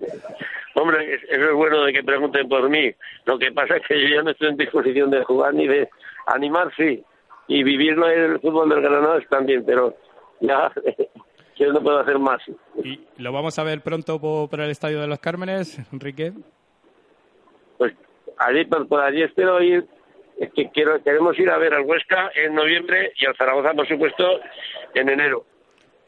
Hombre, 0.74 1.14
es- 1.14 1.22
eso 1.30 1.44
es 1.50 1.54
bueno 1.54 1.82
de 1.84 1.92
que 1.92 2.02
pregunten 2.02 2.48
por 2.48 2.68
mí. 2.68 2.90
Lo 3.24 3.38
que 3.38 3.52
pasa 3.52 3.76
es 3.76 3.82
que 3.86 4.00
yo 4.02 4.16
ya 4.16 4.22
no 4.22 4.30
estoy 4.30 4.48
en 4.48 4.56
disposición 4.56 5.10
de 5.10 5.24
jugar 5.24 5.54
ni 5.54 5.66
de 5.66 5.88
animar, 6.26 6.70
sí. 6.76 7.02
Y 7.48 7.62
vivirlo 7.62 8.08
en 8.08 8.32
el 8.32 8.40
fútbol 8.40 8.68
del 8.68 8.82
Granada 8.82 9.20
también, 9.28 9.64
pero 9.64 9.94
ya 10.40 10.70
yo 11.56 11.72
no 11.72 11.82
puedo 11.82 11.98
hacer 11.98 12.18
más. 12.18 12.40
¿Y 12.82 13.00
lo 13.18 13.32
vamos 13.32 13.58
a 13.58 13.64
ver 13.64 13.80
pronto 13.82 14.20
por, 14.20 14.48
por 14.48 14.60
el 14.60 14.70
Estadio 14.70 15.00
de 15.00 15.06
los 15.06 15.18
Cármenes, 15.18 15.78
Enrique? 15.92 16.32
Pues 17.78 17.94
allí, 18.38 18.64
por, 18.64 18.86
por 18.88 19.00
allí 19.00 19.22
espero 19.22 19.60
ir. 19.62 19.86
Es 20.38 20.52
que 20.54 20.70
quiero, 20.70 21.02
queremos 21.02 21.38
ir 21.38 21.50
a 21.50 21.58
ver 21.58 21.74
al 21.74 21.82
Huesca 21.82 22.30
en 22.34 22.54
noviembre 22.54 23.12
y 23.16 23.26
al 23.26 23.36
Zaragoza, 23.36 23.74
por 23.74 23.86
supuesto, 23.86 24.24
en 24.94 25.08
enero. 25.08 25.44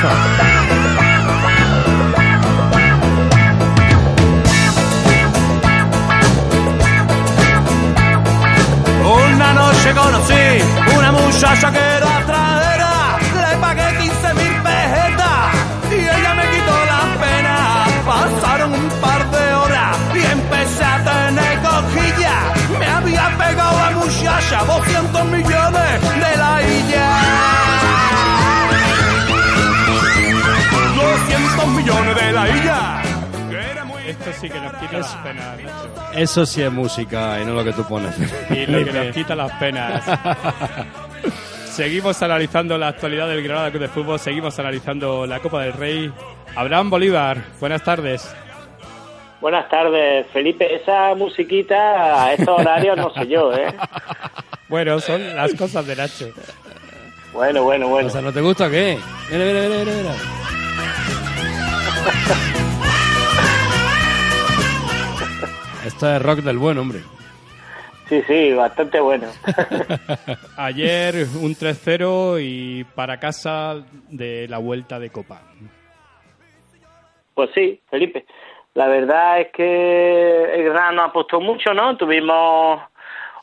Una 0.03 0.11
noche 9.53 9.95
conocí 9.95 10.35
una 10.97 11.13
muchacha 11.13 11.71
que 11.71 11.79
era 11.79 12.19
atraera, 12.19 13.19
le 13.33 13.57
pagué 13.59 13.99
15 13.99 14.35
mil 14.35 14.63
pesetas 14.63 15.55
y 15.93 15.95
ella 15.95 16.35
me 16.35 16.51
quitó 16.51 16.85
las 16.85 17.07
penas. 17.23 17.89
Pasaron 18.05 18.75
un 18.75 18.89
par 19.01 19.31
de 19.31 19.55
horas 19.55 19.97
y 20.17 20.19
empecé 20.33 20.85
a 20.85 21.05
tener 21.05 21.61
cojilla. 21.61 22.37
Me 22.77 22.87
había 22.87 23.39
pegado 23.39 23.79
la 23.79 23.91
muchacha 23.91 24.65
200 24.65 25.25
millones 25.27 25.42
Esto 34.07 34.33
sí 34.41 34.51
que 34.51 34.61
nos 34.61 34.73
quita 34.75 34.99
las 34.99 35.15
penas, 35.17 35.59
Nacho. 35.63 36.11
Eso 36.15 36.47
sí 36.47 36.63
es 36.63 36.73
música 36.73 37.41
y 37.41 37.45
no 37.45 37.55
lo 37.55 37.65
que 37.65 37.73
tú 37.73 37.85
pones. 37.85 38.15
Y 38.51 38.67
lo 38.67 38.85
que 38.85 38.93
nos 38.93 39.15
quita 39.15 39.35
las 39.35 39.53
penas. 39.53 40.05
Seguimos 41.73 42.23
analizando 42.23 42.77
la 42.77 42.89
actualidad 42.89 43.29
del 43.29 43.43
Granada 43.43 43.71
Club 43.71 43.83
de 43.83 43.89
Fútbol, 43.89 44.19
seguimos 44.19 44.59
analizando 44.59 45.27
la 45.27 45.41
Copa 45.41 45.63
del 45.63 45.73
Rey. 45.73 46.13
Abraham 46.55 46.91
Bolívar, 46.91 47.39
buenas 47.61 47.83
tardes. 47.83 48.31
Buenas 49.41 49.71
tardes, 49.71 50.27
Felipe. 50.35 50.75
Esa 50.75 51.15
musiquita 51.15 52.25
a 52.25 52.35
estos 52.35 52.61
horarios 52.61 52.99
no 52.99 53.11
sé 53.15 53.27
yo, 53.27 53.55
¿eh? 53.55 53.75
Bueno, 54.69 55.01
son 55.01 55.35
las 55.35 55.55
cosas 55.55 55.87
de 55.87 55.97
Nacho. 55.97 56.29
Bueno, 57.33 57.63
bueno, 57.63 57.89
bueno. 57.89 58.09
O 58.09 58.11
sea, 58.11 58.21
¿no 58.21 58.33
te 58.33 58.43
gusta 58.43 58.67
o 58.67 58.71
qué? 58.71 58.99
Mira, 59.31 59.45
mira, 59.47 59.61
mira, 59.63 59.79
mira, 59.79 59.93
mira. 59.95 60.13
Esto 65.87 66.15
es 66.15 66.23
rock 66.23 66.39
del 66.39 66.59
buen, 66.59 66.79
hombre. 66.79 67.01
Sí, 68.09 68.23
sí, 68.27 68.53
bastante 68.53 69.01
bueno. 69.01 69.29
Ayer 70.57 71.27
un 71.41 71.55
3-0 71.55 72.39
y 72.43 72.85
para 72.85 73.19
casa 73.19 73.77
de 74.11 74.47
la 74.49 74.59
vuelta 74.59 74.99
de 74.99 75.11
Copa. 75.11 75.41
Pues 77.35 77.51
sí, 77.55 77.81
Felipe. 77.91 78.27
La 78.75 78.87
verdad 78.87 79.41
es 79.41 79.49
que 79.53 80.55
el 80.55 80.65
Granada 80.65 80.93
no 80.93 81.03
apostó 81.05 81.41
mucho, 81.41 81.75
¿no? 81.75 81.97
Tuvimos 81.97 82.81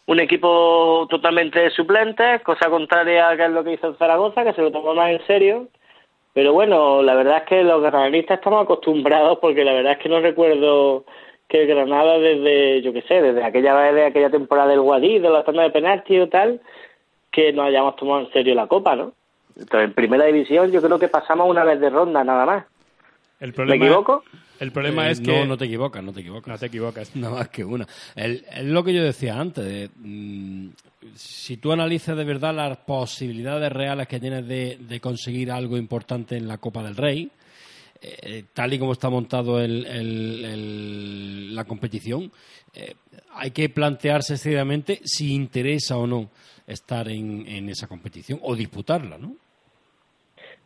un 0.05 0.19
equipo 0.19 1.07
totalmente 1.09 1.59
de 1.59 1.69
suplentes, 1.71 2.41
cosa 2.41 2.69
contraria 2.69 3.29
a 3.29 3.37
que 3.37 3.45
es 3.45 3.51
lo 3.51 3.63
que 3.63 3.73
hizo 3.73 3.87
el 3.87 3.97
Zaragoza, 3.97 4.43
que 4.43 4.53
se 4.53 4.61
lo 4.61 4.71
tomó 4.71 4.95
más 4.95 5.11
en 5.11 5.25
serio. 5.27 5.67
Pero 6.39 6.53
bueno, 6.53 7.01
la 7.01 7.15
verdad 7.15 7.39
es 7.39 7.43
que 7.49 7.63
los 7.63 7.81
granadistas 7.81 8.37
estamos 8.37 8.63
acostumbrados 8.63 9.39
porque 9.39 9.65
la 9.65 9.73
verdad 9.73 9.91
es 9.91 9.97
que 9.97 10.07
no 10.07 10.21
recuerdo 10.21 11.03
que 11.49 11.63
el 11.63 11.67
Granada 11.67 12.17
desde, 12.17 12.81
yo 12.81 12.93
qué 12.93 13.01
sé, 13.01 13.21
desde 13.21 13.43
aquella 13.43 13.73
vez 13.75 13.93
de 13.93 14.05
aquella 14.05 14.29
temporada 14.29 14.69
del 14.69 14.79
Guadí, 14.79 15.19
de 15.19 15.29
la 15.29 15.43
tanda 15.43 15.63
de 15.63 15.71
penalti 15.71 16.17
o 16.17 16.29
tal, 16.29 16.61
que 17.29 17.51
nos 17.51 17.65
hayamos 17.65 17.97
tomado 17.97 18.21
en 18.21 18.31
serio 18.31 18.55
la 18.55 18.67
Copa, 18.67 18.95
¿no? 18.95 19.11
Entonces, 19.57 19.89
en 19.89 19.93
primera 19.93 20.23
división 20.23 20.71
yo 20.71 20.81
creo 20.81 20.97
que 20.97 21.09
pasamos 21.09 21.49
una 21.49 21.65
vez 21.65 21.81
de 21.81 21.89
ronda 21.89 22.23
nada 22.23 22.45
más. 22.45 22.65
El 23.41 23.51
problema, 23.51 23.77
¿Me 23.83 23.85
equivoco? 23.87 24.23
El 24.61 24.71
problema 24.71 25.09
Eh, 25.09 25.11
es 25.11 25.19
que... 25.19 25.39
No, 25.39 25.45
no 25.45 25.57
te 25.57 25.65
equivocas, 25.65 26.01
no 26.01 26.13
te 26.13 26.21
equivocas. 26.21 26.47
No 26.47 26.57
te 26.57 26.65
equivocas. 26.67 27.15
Nada 27.17 27.35
más 27.35 27.49
que 27.49 27.65
una. 27.65 27.85
Es 28.15 28.63
lo 28.63 28.81
que 28.85 28.93
yo 28.93 29.03
decía 29.03 29.37
antes. 29.37 29.65
de, 29.65 29.89
mm, 29.97 30.69
si 31.15 31.57
tú 31.57 31.71
analizas 31.71 32.17
de 32.17 32.23
verdad 32.23 32.53
las 32.53 32.77
posibilidades 32.79 33.71
reales 33.71 34.07
que 34.07 34.19
tienes 34.19 34.47
de, 34.47 34.99
conseguir 35.01 35.51
algo 35.51 35.77
importante 35.77 36.35
en 36.37 36.47
la 36.47 36.57
Copa 36.57 36.83
del 36.83 36.95
Rey, 36.95 37.31
eh, 38.01 38.45
tal 38.53 38.73
y 38.73 38.79
como 38.79 38.93
está 38.93 39.09
montado 39.09 39.59
el- 39.59 39.85
el- 39.85 40.45
el- 40.45 41.55
la 41.55 41.65
competición, 41.65 42.31
eh, 42.73 42.95
hay 43.33 43.51
que 43.51 43.69
plantearse 43.69 44.37
seriamente 44.37 45.01
si 45.03 45.33
interesa 45.33 45.97
o 45.97 46.07
no 46.07 46.29
estar 46.65 47.09
en, 47.09 47.45
en 47.47 47.69
esa 47.69 47.87
competición 47.87 48.39
o 48.43 48.55
disputarla, 48.55 49.17
¿no? 49.17 49.35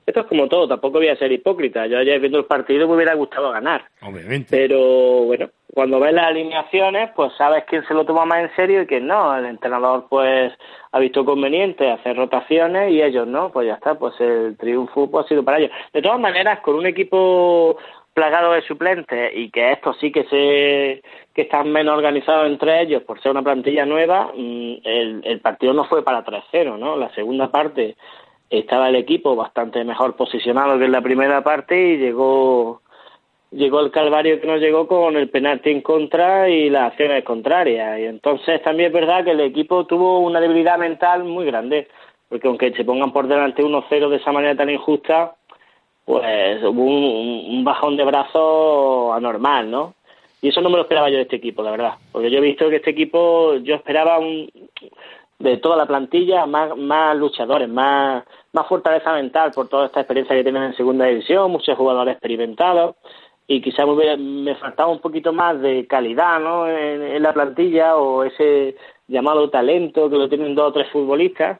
Esto 0.05 0.21
es 0.21 0.25
como 0.27 0.47
todo, 0.47 0.67
tampoco 0.67 0.97
voy 0.97 1.07
a 1.07 1.15
ser 1.15 1.31
hipócrita. 1.31 1.87
Yo 1.87 1.97
ayer 1.97 2.19
viendo 2.19 2.37
el 2.37 2.45
partido 2.45 2.87
me 2.87 2.95
hubiera 2.95 3.13
gustado 3.13 3.51
ganar. 3.51 3.85
Obviamente. 4.01 4.47
Pero 4.49 5.23
bueno, 5.23 5.49
cuando 5.73 5.99
ves 5.99 6.13
las 6.13 6.27
alineaciones, 6.27 7.11
pues 7.15 7.31
sabes 7.37 7.63
quién 7.67 7.85
se 7.87 7.93
lo 7.93 8.05
toma 8.05 8.25
más 8.25 8.39
en 8.39 8.55
serio 8.55 8.81
y 8.81 8.85
quién 8.85 9.07
no. 9.07 9.35
El 9.35 9.45
entrenador 9.45 10.05
pues 10.09 10.53
ha 10.91 10.99
visto 10.99 11.25
conveniente 11.25 11.89
hacer 11.89 12.15
rotaciones 12.17 12.91
y 12.91 13.01
ellos 13.01 13.27
no, 13.27 13.49
pues 13.51 13.67
ya 13.67 13.75
está, 13.75 13.95
pues 13.95 14.13
el 14.19 14.57
triunfo 14.57 15.09
pues, 15.09 15.25
ha 15.25 15.29
sido 15.29 15.43
para 15.43 15.59
ellos. 15.59 15.71
De 15.93 16.01
todas 16.01 16.19
maneras, 16.19 16.59
con 16.59 16.75
un 16.75 16.85
equipo 16.85 17.77
plagado 18.13 18.53
de 18.53 18.61
suplentes 18.61 19.31
y 19.35 19.49
que 19.49 19.71
estos 19.71 19.97
sí 19.99 20.11
que 20.11 20.25
se 20.25 21.01
que 21.33 21.41
están 21.41 21.71
menos 21.71 21.97
organizados 21.97 22.45
entre 22.47 22.81
ellos 22.81 23.01
por 23.01 23.19
ser 23.19 23.31
una 23.31 23.41
plantilla 23.41 23.85
nueva, 23.87 24.31
mm, 24.35 24.73
el, 24.83 25.21
el 25.23 25.39
partido 25.39 25.73
no 25.73 25.85
fue 25.85 26.03
para 26.03 26.23
3-0, 26.23 26.77
¿no? 26.77 26.95
La 26.95 27.09
segunda 27.15 27.49
parte 27.49 27.95
estaba 28.59 28.89
el 28.89 28.95
equipo 28.95 29.35
bastante 29.35 29.83
mejor 29.83 30.15
posicionado 30.15 30.77
que 30.77 30.85
en 30.85 30.91
la 30.91 31.01
primera 31.01 31.43
parte 31.43 31.93
y 31.93 31.97
llegó 31.97 32.81
llegó 33.51 33.81
el 33.81 33.91
calvario 33.91 34.41
que 34.41 34.47
nos 34.47 34.59
llegó 34.59 34.87
con 34.87 35.15
el 35.15 35.29
penalti 35.29 35.69
en 35.69 35.81
contra 35.81 36.49
y 36.49 36.69
las 36.69 36.91
acciones 36.91 37.23
contrarias 37.23 37.99
y 37.99 38.05
entonces 38.05 38.61
también 38.63 38.87
es 38.87 38.93
verdad 38.93 39.23
que 39.23 39.31
el 39.31 39.41
equipo 39.41 39.85
tuvo 39.85 40.19
una 40.19 40.39
debilidad 40.39 40.77
mental 40.77 41.23
muy 41.23 41.45
grande 41.45 41.87
porque 42.29 42.47
aunque 42.47 42.73
se 42.73 42.83
pongan 42.83 43.13
por 43.13 43.27
delante 43.27 43.63
1-0 43.63 44.09
de 44.09 44.15
esa 44.15 44.31
manera 44.31 44.55
tan 44.55 44.69
injusta 44.69 45.35
pues 46.05 46.63
hubo 46.63 46.83
un 46.83 47.63
bajón 47.63 47.95
de 47.95 48.03
brazos 48.03 49.15
anormal, 49.15 49.71
¿no? 49.71 49.93
Y 50.41 50.49
eso 50.49 50.59
no 50.59 50.69
me 50.69 50.75
lo 50.75 50.81
esperaba 50.81 51.09
yo 51.09 51.15
de 51.15 51.21
este 51.21 51.37
equipo, 51.37 51.63
la 51.63 51.71
verdad. 51.71 51.93
Porque 52.11 52.29
yo 52.29 52.39
he 52.39 52.41
visto 52.41 52.69
que 52.69 52.75
este 52.75 52.89
equipo, 52.89 53.55
yo 53.63 53.75
esperaba 53.75 54.19
un, 54.19 54.49
de 55.39 55.57
toda 55.57 55.77
la 55.77 55.85
plantilla 55.85 56.45
más, 56.45 56.75
más 56.75 57.15
luchadores, 57.15 57.69
más, 57.69 58.25
más 58.53 58.67
fortaleza 58.67 59.11
mental 59.13 59.51
por 59.53 59.67
toda 59.67 59.87
esta 59.87 59.99
experiencia 60.01 60.35
que 60.35 60.43
tienen 60.43 60.63
en 60.63 60.75
segunda 60.75 61.05
división, 61.05 61.51
muchos 61.51 61.75
jugadores 61.77 62.13
experimentados 62.13 62.95
y 63.47 63.61
quizás 63.61 63.85
me, 63.87 64.15
me 64.17 64.55
faltaba 64.55 64.89
un 64.89 64.99
poquito 64.99 65.33
más 65.33 65.59
de 65.61 65.85
calidad 65.87 66.39
¿no? 66.39 66.69
en, 66.69 67.21
la 67.21 67.33
plantilla 67.33 67.97
o 67.97 68.23
ese 68.23 68.75
llamado 69.07 69.49
talento 69.49 70.09
que 70.09 70.15
lo 70.17 70.29
tienen 70.29 70.55
dos 70.55 70.69
o 70.69 70.73
tres 70.73 70.89
futbolistas 70.91 71.59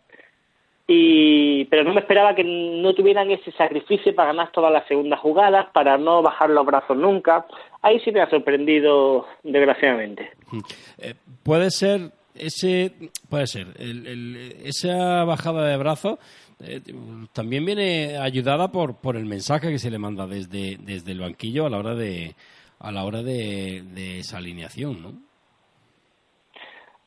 y 0.85 1.65
pero 1.65 1.83
no 1.83 1.93
me 1.93 2.01
esperaba 2.01 2.35
que 2.35 2.43
no 2.43 2.93
tuvieran 2.93 3.31
ese 3.31 3.51
sacrificio 3.53 4.13
para 4.13 4.29
ganar 4.29 4.51
todas 4.51 4.71
las 4.71 4.85
segundas 4.87 5.19
jugadas, 5.19 5.67
para 5.73 5.97
no 5.97 6.21
bajar 6.21 6.49
los 6.49 6.65
brazos 6.65 6.97
nunca. 6.97 7.45
Ahí 7.81 7.99
sí 8.01 8.11
me 8.11 8.21
ha 8.21 8.29
sorprendido, 8.29 9.25
desgraciadamente. 9.43 10.29
Eh, 10.99 11.13
puede 11.43 11.71
ser 11.71 12.11
ese 12.35 12.91
puede 13.29 13.47
ser 13.47 13.67
el- 13.79 14.07
el- 14.07 14.55
esa 14.65 15.23
bajada 15.23 15.67
de 15.67 15.77
brazos 15.77 16.19
eh, 16.65 16.81
también 17.33 17.65
viene 17.65 18.17
ayudada 18.17 18.71
por 18.71 18.95
por 19.01 19.15
el 19.17 19.25
mensaje 19.25 19.69
que 19.69 19.79
se 19.79 19.91
le 19.91 19.99
manda 19.99 20.27
desde 20.27 20.77
desde 20.77 21.11
el 21.11 21.19
banquillo 21.19 21.65
a 21.65 21.69
la 21.69 21.77
hora 21.77 21.95
de 21.95 22.35
a 22.79 22.91
la 22.91 23.05
hora 23.05 23.21
de, 23.23 23.81
de 23.93 24.19
esa 24.19 24.37
alineación 24.37 25.01
no 25.01 25.13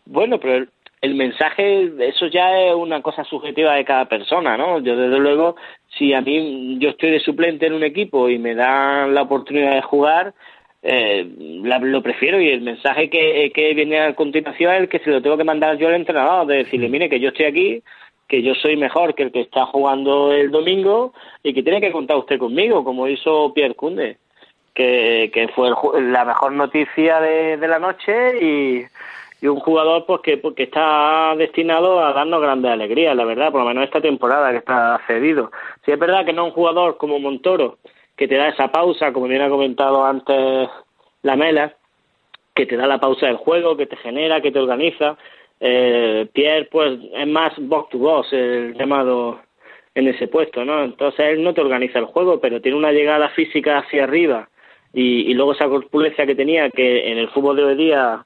Bueno, 0.05 0.39
pero 0.39 0.55
el, 0.57 0.69
el 1.01 1.15
mensaje, 1.15 1.91
eso 2.09 2.27
ya 2.29 2.59
es 2.67 2.75
una 2.75 3.03
cosa 3.03 3.25
subjetiva 3.25 3.75
de 3.75 3.85
cada 3.85 4.07
persona, 4.07 4.57
¿no? 4.57 4.79
Yo, 4.81 4.97
desde 4.97 5.19
luego, 5.19 5.57
si 5.99 6.15
a 6.15 6.21
mí 6.21 6.79
yo 6.79 6.91
estoy 6.91 7.11
de 7.11 7.21
suplente 7.21 7.67
en 7.67 7.75
un 7.75 7.83
equipo 7.85 8.29
y 8.29 8.39
me 8.39 8.55
dan 8.55 9.15
la 9.15 9.23
oportunidad 9.23 9.75
de 9.75 9.83
jugar, 9.83 10.35
eh, 10.83 11.27
la- 11.65 11.79
lo 11.81 12.03
prefiero 12.03 12.41
y 12.41 12.49
el 12.49 12.61
mensaje 12.61 13.11
que, 13.11 13.51
que 13.55 13.75
viene 13.75 13.99
a 14.01 14.15
continuación 14.15 14.73
es 14.75 14.81
el 14.83 14.89
que 14.89 15.01
se 15.01 15.11
lo 15.11 15.21
tengo 15.21 15.37
que 15.37 15.45
mandar 15.45 15.77
yo 15.77 15.89
al 15.89 15.95
entrenador, 15.97 16.47
de 16.47 16.59
decirle, 16.59 16.89
mire, 16.89 17.09
que 17.09 17.19
yo 17.21 17.29
estoy 17.31 17.47
aquí, 17.47 17.83
que 18.29 18.43
yo 18.43 18.55
soy 18.55 18.77
mejor 18.77 19.15
que 19.15 19.25
el 19.25 19.33
que 19.33 19.41
está 19.41 19.67
jugando 19.67 20.33
el 20.33 20.51
domingo 20.51 21.13
y 21.43 21.55
que 21.55 21.63
tiene 21.63 21.81
que 21.81 21.93
contar 21.93 22.17
usted 22.17 22.39
conmigo, 22.39 22.85
como 22.85 23.09
hizo 23.09 23.53
Pierre 23.55 23.75
Cunde, 23.75 24.19
que, 24.75 25.31
que 25.33 25.49
fue 25.49 25.69
el 25.69 26.13
la 26.13 26.25
mejor 26.25 26.53
noticia 26.53 27.21
de, 27.21 27.57
de 27.57 27.69
la 27.69 27.79
noche 27.79 28.45
y, 28.45 28.85
y 29.41 29.47
un 29.47 29.61
jugador 29.61 30.07
pues 30.07 30.21
que, 30.23 30.39
porque 30.39 30.65
está 30.65 31.35
destinado 31.37 32.05
a 32.05 32.13
darnos 32.13 32.41
grandes 32.41 32.73
alegrías, 32.73 33.15
la 33.15 33.25
verdad, 33.25 33.53
por 33.53 33.61
lo 33.61 33.67
menos 33.67 33.85
esta 33.85 34.01
temporada 34.01 34.51
que 34.51 34.59
está 34.59 35.01
cedido. 35.07 35.51
Si 35.85 35.93
es 35.93 35.99
verdad 35.99 36.25
que 36.25 36.33
no 36.33 36.47
un 36.47 36.51
jugador 36.53 36.97
como 36.97 37.19
Montoro, 37.19 37.79
que 38.17 38.27
te 38.27 38.37
da 38.37 38.49
esa 38.49 38.69
pausa, 38.69 39.13
como 39.13 39.29
bien 39.29 39.43
ha 39.43 39.51
comentado 39.51 40.05
antes 40.05 40.69
la 41.23 41.37
Mela, 41.37 41.75
que 42.55 42.65
te 42.67 42.77
da 42.77 42.87
la 42.87 42.99
pausa 42.99 43.27
del 43.27 43.37
juego, 43.37 43.77
que 43.77 43.87
te 43.87 43.97
genera, 43.97 44.41
que 44.41 44.51
te 44.51 44.59
organiza. 44.59 45.19
Eh, 45.61 46.29
Pierre, 46.33 46.69
pues, 46.71 46.99
es 47.15 47.27
más 47.27 47.53
box 47.59 47.91
to 47.91 47.99
box, 47.99 48.33
el 48.33 48.75
llamado 48.75 49.41
en 49.95 50.09
ese 50.09 50.29
puesto, 50.29 50.65
¿no? 50.65 50.85
Entonces 50.85 51.21
él 51.21 51.43
no 51.43 51.55
te 51.55 51.63
organiza 51.63 51.99
el 51.99 52.05
juego, 52.05 52.41
pero 52.41 52.61
tiene 52.61 52.77
una 52.77 52.93
llegada 52.93 53.31
física 53.31 53.79
hacia 53.79 54.05
arriba 54.05 54.49
y, 54.93 55.31
y 55.31 55.35
luego 55.35 55.53
esa 55.53 55.69
corpulencia 55.69 56.27
que 56.27 56.35
tenía, 56.35 56.69
que 56.71 57.11
en 57.11 57.19
el 57.19 57.29
fútbol 57.31 57.57
de 57.57 57.65
hoy 57.65 57.77
día 57.77 58.25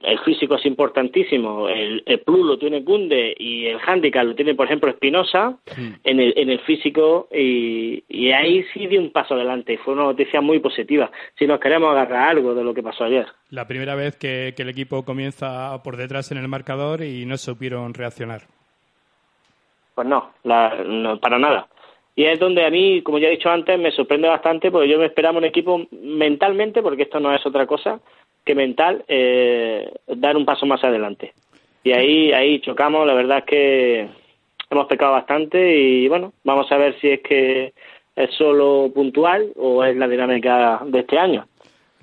el 0.00 0.18
físico 0.24 0.54
es 0.56 0.66
importantísimo, 0.66 1.68
el, 1.68 2.02
el 2.06 2.20
plus 2.20 2.46
lo 2.46 2.58
tiene 2.58 2.84
Kunde 2.84 3.34
y 3.38 3.66
el 3.66 3.78
handicap 3.84 4.24
lo 4.24 4.34
tiene, 4.34 4.54
por 4.54 4.66
ejemplo, 4.66 4.90
Espinosa 4.90 5.56
en 6.04 6.20
el, 6.20 6.32
en 6.36 6.50
el 6.50 6.60
físico 6.60 7.28
y, 7.32 8.02
y 8.08 8.30
ahí 8.32 8.64
sí 8.72 8.86
dio 8.86 9.00
un 9.00 9.10
paso 9.10 9.34
adelante 9.34 9.72
y 9.74 9.76
fue 9.78 9.94
una 9.94 10.04
noticia 10.04 10.40
muy 10.40 10.58
positiva 10.60 11.10
si 11.38 11.46
nos 11.46 11.60
queremos 11.60 11.90
agarrar 11.90 12.28
algo 12.30 12.54
de 12.54 12.64
lo 12.64 12.74
que 12.74 12.82
pasó 12.82 13.04
ayer. 13.04 13.26
La 13.50 13.66
primera 13.68 13.94
vez 13.94 14.16
que, 14.16 14.52
que 14.56 14.62
el 14.62 14.68
equipo 14.70 15.04
comienza 15.04 15.82
por 15.82 15.96
detrás 15.96 16.32
en 16.32 16.38
el 16.38 16.48
marcador 16.48 17.02
y 17.02 17.24
no 17.26 17.36
supieron 17.36 17.94
reaccionar. 17.94 18.42
Pues 19.94 20.06
no, 20.08 20.32
la- 20.42 20.82
no, 20.84 21.18
para 21.20 21.38
nada. 21.38 21.68
Y 22.16 22.24
es 22.24 22.38
donde 22.38 22.64
a 22.64 22.70
mí, 22.70 23.02
como 23.02 23.18
ya 23.18 23.26
he 23.26 23.32
dicho 23.32 23.50
antes, 23.50 23.76
me 23.78 23.90
sorprende 23.90 24.28
bastante 24.28 24.70
porque 24.70 24.88
yo 24.88 24.98
me 24.98 25.06
esperaba 25.06 25.38
un 25.38 25.44
equipo 25.44 25.84
mentalmente, 25.90 26.80
porque 26.80 27.02
esto 27.02 27.18
no 27.18 27.34
es 27.34 27.44
otra 27.44 27.66
cosa 27.66 28.00
que 28.44 28.54
mental, 28.54 29.04
eh, 29.08 29.90
dar 30.06 30.36
un 30.36 30.44
paso 30.44 30.66
más 30.66 30.82
adelante. 30.84 31.32
Y 31.82 31.92
ahí, 31.92 32.32
ahí 32.32 32.60
chocamos, 32.60 33.06
la 33.06 33.14
verdad 33.14 33.38
es 33.38 33.44
que 33.44 34.08
hemos 34.70 34.86
pecado 34.86 35.12
bastante 35.12 35.76
y 35.76 36.08
bueno, 36.08 36.32
vamos 36.44 36.70
a 36.72 36.76
ver 36.76 36.98
si 37.00 37.10
es 37.10 37.20
que 37.20 37.72
es 38.16 38.30
solo 38.34 38.90
puntual 38.94 39.52
o 39.56 39.84
es 39.84 39.96
la 39.96 40.08
dinámica 40.08 40.80
de 40.86 41.00
este 41.00 41.18
año. 41.18 41.46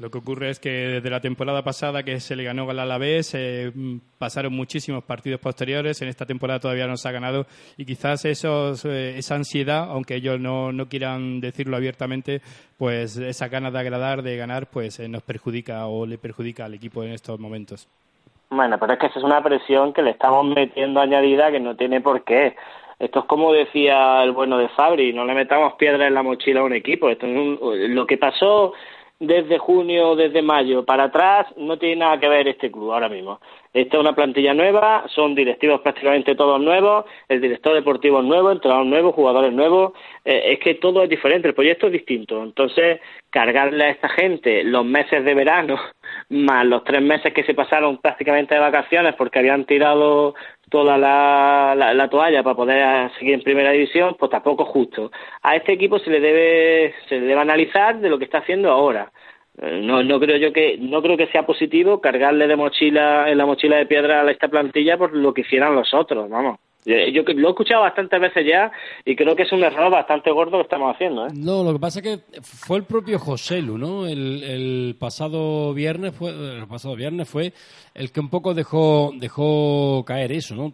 Lo 0.02 0.10
que 0.10 0.18
ocurre 0.18 0.50
es 0.50 0.60
que 0.60 0.70
desde 0.72 1.12
la 1.12 1.20
temporada 1.20 1.62
pasada 1.62 2.02
que 2.02 2.20
se 2.20 2.36
le 2.36 2.44
ganó 2.44 2.68
al 2.68 2.80
Alavés 2.80 3.36
eh, 3.36 3.72
pasaron 4.18 4.52
muchísimos 4.52 5.04
partidos 5.04 5.40
posteriores. 5.40 6.02
En 6.02 6.08
esta 6.08 6.26
temporada 6.26 6.60
todavía 6.60 6.88
no 6.88 6.98
se 6.98 7.08
ha 7.08 7.12
ganado 7.12 7.46
y 7.78 7.86
quizás 7.86 8.26
esos, 8.26 8.84
eh, 8.86 9.20
esa 9.20 9.36
ansiedad, 9.36 9.92
aunque 9.92 10.16
ellos 10.16 10.40
no, 10.40 10.72
no 10.72 10.88
quieran 10.88 11.40
decirlo 11.40 11.78
abiertamente, 11.78 12.42
pues 12.80 13.16
esa 13.18 13.48
ganas 13.48 13.74
de 13.74 13.80
agradar, 13.80 14.24
de 14.24 14.38
ganar, 14.38 14.66
pues 14.74 15.00
eh, 15.00 15.08
nos 15.08 15.22
perjudica 15.22 15.86
o 15.86 16.08
le 16.08 16.18
perjudica 16.18 16.66
al 16.66 16.74
equipo 16.74 17.04
en 17.04 17.12
estos 17.12 17.40
momentos. 17.40 17.88
Bueno, 18.50 18.78
pero 18.80 18.94
es 18.94 19.00
que 19.00 19.06
esa 19.06 19.20
es 19.20 19.24
una 19.24 19.44
presión 19.44 19.94
que 19.94 20.02
le 20.02 20.10
estamos 20.10 20.44
metiendo 20.48 21.00
añadida 21.00 21.52
que 21.52 21.60
no 21.60 21.76
tiene 21.76 22.02
por 22.02 22.24
qué. 22.24 22.56
Esto 22.98 23.20
es 23.20 23.26
como 23.26 23.54
decía 23.54 24.24
el 24.24 24.32
bueno 24.32 24.58
de 24.58 24.68
Fabri, 24.70 25.14
no 25.14 25.26
le 25.26 25.36
metamos 25.36 25.74
piedra 25.74 26.08
en 26.08 26.16
la 26.16 26.24
mochila 26.24 26.62
a 26.62 26.64
un 26.64 26.74
equipo. 26.74 27.08
Esto 27.08 27.28
es 27.28 27.38
un- 27.38 27.94
lo 27.96 28.08
que 28.08 28.18
pasó 28.18 28.74
desde 29.22 29.60
junio, 29.60 30.16
desde 30.16 30.42
mayo 30.42 30.84
para 30.84 31.04
atrás, 31.06 31.46
no 31.56 31.78
tiene 31.78 31.98
nada 31.98 32.20
que 32.20 32.28
ver 32.28 32.48
este 32.48 32.72
club 32.72 32.92
ahora 32.92 33.08
mismo. 33.08 33.40
Esta 33.72 33.98
es 33.98 34.02
una 34.02 34.16
plantilla 34.16 34.56
nueva, 34.56 35.06
son 35.14 35.36
directivos 35.36 35.82
prácticamente 35.82 36.34
todos 36.34 36.60
nuevos, 36.60 37.06
el 37.30 37.40
director 37.40 37.76
deportivo 37.76 38.20
es 38.20 38.26
nuevo, 38.26 38.52
entrenador 38.52 38.88
nuevo, 38.88 39.12
jugadores 39.12 39.54
nuevos, 39.54 39.94
eh, 40.26 40.54
es 40.54 40.60
que 40.60 40.74
todo 40.74 41.04
es 41.04 41.10
diferente, 41.10 41.48
el 41.48 41.54
proyecto 41.54 41.86
es 41.86 41.94
distinto. 41.94 42.42
Entonces, 42.42 43.00
cargarle 43.30 43.84
a 43.86 43.90
esta 43.92 44.10
gente 44.10 44.64
los 44.64 44.84
meses 44.86 45.24
de 45.24 45.36
verano, 45.36 45.80
más 46.30 46.66
los 46.66 46.84
tres 46.84 47.04
meses 47.04 47.32
que 47.32 47.44
se 47.44 47.54
pasaron 47.54 48.00
prácticamente 48.00 48.56
de 48.56 48.62
vacaciones 48.62 49.14
porque 49.16 49.38
habían 49.38 49.66
tirado 49.66 50.34
toda 50.72 50.98
la, 50.98 51.76
la, 51.78 51.94
la 51.94 52.10
toalla 52.10 52.42
para 52.44 52.56
poder 52.56 53.12
seguir 53.20 53.36
en 53.36 53.44
primera 53.44 53.72
división, 53.72 54.16
pues 54.18 54.32
tampoco 54.32 54.64
es 54.64 54.70
justo. 54.70 55.12
A 55.44 55.56
este 55.58 55.74
equipo 55.74 56.00
se 56.00 56.10
le 56.10 56.20
debe, 56.22 56.96
se 57.10 57.20
le 57.20 57.28
debe 57.28 57.42
analizar 57.42 58.00
de 58.00 58.10
lo 58.10 58.18
que 58.18 58.26
está 58.26 58.40
haciendo 58.40 58.72
ahora. 58.72 59.12
Eh, 59.62 59.82
No, 59.84 60.02
no 60.02 60.20
creo 60.20 60.38
yo 60.38 60.54
que 60.54 60.78
no 60.80 61.02
creo 61.02 61.18
que 61.18 61.28
sea 61.28 61.46
positivo 61.46 62.00
cargarle 62.00 62.48
de 62.48 62.56
mochila 62.56 63.30
en 63.30 63.38
la 63.38 63.46
mochila 63.46 63.76
de 63.78 63.86
piedra 63.86 64.22
a 64.22 64.32
esta 64.32 64.48
plantilla 64.48 64.98
por 64.98 65.14
lo 65.14 65.34
que 65.34 65.42
hicieran 65.42 65.76
los 65.76 65.94
otros, 65.94 66.30
vamos. 66.30 66.58
Eh, 66.86 67.12
Yo 67.14 67.22
lo 67.24 67.48
he 67.48 67.52
escuchado 67.52 67.82
bastantes 67.82 68.20
veces 68.20 68.46
ya 68.46 68.72
y 69.06 69.16
creo 69.16 69.36
que 69.36 69.44
es 69.44 69.52
un 69.52 69.64
error 69.64 69.92
bastante 69.92 70.32
gordo 70.32 70.58
que 70.58 70.64
estamos 70.64 70.94
haciendo, 70.96 71.28
¿eh? 71.28 71.30
No, 71.36 71.64
lo 71.64 71.74
que 71.74 71.80
pasa 71.80 72.00
es 72.00 72.04
que 72.06 72.42
fue 72.42 72.78
el 72.78 72.84
propio 72.86 73.20
José 73.20 73.62
Lu, 73.62 73.78
¿no? 73.78 74.08
El, 74.08 74.44
el 74.44 74.96
pasado 75.00 75.74
viernes 75.74 76.16
fue 76.16 76.32
el 76.32 76.68
pasado 76.68 76.96
viernes 76.96 77.30
fue 77.30 77.54
el 77.94 78.12
que 78.12 78.20
un 78.20 78.30
poco 78.30 78.54
dejó 78.54 79.12
dejó 79.16 80.04
caer 80.06 80.32
eso, 80.32 80.56
¿no? 80.56 80.74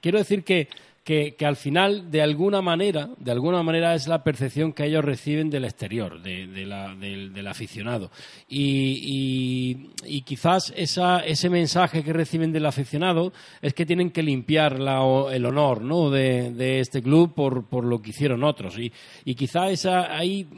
Quiero 0.00 0.18
decir 0.18 0.42
que 0.42 0.68
que, 1.06 1.36
que 1.38 1.46
al 1.46 1.54
final 1.54 2.10
de 2.10 2.20
alguna 2.20 2.60
manera 2.62 3.10
de 3.16 3.30
alguna 3.30 3.62
manera 3.62 3.94
es 3.94 4.08
la 4.08 4.24
percepción 4.24 4.72
que 4.72 4.84
ellos 4.86 5.04
reciben 5.04 5.48
del 5.50 5.64
exterior 5.64 6.20
de, 6.20 6.48
de 6.48 6.66
la- 6.66 6.96
del, 6.96 7.32
del 7.32 7.46
aficionado 7.46 8.10
y, 8.48 8.98
y- 9.04 9.90
y 10.04 10.22
quizás 10.22 10.72
esa, 10.76 11.20
ese 11.20 11.48
mensaje 11.48 12.02
que 12.02 12.12
reciben 12.12 12.50
del 12.52 12.66
aficionado 12.66 13.32
es 13.62 13.72
que 13.72 13.86
tienen 13.86 14.10
que 14.10 14.24
limpiar 14.24 14.80
la 14.80 14.96
el 15.32 15.46
honor 15.46 15.80
¿no? 15.80 16.10
de, 16.10 16.50
de 16.52 16.80
este 16.80 17.00
club 17.02 17.34
por, 17.34 17.66
por 17.68 17.84
lo 17.84 18.02
que 18.02 18.10
hicieron 18.10 18.42
otros 18.42 18.76
y, 18.76 18.92
y 19.24 19.36
quizá 19.36 19.70
esa 19.70 20.16
ahí 20.16 20.48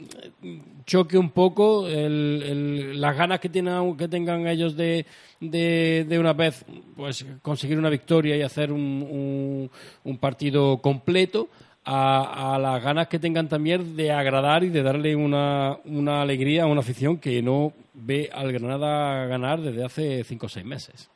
choque 0.89 1.17
un 1.19 1.29
poco 1.29 1.87
el- 1.87 2.43
el- 2.51 2.99
las 3.01 3.15
ganas 3.15 3.39
que, 3.39 3.47
tengan, 3.49 3.95
que 3.95 4.07
tengan 4.07 4.47
ellos 4.47 4.75
de, 4.75 5.05
de, 5.39 6.03
de 6.09 6.19
una 6.19 6.33
vez 6.33 6.65
pues 6.97 7.25
conseguir 7.43 7.77
una 7.77 7.89
victoria 7.91 8.35
y 8.35 8.41
hacer 8.41 8.71
un, 8.71 8.81
un- 8.81 9.71
un 10.03 10.17
partido 10.17 10.79
completo 10.79 11.47
a, 11.85 12.55
a 12.55 12.59
las 12.59 12.83
ganas 12.83 13.07
que 13.07 13.19
tengan 13.19 13.47
también 13.47 13.95
de 13.95 14.11
agradar 14.11 14.63
y 14.63 14.69
de 14.69 14.81
darle 14.81 15.15
una, 15.15 15.77
una 15.85 16.21
alegría 16.23 16.63
a 16.63 16.67
una 16.67 16.81
afición 16.81 17.17
que 17.19 17.41
no 17.43 17.71
ve 17.93 18.29
al 18.33 18.51
Granada 18.51 19.27
ganar 19.27 19.61
desde 19.61 19.85
hace 19.85 20.23
cinco 20.23 20.47
o 20.47 20.49
seis 20.49 20.65
meses. 20.65 21.07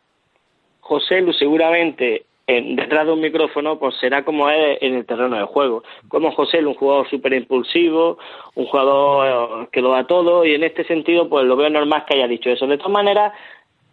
José 0.82 1.20
Lu 1.22 1.34
seguramente 1.34 2.26
en- 2.48 2.76
detrás 2.76 3.06
de 3.06 3.14
un 3.14 3.22
micrófono 3.22 3.80
pues 3.80 3.96
será 4.00 4.24
como 4.24 4.50
es 4.50 4.82
en 4.82 4.96
el 4.96 5.06
terreno 5.06 5.38
de 5.38 5.44
juego. 5.46 5.84
Como 6.10 6.32
José 6.32 6.66
un 6.66 6.74
jugador 6.74 7.10
súper 7.10 7.34
impulsivo, 7.34 8.18
un 8.56 8.66
jugador 8.66 9.64
eh, 9.64 9.68
que 9.72 9.82
lo 9.82 9.92
da 9.92 10.06
todo 10.06 10.46
y 10.46 10.54
en 10.54 10.64
este 10.64 10.84
sentido 10.86 11.30
pues 11.30 11.46
lo 11.46 11.56
veo 11.56 11.70
normal 11.70 12.04
que 12.06 12.16
haya 12.16 12.28
dicho 12.28 12.50
eso. 12.50 12.68
De 12.68 12.78
todas 12.78 12.92
maneras, 12.92 13.34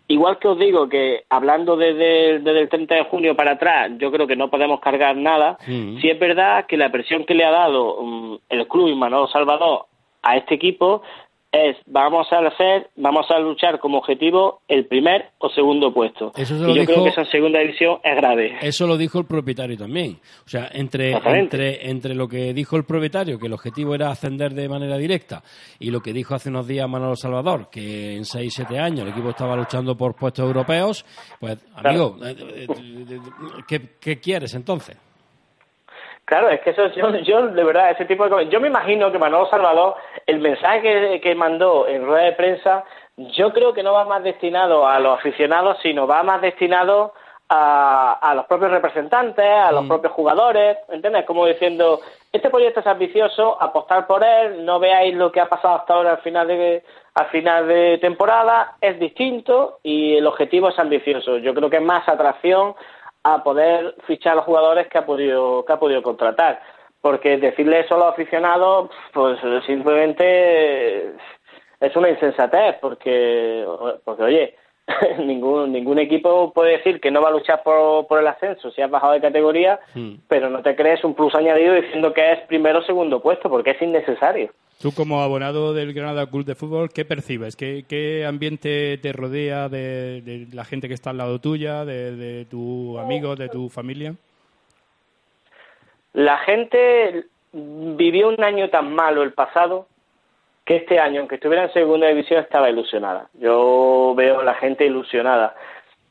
igual 0.08 0.38
que 0.38 0.48
os 0.48 0.58
digo 0.58 0.88
que 0.88 1.22
hablando 1.30 1.76
desde, 1.76 2.40
desde 2.40 2.60
el 2.60 2.68
30 2.68 2.94
de 2.96 3.04
junio 3.04 3.36
para 3.36 3.52
atrás, 3.52 3.92
yo 3.98 4.10
creo 4.10 4.26
que 4.26 4.36
no 4.36 4.50
podemos 4.50 4.80
cargar 4.80 5.16
nada, 5.16 5.56
sí 6.00 6.08
es 6.10 6.18
verdad 6.18 6.66
que 6.66 6.76
la 6.76 6.90
presión 6.90 7.24
que 7.24 7.34
le 7.34 7.44
ha 7.44 7.50
dado 7.52 8.02
mm, 8.02 8.38
el 8.48 8.66
club 8.66 8.88
y 8.88 8.94
Manolo 8.96 9.28
Salvador 9.28 9.86
a 10.22 10.36
este 10.36 10.56
equipo 10.56 11.02
es 11.52 11.76
vamos 11.86 12.26
a 12.32 12.38
hacer, 12.46 12.90
vamos 12.96 13.26
a 13.30 13.38
luchar 13.40 13.80
como 13.80 13.98
objetivo 13.98 14.60
el 14.68 14.86
primer 14.86 15.30
o 15.38 15.48
segundo 15.50 15.92
puesto. 15.92 16.32
Eso 16.36 16.56
se 16.58 16.64
y 16.70 16.74
yo 16.74 16.80
dijo- 16.82 16.92
creo 16.92 17.04
que 17.14 17.20
en 17.20 17.26
segunda 17.26 17.58
división 17.60 17.98
es 18.04 18.16
grave. 18.16 18.58
Eso 18.62 18.86
lo 18.86 18.96
dijo 18.96 19.18
el 19.18 19.24
propietario 19.26 19.76
también. 19.76 20.18
O 20.46 20.48
sea, 20.48 20.68
entre, 20.72 21.12
entre, 21.12 21.90
entre 21.90 22.14
lo 22.14 22.28
que 22.28 22.54
dijo 22.54 22.76
el 22.76 22.84
propietario, 22.84 23.38
que 23.38 23.46
el 23.48 23.52
objetivo 23.52 23.94
era 23.94 24.10
ascender 24.10 24.54
de 24.54 24.68
manera 24.68 24.96
directa, 24.96 25.42
y 25.78 25.90
lo 25.90 26.00
que 26.00 26.12
dijo 26.12 26.34
hace 26.34 26.50
unos 26.50 26.68
días 26.68 26.88
Manolo 26.88 27.16
Salvador, 27.16 27.68
que 27.70 28.14
en 28.16 28.22
6-7 28.24 28.78
años 28.78 29.00
el 29.00 29.08
equipo 29.08 29.30
estaba 29.30 29.56
luchando 29.56 29.96
por 29.96 30.14
puestos 30.14 30.44
europeos, 30.46 31.04
pues, 31.40 31.58
amigo, 31.74 32.16
eh, 32.24 32.36
eh, 32.38 32.66
eh, 32.68 33.18
¿qué, 33.66 33.80
qué 34.00 34.20
quieres 34.20 34.54
entonces? 34.54 34.96
Claro, 36.30 36.48
es 36.48 36.60
que 36.60 36.70
eso 36.70 36.86
yo, 36.92 37.10
yo 37.16 37.48
de 37.48 37.64
verdad, 37.64 37.90
ese 37.90 38.04
tipo 38.04 38.22
de 38.22 38.30
cosas. 38.30 38.48
Yo 38.50 38.60
me 38.60 38.68
imagino 38.68 39.10
que 39.10 39.18
Manolo 39.18 39.50
Salvador, 39.50 39.96
el 40.26 40.38
mensaje 40.38 40.80
que, 40.80 41.20
que 41.20 41.34
mandó 41.34 41.88
en 41.88 42.06
rueda 42.06 42.22
de 42.22 42.32
prensa, 42.34 42.84
yo 43.16 43.52
creo 43.52 43.74
que 43.74 43.82
no 43.82 43.94
va 43.94 44.04
más 44.04 44.22
destinado 44.22 44.86
a 44.86 45.00
los 45.00 45.18
aficionados, 45.18 45.78
sino 45.82 46.06
va 46.06 46.22
más 46.22 46.40
destinado 46.40 47.14
a, 47.48 48.12
a 48.12 48.34
los 48.36 48.46
propios 48.46 48.70
representantes, 48.70 49.44
a 49.44 49.72
los 49.72 49.88
propios 49.88 50.12
jugadores, 50.12 50.78
¿entiendes? 50.90 51.24
Como 51.26 51.46
diciendo, 51.46 51.98
este 52.32 52.48
proyecto 52.48 52.78
es 52.78 52.86
ambicioso, 52.86 53.60
apostar 53.60 54.06
por 54.06 54.22
él, 54.22 54.64
no 54.64 54.78
veáis 54.78 55.12
lo 55.16 55.32
que 55.32 55.40
ha 55.40 55.48
pasado 55.48 55.74
hasta 55.74 55.94
ahora 55.94 56.12
al 56.12 56.18
final 56.18 56.46
de 56.46 56.84
al 57.14 57.26
final 57.26 57.66
de 57.66 57.98
temporada, 57.98 58.76
es 58.80 59.00
distinto 59.00 59.80
y 59.82 60.16
el 60.16 60.28
objetivo 60.28 60.68
es 60.68 60.78
ambicioso. 60.78 61.38
Yo 61.38 61.52
creo 61.54 61.68
que 61.68 61.78
es 61.78 61.82
más 61.82 62.08
atracción 62.08 62.76
a 63.22 63.42
poder 63.42 63.94
fichar 64.06 64.32
a 64.32 64.36
los 64.36 64.44
jugadores 64.44 64.88
que 64.88 64.98
ha 64.98 65.06
podido 65.06 65.64
que 65.64 65.72
ha 65.72 65.78
podido 65.78 66.02
contratar. 66.02 66.60
Porque 67.00 67.38
decirle 67.38 67.80
eso 67.80 67.94
a 67.94 67.98
los 67.98 68.08
aficionados 68.08 68.90
pues 69.12 69.38
simplemente 69.66 71.14
es 71.80 71.96
una 71.96 72.10
insensatez 72.10 72.76
porque 72.80 73.66
porque 74.04 74.22
oye 74.22 74.56
ningún 75.18 75.72
ningún 75.72 75.98
equipo 75.98 76.52
puede 76.52 76.78
decir 76.78 77.00
que 77.00 77.10
no 77.10 77.22
va 77.22 77.28
a 77.28 77.32
luchar 77.32 77.62
por, 77.62 78.06
por 78.06 78.20
el 78.20 78.26
ascenso 78.26 78.70
si 78.70 78.82
has 78.82 78.90
bajado 78.90 79.12
de 79.12 79.20
categoría 79.20 79.80
pero 80.28 80.50
no 80.50 80.62
te 80.62 80.74
crees 80.76 81.04
un 81.04 81.14
plus 81.14 81.34
añadido 81.34 81.74
diciendo 81.74 82.12
que 82.12 82.32
es 82.32 82.40
primero 82.46 82.80
o 82.80 82.82
segundo 82.82 83.20
puesto 83.20 83.48
porque 83.48 83.70
es 83.70 83.82
innecesario 83.82 84.50
Tú 84.80 84.92
como 84.94 85.20
abonado 85.20 85.74
del 85.74 85.92
Granada 85.92 86.26
Club 86.26 86.46
de 86.46 86.54
Fútbol, 86.54 86.88
¿qué 86.88 87.04
percibes? 87.04 87.54
¿Qué, 87.54 87.84
qué 87.86 88.24
ambiente 88.24 88.96
te 88.96 89.12
rodea 89.12 89.68
de, 89.68 90.22
de 90.22 90.46
la 90.54 90.64
gente 90.64 90.88
que 90.88 90.94
está 90.94 91.10
al 91.10 91.18
lado 91.18 91.38
tuya, 91.38 91.84
de, 91.84 92.16
de 92.16 92.46
tu 92.46 92.98
amigo, 92.98 93.36
de 93.36 93.50
tu 93.50 93.68
familia? 93.68 94.14
La 96.14 96.38
gente 96.38 97.26
vivió 97.52 98.30
un 98.30 98.42
año 98.42 98.70
tan 98.70 98.94
malo 98.94 99.22
el 99.22 99.34
pasado 99.34 99.86
que 100.64 100.76
este 100.76 100.98
año, 100.98 101.20
aunque 101.20 101.36
estuviera 101.36 101.64
en 101.64 101.72
segunda 101.72 102.08
división, 102.08 102.40
estaba 102.40 102.70
ilusionada. 102.70 103.28
Yo 103.34 104.14
veo 104.16 104.40
a 104.40 104.44
la 104.44 104.54
gente 104.54 104.86
ilusionada. 104.86 105.54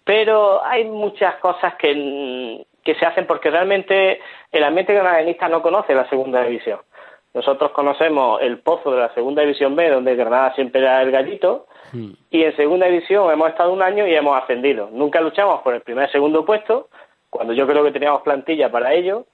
Pero 0.03 0.63
hay 0.65 0.85
muchas 0.85 1.35
cosas 1.35 1.75
que, 1.75 2.65
que 2.83 2.95
se 2.95 3.05
hacen 3.05 3.27
porque 3.27 3.51
realmente 3.51 4.19
el 4.51 4.63
ambiente 4.63 4.93
granadenista 4.93 5.47
no 5.47 5.61
conoce 5.61 5.93
la 5.93 6.09
segunda 6.09 6.43
división. 6.43 6.79
Nosotros 7.33 7.71
conocemos 7.71 8.41
el 8.41 8.59
pozo 8.59 8.91
de 8.91 9.01
la 9.01 9.13
segunda 9.13 9.43
división 9.43 9.75
B, 9.75 9.89
donde 9.89 10.15
Granada 10.15 10.53
siempre 10.55 10.81
era 10.81 11.01
el 11.03 11.11
gallito, 11.11 11.67
y 12.31 12.43
en 12.43 12.55
segunda 12.55 12.87
división 12.87 13.31
hemos 13.31 13.49
estado 13.49 13.71
un 13.71 13.83
año 13.83 14.07
y 14.07 14.15
hemos 14.15 14.41
ascendido. 14.41 14.89
Nunca 14.91 15.21
luchamos 15.21 15.61
por 15.61 15.75
el 15.75 15.81
primer 15.81 16.09
y 16.09 16.11
segundo 16.11 16.43
puesto, 16.43 16.89
cuando 17.29 17.53
yo 17.53 17.67
creo 17.67 17.83
que 17.83 17.91
teníamos 17.91 18.23
plantilla 18.23 18.71
para 18.71 18.93
ello, 18.93 19.25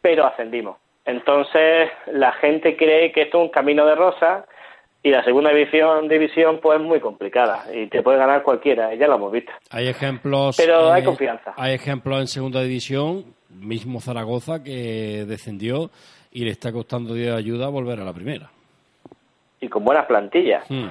pero 0.00 0.24
ascendimos. 0.26 0.78
Entonces 1.08 1.90
la 2.12 2.32
gente 2.32 2.76
cree 2.76 3.12
que 3.12 3.22
esto 3.22 3.38
es 3.38 3.44
un 3.44 3.50
camino 3.50 3.86
de 3.86 3.94
rosa 3.94 4.44
y 5.02 5.08
la 5.08 5.24
segunda 5.24 5.50
división, 5.50 6.06
división 6.06 6.60
pues 6.60 6.78
es 6.78 6.84
muy 6.84 7.00
complicada 7.00 7.64
y 7.72 7.86
te 7.86 8.02
puede 8.02 8.18
ganar 8.18 8.42
cualquiera, 8.42 8.94
ya 8.94 9.06
lo 9.08 9.14
hemos 9.14 9.32
visto. 9.32 9.50
Hay 9.70 9.88
ejemplos. 9.88 10.58
Pero 10.58 10.92
hay 10.92 11.00
eh, 11.00 11.04
confianza. 11.06 11.54
Hay 11.56 11.72
ejemplos 11.72 12.20
en 12.20 12.26
segunda 12.26 12.60
división, 12.60 13.24
mismo 13.48 14.00
Zaragoza 14.00 14.62
que 14.62 15.24
descendió 15.26 15.88
y 16.30 16.44
le 16.44 16.50
está 16.50 16.72
costando 16.72 17.14
de 17.14 17.32
ayuda 17.32 17.70
volver 17.70 18.00
a 18.00 18.04
la 18.04 18.12
primera. 18.12 18.50
Y 19.62 19.68
con 19.68 19.84
buenas 19.84 20.04
plantillas. 20.04 20.70
Hmm. 20.70 20.88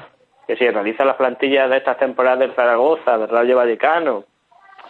Que 0.48 0.56
si 0.56 0.66
analizas 0.66 1.06
las 1.06 1.18
plantillas 1.18 1.70
de 1.70 1.78
estas 1.78 2.00
temporadas 2.00 2.40
del 2.40 2.56
Zaragoza, 2.56 3.20
del 3.20 3.30
Rayo 3.30 3.58
Vallecano, 3.58 4.24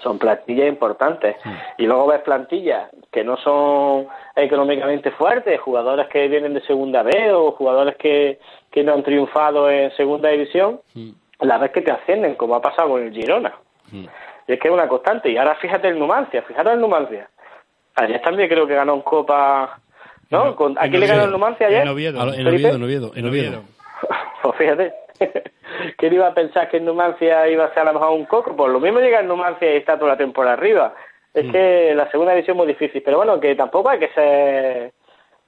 son 0.04 0.20
plantillas 0.20 0.68
importantes. 0.68 1.36
Y 1.78 1.86
luego 1.86 2.08
ves 2.08 2.22
plantillas 2.22 2.90
que 3.12 3.24
no 3.24 3.38
son 3.38 4.08
económicamente 4.36 5.12
fuertes, 5.12 5.60
jugadores 5.60 6.08
que 6.08 6.28
vienen 6.28 6.54
de 6.54 6.62
segunda 6.62 7.04
B 7.04 7.32
o 7.34 7.52
jugadores 7.52 7.96
que, 7.98 8.40
que 8.72 8.84
no 8.84 8.94
han 8.94 9.04
triunfado 9.04 9.70
en 9.70 9.92
segunda 9.96 10.30
división, 10.30 10.80
la 11.40 11.58
vez 11.58 11.72
que 11.72 11.82
te 11.82 11.92
ascienden, 11.92 12.36
como 12.36 12.56
ha 12.56 12.62
pasado 12.62 12.90
con 12.90 13.04
el 13.04 13.12
Girona. 13.14 13.54
Y 13.92 14.54
es 14.54 14.60
que 14.60 14.68
es 14.68 14.74
una 14.74 14.88
constante. 14.88 15.30
Y 15.30 15.38
ahora 15.38 15.56
fíjate 15.56 15.88
el 15.90 16.00
Numancia, 16.00 16.42
fíjate 16.44 16.72
el 16.72 16.80
Numancia. 16.80 17.30
Ayer 17.96 18.22
también 18.22 18.48
creo 18.50 18.68
que 18.68 18.76
ganó 18.76 18.94
en 18.96 19.02
Copa. 19.02 19.80
¿No? 20.30 20.56
Con- 20.56 20.78
¿A 20.78 20.82
quién 20.82 21.00
le 21.00 21.08
ganó 21.08 21.24
el. 21.26 21.32
Numancia 21.32 21.68
ayer? 21.68 21.82
En? 21.84 22.48
Oviedo, 22.48 22.76
en 22.76 22.84
Oviedo, 22.84 23.12
en 23.16 23.26
Oviedo. 23.28 23.64
Pues 24.44 24.56
fíjate. 24.60 24.94
¿Quién 25.98 26.14
iba 26.14 26.28
a 26.28 26.34
pensar 26.34 26.70
que 26.70 26.78
el 26.78 26.86
Numancia 26.86 27.48
iba 27.50 27.66
a 27.66 27.74
ser 27.74 27.80
a 27.84 27.92
lo 27.92 28.00
mejor 28.00 28.12
un 28.18 28.26
coco? 28.26 28.56
Pues 28.56 28.72
lo 28.72 28.80
mismo 28.80 29.00
llega 29.00 29.20
el 29.20 29.28
Numancia 29.28 29.74
y 29.74 29.78
está 29.78 29.98
toda 29.98 30.12
la 30.12 30.18
temporada 30.18 30.54
arriba. 30.54 30.94
Es 31.34 31.46
Mm. 31.46 31.52
que 31.52 31.94
la 31.96 32.10
segunda 32.12 32.34
división 32.34 32.56
es 32.56 32.58
muy 32.58 32.68
difícil. 32.68 33.02
Pero 33.04 33.18
bueno, 33.18 33.40
que 33.40 33.56
tampoco 33.56 33.90
hay 33.90 34.00
que 34.00 34.10
ser 34.10 34.94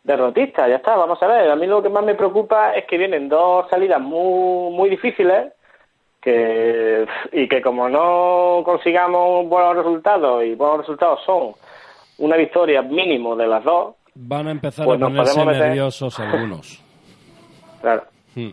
derrotista. 0.03 0.67
Ya 0.67 0.75
está, 0.77 0.95
vamos 0.95 1.21
a 1.21 1.27
ver. 1.27 1.49
A 1.49 1.55
mí 1.55 1.67
lo 1.67 1.81
que 1.81 1.89
más 1.89 2.03
me 2.03 2.15
preocupa 2.15 2.73
es 2.75 2.85
que 2.85 2.97
vienen 2.97 3.29
dos 3.29 3.67
salidas 3.69 3.99
muy, 4.01 4.71
muy 4.73 4.89
difíciles 4.89 5.53
que 6.21 7.07
y 7.31 7.47
que 7.47 7.61
como 7.61 7.87
no 7.89 8.61
consigamos 8.65 9.47
buenos 9.47 9.77
resultados 9.77 10.43
y 10.43 10.53
buenos 10.55 10.79
resultados 10.79 11.21
son 11.25 11.53
una 12.17 12.35
victoria 12.35 12.81
mínimo 12.81 13.35
de 13.35 13.47
las 13.47 13.63
dos, 13.63 13.95
Van 14.21 14.47
a 14.47 14.51
empezar 14.51 14.85
Pues 14.85 15.01
a 15.01 15.05
ponerse 15.05 15.45
nerviosos 15.45 16.19
algunos. 16.19 16.83
claro. 17.81 18.03
Hmm. 18.35 18.49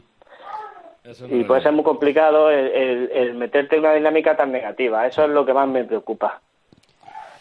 Y 1.30 1.44
puede 1.44 1.62
ser 1.62 1.72
muy 1.72 1.84
complicado 1.84 2.50
el, 2.50 2.66
el- 2.68 3.10
el 3.12 3.34
meterte 3.34 3.76
en 3.76 3.82
una 3.82 3.94
dinámica 3.94 4.36
tan 4.36 4.50
negativa. 4.52 5.06
Eso 5.06 5.24
es 5.24 5.30
lo 5.30 5.44
que 5.46 5.52
más 5.52 5.68
me 5.68 5.84
preocupa. 5.84 6.40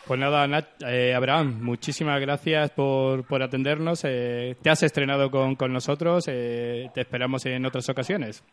Pues 0.08 0.20
nada, 0.20 0.48
eh, 0.88 1.16
Abraham, 1.16 1.58
muchísimas 1.64 2.22
gracias 2.22 2.70
por, 2.70 3.26
por 3.26 3.42
atendernos. 3.42 4.04
Eh, 4.06 4.56
te 4.62 4.70
has 4.70 4.84
estrenado 4.84 5.32
con, 5.32 5.56
con 5.56 5.74
nosotros. 5.74 6.26
eh, 6.28 6.90
te 6.94 7.02
esperamos 7.02 7.44
en 7.48 7.66
otras 7.66 7.90
ocasiones. 7.90 8.44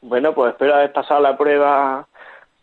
Bueno, 0.00 0.34
pues 0.34 0.50
espero 0.52 0.74
haber 0.74 0.92
pasado 0.92 1.20
la 1.20 1.36
prueba 1.38 2.08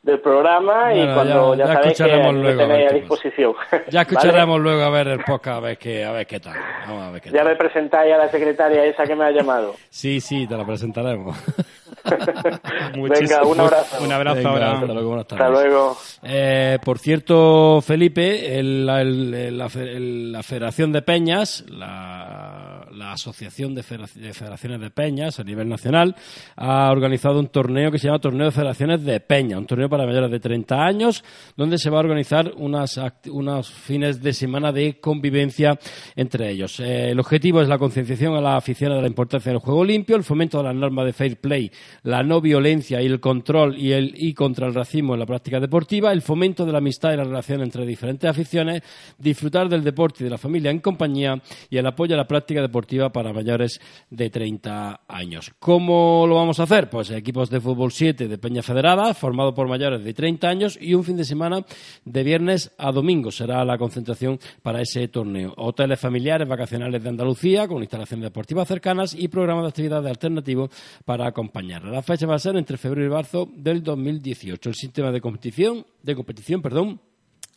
del 0.01 0.19
programa 0.21 0.93
y 0.93 0.97
Bueno, 0.99 1.13
cuando 1.13 1.55
ya- 1.55 1.65
ya, 1.65 1.67
ya 1.67 1.73
sabéis 1.73 1.97
que 1.97 2.03
a 2.03 2.07
ver 2.07 2.57
tenéis 2.57 2.85
a 2.85 2.89
qué 2.89 2.95
disposición. 2.99 3.53
Ya 3.89 4.01
escucharemos 4.03 4.59
luego 4.61 4.81
a 4.81 4.89
ver 4.89 5.07
el 5.09 5.19
podcast 5.25 5.57
a 5.57 5.59
ver 5.59 5.77
qué, 5.77 6.05
a 6.05 6.11
ver 6.11 6.25
qué 6.25 6.39
tal. 6.39 6.55
Vamos 6.87 7.03
a 7.03 7.11
ver 7.11 7.21
qué 7.21 7.29
¿Vale? 7.29 7.37
Ya 7.37 7.43
tal. 7.43 7.51
me 7.53 7.55
presentáis 7.57 8.13
a 8.13 8.17
la 8.17 8.29
secretaria 8.29 8.85
esa 8.85 9.03
que 9.03 9.15
me 9.15 9.25
ha 9.25 9.31
llamado. 9.31 9.75
Sí, 9.89 10.21
sí, 10.21 10.47
te 10.47 10.55
la 10.55 10.65
presentaremos. 10.65 11.37
Venga, 12.95 13.43
un 13.43 13.59
abrazo. 13.59 14.03
Un 14.03 14.11
abrazo, 14.11 14.37
Venga, 14.37 14.49
Abraham. 14.51 14.75
hasta 14.81 14.93
luego, 14.93 15.07
buenas 15.09 15.27
tardes. 15.27 15.45
Hasta 15.45 15.61
luego. 15.61 15.97
Eh, 16.23 16.77
por 16.83 16.99
cierto, 16.99 17.81
Felipe, 17.81 18.57
el- 18.59 18.85
la, 18.85 19.01
el- 19.01 19.57
la 19.57 19.69
fe- 19.69 19.95
el- 19.95 20.31
la 20.31 20.43
Federación 20.43 20.91
de 20.91 21.01
Peñas, 21.01 21.63
la, 21.69 22.85
la 22.91 23.11
Asociación 23.13 23.73
de, 23.75 23.83
Federa- 23.83 24.07
de 24.13 24.33
Federaciones 24.33 24.81
de 24.81 24.89
Peñas 24.89 25.39
a 25.39 25.43
nivel 25.43 25.69
nacional, 25.69 26.15
ha 26.55 26.91
organizado 26.91 27.39
un 27.39 27.47
torneo 27.47 27.91
que 27.91 27.99
se 27.99 28.07
llama 28.07 28.19
Torneo 28.19 28.45
de 28.45 28.51
Federaciones 28.51 29.03
de 29.03 29.19
Peña, 29.19 29.57
un 29.57 29.65
torneo 29.65 29.89
para 29.89 30.05
mayores 30.05 30.31
de 30.31 30.39
30 30.39 30.83
años, 30.83 31.23
donde 31.55 31.77
se 31.77 31.89
va 31.89 31.97
a 31.97 32.01
organizar 32.01 32.51
unas, 32.57 32.97
act- 32.97 33.29
unos 33.31 33.69
fines 33.71 34.21
de 34.21 34.33
semana 34.33 34.71
de 34.71 34.99
convivencia 34.99 35.77
entre 36.15 36.49
ellos. 36.49 36.79
Eh, 36.79 37.11
el 37.11 37.19
objetivo 37.19 37.61
es 37.61 37.67
la 37.67 37.77
concienciación 37.77 38.35
a 38.35 38.41
la 38.41 38.57
afición 38.57 38.91
de 38.93 39.01
la 39.01 39.07
importancia 39.07 39.51
del 39.51 39.59
juego 39.59 39.83
limpio, 39.83 40.15
el 40.15 40.23
fomento 40.23 40.57
de 40.59 40.63
las 40.65 40.75
normas 40.75 41.05
de 41.05 41.13
fair 41.13 41.37
play, 41.39 41.71
la 42.03 42.23
no 42.23 42.41
violencia 42.41 43.01
y 43.01 43.05
el 43.05 43.19
control 43.19 43.77
y, 43.77 43.91
el, 43.91 44.13
y 44.15 44.33
contra 44.33 44.67
el 44.67 44.73
racismo 44.73 45.13
en 45.13 45.19
la 45.19 45.25
práctica 45.25 45.59
deportiva, 45.59 46.11
el 46.11 46.21
fomento 46.21 46.65
de 46.65 46.71
la 46.71 46.77
amistad 46.79 47.13
y 47.13 47.17
la 47.17 47.23
relación 47.23 47.61
entre 47.61 47.85
diferentes 47.85 48.29
aficiones, 48.29 48.83
disfrutar 49.17 49.69
del 49.69 49.83
deporte 49.83 50.17
y 50.21 50.25
de 50.25 50.29
la 50.29 50.37
familia 50.37 50.71
en 50.71 50.79
compañía 50.79 51.41
y 51.69 51.77
el 51.77 51.85
apoyo 51.85 52.15
a 52.15 52.17
la 52.17 52.27
práctica 52.27 52.61
deportiva 52.61 53.11
para 53.11 53.33
mayores 53.33 53.79
de 54.09 54.29
30 54.29 55.01
años. 55.07 55.51
¿Cómo 55.59 56.25
lo 56.27 56.35
vamos 56.35 56.59
a 56.59 56.63
hacer? 56.63 56.89
Pues 56.89 57.11
equipos 57.11 57.49
de 57.49 57.59
fútbol 57.59 57.91
7 57.91 58.27
de 58.27 58.37
Peña 58.37 58.61
Federada, 58.61 59.13
formado 59.13 59.53
por 59.53 59.67
mayores 59.67 60.03
de 60.03 60.13
30 60.13 60.47
años 60.47 60.77
y 60.79 60.93
un 60.93 61.03
fin 61.03 61.17
de 61.17 61.25
semana 61.25 61.65
de 62.05 62.23
viernes 62.23 62.71
a 62.77 62.91
domingo 62.91 63.31
será 63.31 63.63
la 63.65 63.77
concentración 63.77 64.39
para 64.61 64.81
ese 64.81 65.07
torneo. 65.07 65.53
Hoteles 65.57 65.99
familiares 65.99 66.47
vacacionales 66.47 67.01
de 67.03 67.09
Andalucía 67.09 67.67
con 67.67 67.81
instalaciones 67.81 68.23
deportivas 68.23 68.67
cercanas 68.67 69.13
y 69.13 69.27
programas 69.27 69.63
de 69.63 69.69
actividades 69.69 70.09
alternativos 70.09 70.69
para 71.05 71.27
acompañar. 71.27 71.83
La 71.99 72.03
fecha 72.03 72.25
va 72.25 72.35
a 72.35 72.39
ser 72.39 72.55
entre 72.55 72.77
febrero 72.77 73.07
y 73.07 73.09
marzo 73.13 73.49
del 73.53 73.83
2018. 73.83 74.69
El 74.69 74.75
sistema 74.75 75.11
de 75.11 75.19
competición, 75.19 75.85
de 76.01 76.15
competición, 76.15 76.61
perdón, 76.61 77.01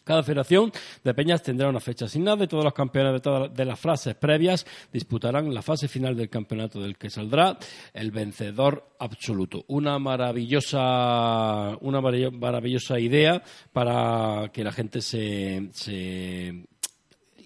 cada 0.03 0.25
federación 0.25 0.73
de 1.05 1.15
peñas 1.15 1.45
tendrá 1.45 1.69
una 1.69 1.79
fecha 1.79 2.07
asignada 2.07 2.43
y 2.43 2.49
todos 2.49 2.65
los 2.65 2.73
campeones 2.75 3.13
de 3.13 3.21
todas 3.21 3.57
las 3.57 3.79
frases 3.79 4.17
previas 4.17 4.67
disputarán 4.93 5.55
la 5.55 5.63
fase 5.63 5.87
final 5.87 6.17
del 6.17 6.29
campeonato 6.29 6.81
del 6.81 6.99
que 6.99 7.09
saldrá 7.09 7.57
el 7.95 8.11
vencedor 8.11 8.97
absoluto. 8.99 9.65
Una 9.69 10.01
maravillosa, 10.01 11.77
una 11.81 12.01
marav- 12.01 12.33
maravillosa 12.37 12.99
idea 12.99 13.41
para 13.73 14.51
que 14.53 14.65
la 14.65 14.73
gente 14.73 15.03
se, 15.03 15.69
se 15.73 16.65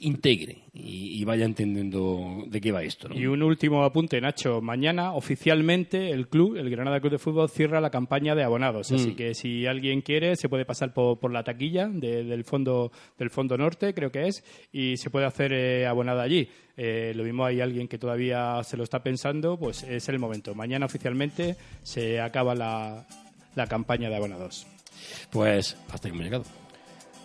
integre 0.01 0.65
y, 0.73 1.21
y 1.21 1.25
vaya 1.25 1.45
entendiendo 1.45 2.45
de 2.47 2.61
qué 2.61 2.73
va 2.73 2.83
esto. 2.83 3.09
¿no? 3.09 3.15
Y 3.15 3.27
un 3.27 3.43
último 3.43 3.85
apunte, 3.85 4.21
Nacho. 4.21 4.61
Mañana 4.61 5.13
oficialmente 5.15 6.11
el 6.11 6.29
club, 6.29 6.57
el 6.57 6.69
Granada 6.71 7.01
Club 7.01 7.13
de 7.13 7.19
Fútbol, 7.19 7.49
cierra 7.49 7.81
la 7.81 7.91
campaña 7.91 8.35
de 8.35 8.43
abonados. 8.45 8.93
Así 8.93 9.11
Mm. 9.11 9.17
que 9.17 9.35
si 9.35 9.67
alguien 9.67 10.03
quiere, 10.03 10.37
se 10.37 10.49
puede 10.49 10.65
pasar 10.65 10.93
por, 10.93 11.19
por 11.19 11.33
la 11.33 11.45
taquilla 11.45 11.89
de- 11.89 12.25
del 12.25 12.45
fondo 12.45 12.91
del 13.19 13.31
fondo 13.31 13.57
norte, 13.57 13.95
creo 13.95 14.11
que 14.11 14.27
es, 14.29 14.45
y 14.73 14.97
se 14.97 15.11
puede 15.11 15.27
hacer 15.27 15.53
eh, 15.53 15.87
abonada 15.87 16.23
allí. 16.23 16.49
Eh, 16.77 17.13
lo 17.17 17.25
mismo 17.25 17.45
hay 17.45 17.61
alguien 17.61 17.89
que 17.89 17.99
todavía 17.99 18.63
se 18.65 18.77
lo 18.77 18.85
está 18.85 19.03
pensando, 19.03 19.59
pues 19.59 19.83
es 19.83 20.09
el 20.09 20.19
momento. 20.19 20.55
Mañana 20.55 20.87
oficialmente 20.87 21.57
se 21.83 22.21
acaba 22.21 22.55
la, 22.55 23.07
la 23.55 23.67
campaña 23.67 24.11
de 24.11 24.17
abonados. 24.17 24.67
Pues 25.31 25.77
hasta 25.91 26.09
que 26.09 26.15
hemos 26.15 26.25
llegado. 26.25 26.45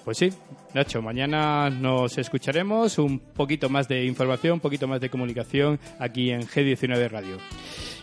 Pues 0.03 0.17
sí, 0.17 0.29
Nacho, 0.73 1.01
mañana 1.01 1.69
nos 1.69 2.17
escucharemos 2.17 2.97
un 2.97 3.19
poquito 3.19 3.69
más 3.69 3.87
de 3.87 4.05
información, 4.05 4.53
un 4.53 4.59
poquito 4.59 4.87
más 4.87 4.99
de 4.99 5.09
comunicación 5.09 5.79
aquí 5.99 6.31
en 6.31 6.41
G19 6.41 7.09
Radio. 7.09 7.37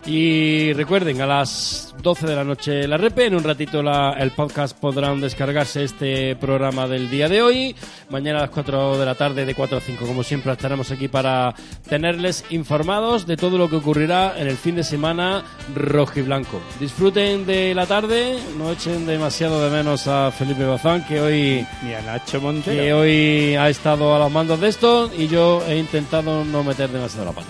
Y 0.06 0.72
recuerden, 0.72 1.20
a 1.20 1.26
las 1.26 1.94
12 2.02 2.26
de 2.26 2.34
la 2.36 2.44
noche 2.44 2.88
la 2.88 2.96
repe, 2.96 3.26
en 3.26 3.34
un 3.34 3.44
ratito 3.44 3.82
la- 3.82 4.12
el 4.18 4.30
podcast 4.30 4.74
podrán 4.78 5.20
descargarse 5.20 5.84
este 5.84 6.34
programa 6.36 6.86
del 6.88 7.10
día 7.10 7.28
de 7.28 7.42
hoy. 7.42 7.76
Mañana 8.08 8.38
a 8.38 8.42
las 8.42 8.50
4 8.50 8.96
de 8.96 9.04
la 9.04 9.14
tarde, 9.14 9.44
de 9.44 9.54
4 9.54 9.76
a 9.76 9.80
5, 9.82 10.06
como 10.06 10.22
siempre, 10.22 10.52
estaremos 10.52 10.90
aquí 10.90 11.08
para 11.08 11.54
tenerles 11.88 12.44
informados 12.50 13.26
de 13.26 13.36
todo 13.36 13.58
lo 13.58 13.68
que 13.68 13.76
ocurrirá 13.76 14.34
en 14.38 14.46
el 14.48 14.56
fin 14.56 14.76
de 14.76 14.84
semana 14.84 15.42
rojo 15.74 16.18
y 16.20 16.22
blanco. 16.22 16.58
Disfruten 16.80 17.44
de 17.44 17.74
la 17.74 17.84
tarde, 17.86 18.38
no 18.56 18.72
echen 18.72 19.04
demasiado 19.06 19.62
de 19.62 19.76
menos 19.76 20.06
a 20.06 20.30
Felipe 20.30 20.64
Bazán, 20.64 21.04
que 21.06 21.20
hoy, 21.20 21.66
Ni 21.82 21.92
a 21.92 22.00
Nacho 22.00 22.40
Montero. 22.40 22.80
que 22.82 22.92
hoy 22.94 23.56
ha 23.56 23.68
estado 23.68 24.14
a 24.14 24.18
los 24.18 24.32
mandos 24.32 24.58
de 24.60 24.68
esto 24.68 25.10
y 25.16 25.26
yo 25.28 25.62
he 25.68 25.76
intentado 25.76 26.44
no 26.46 26.64
meter 26.64 26.88
demasiado 26.88 27.26
la 27.26 27.32
pata. 27.32 27.48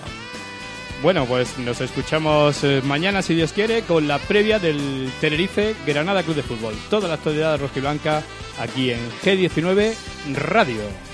Bueno, 1.01 1.25
pues 1.25 1.57
nos 1.59 1.79
escuchamos 1.79 2.61
eh, 2.65 2.81
mañana, 2.83 3.21
si 3.21 3.33
Dios 3.33 3.53
quiere, 3.53 3.83
con 3.83 4.09
la 4.09 4.19
previa 4.19 4.59
del 4.59 5.09
Tenerife 5.21 5.73
Granada 5.87 6.23
Club 6.23 6.35
de 6.35 6.43
Fútbol. 6.43 6.73
Toda 6.89 7.07
la 7.07 7.13
actualidad 7.13 7.57
rojiblanca 7.57 8.21
aquí 8.59 8.91
en 8.91 8.99
G19 9.23 9.93
Radio. 10.33 11.08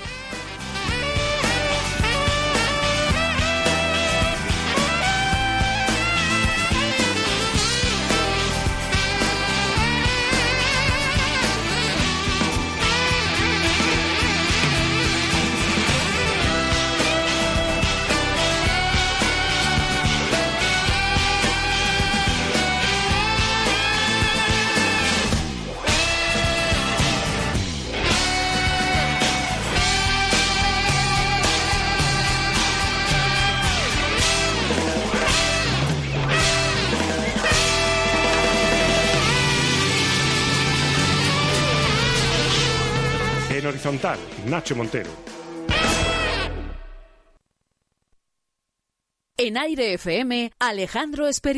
Nacho 44.46 44.76
Montero. 44.76 45.10
En 49.38 49.58
Aire 49.58 49.92
FM, 49.94 50.52
Alejandro 50.58 51.26
Esperi 51.26 51.54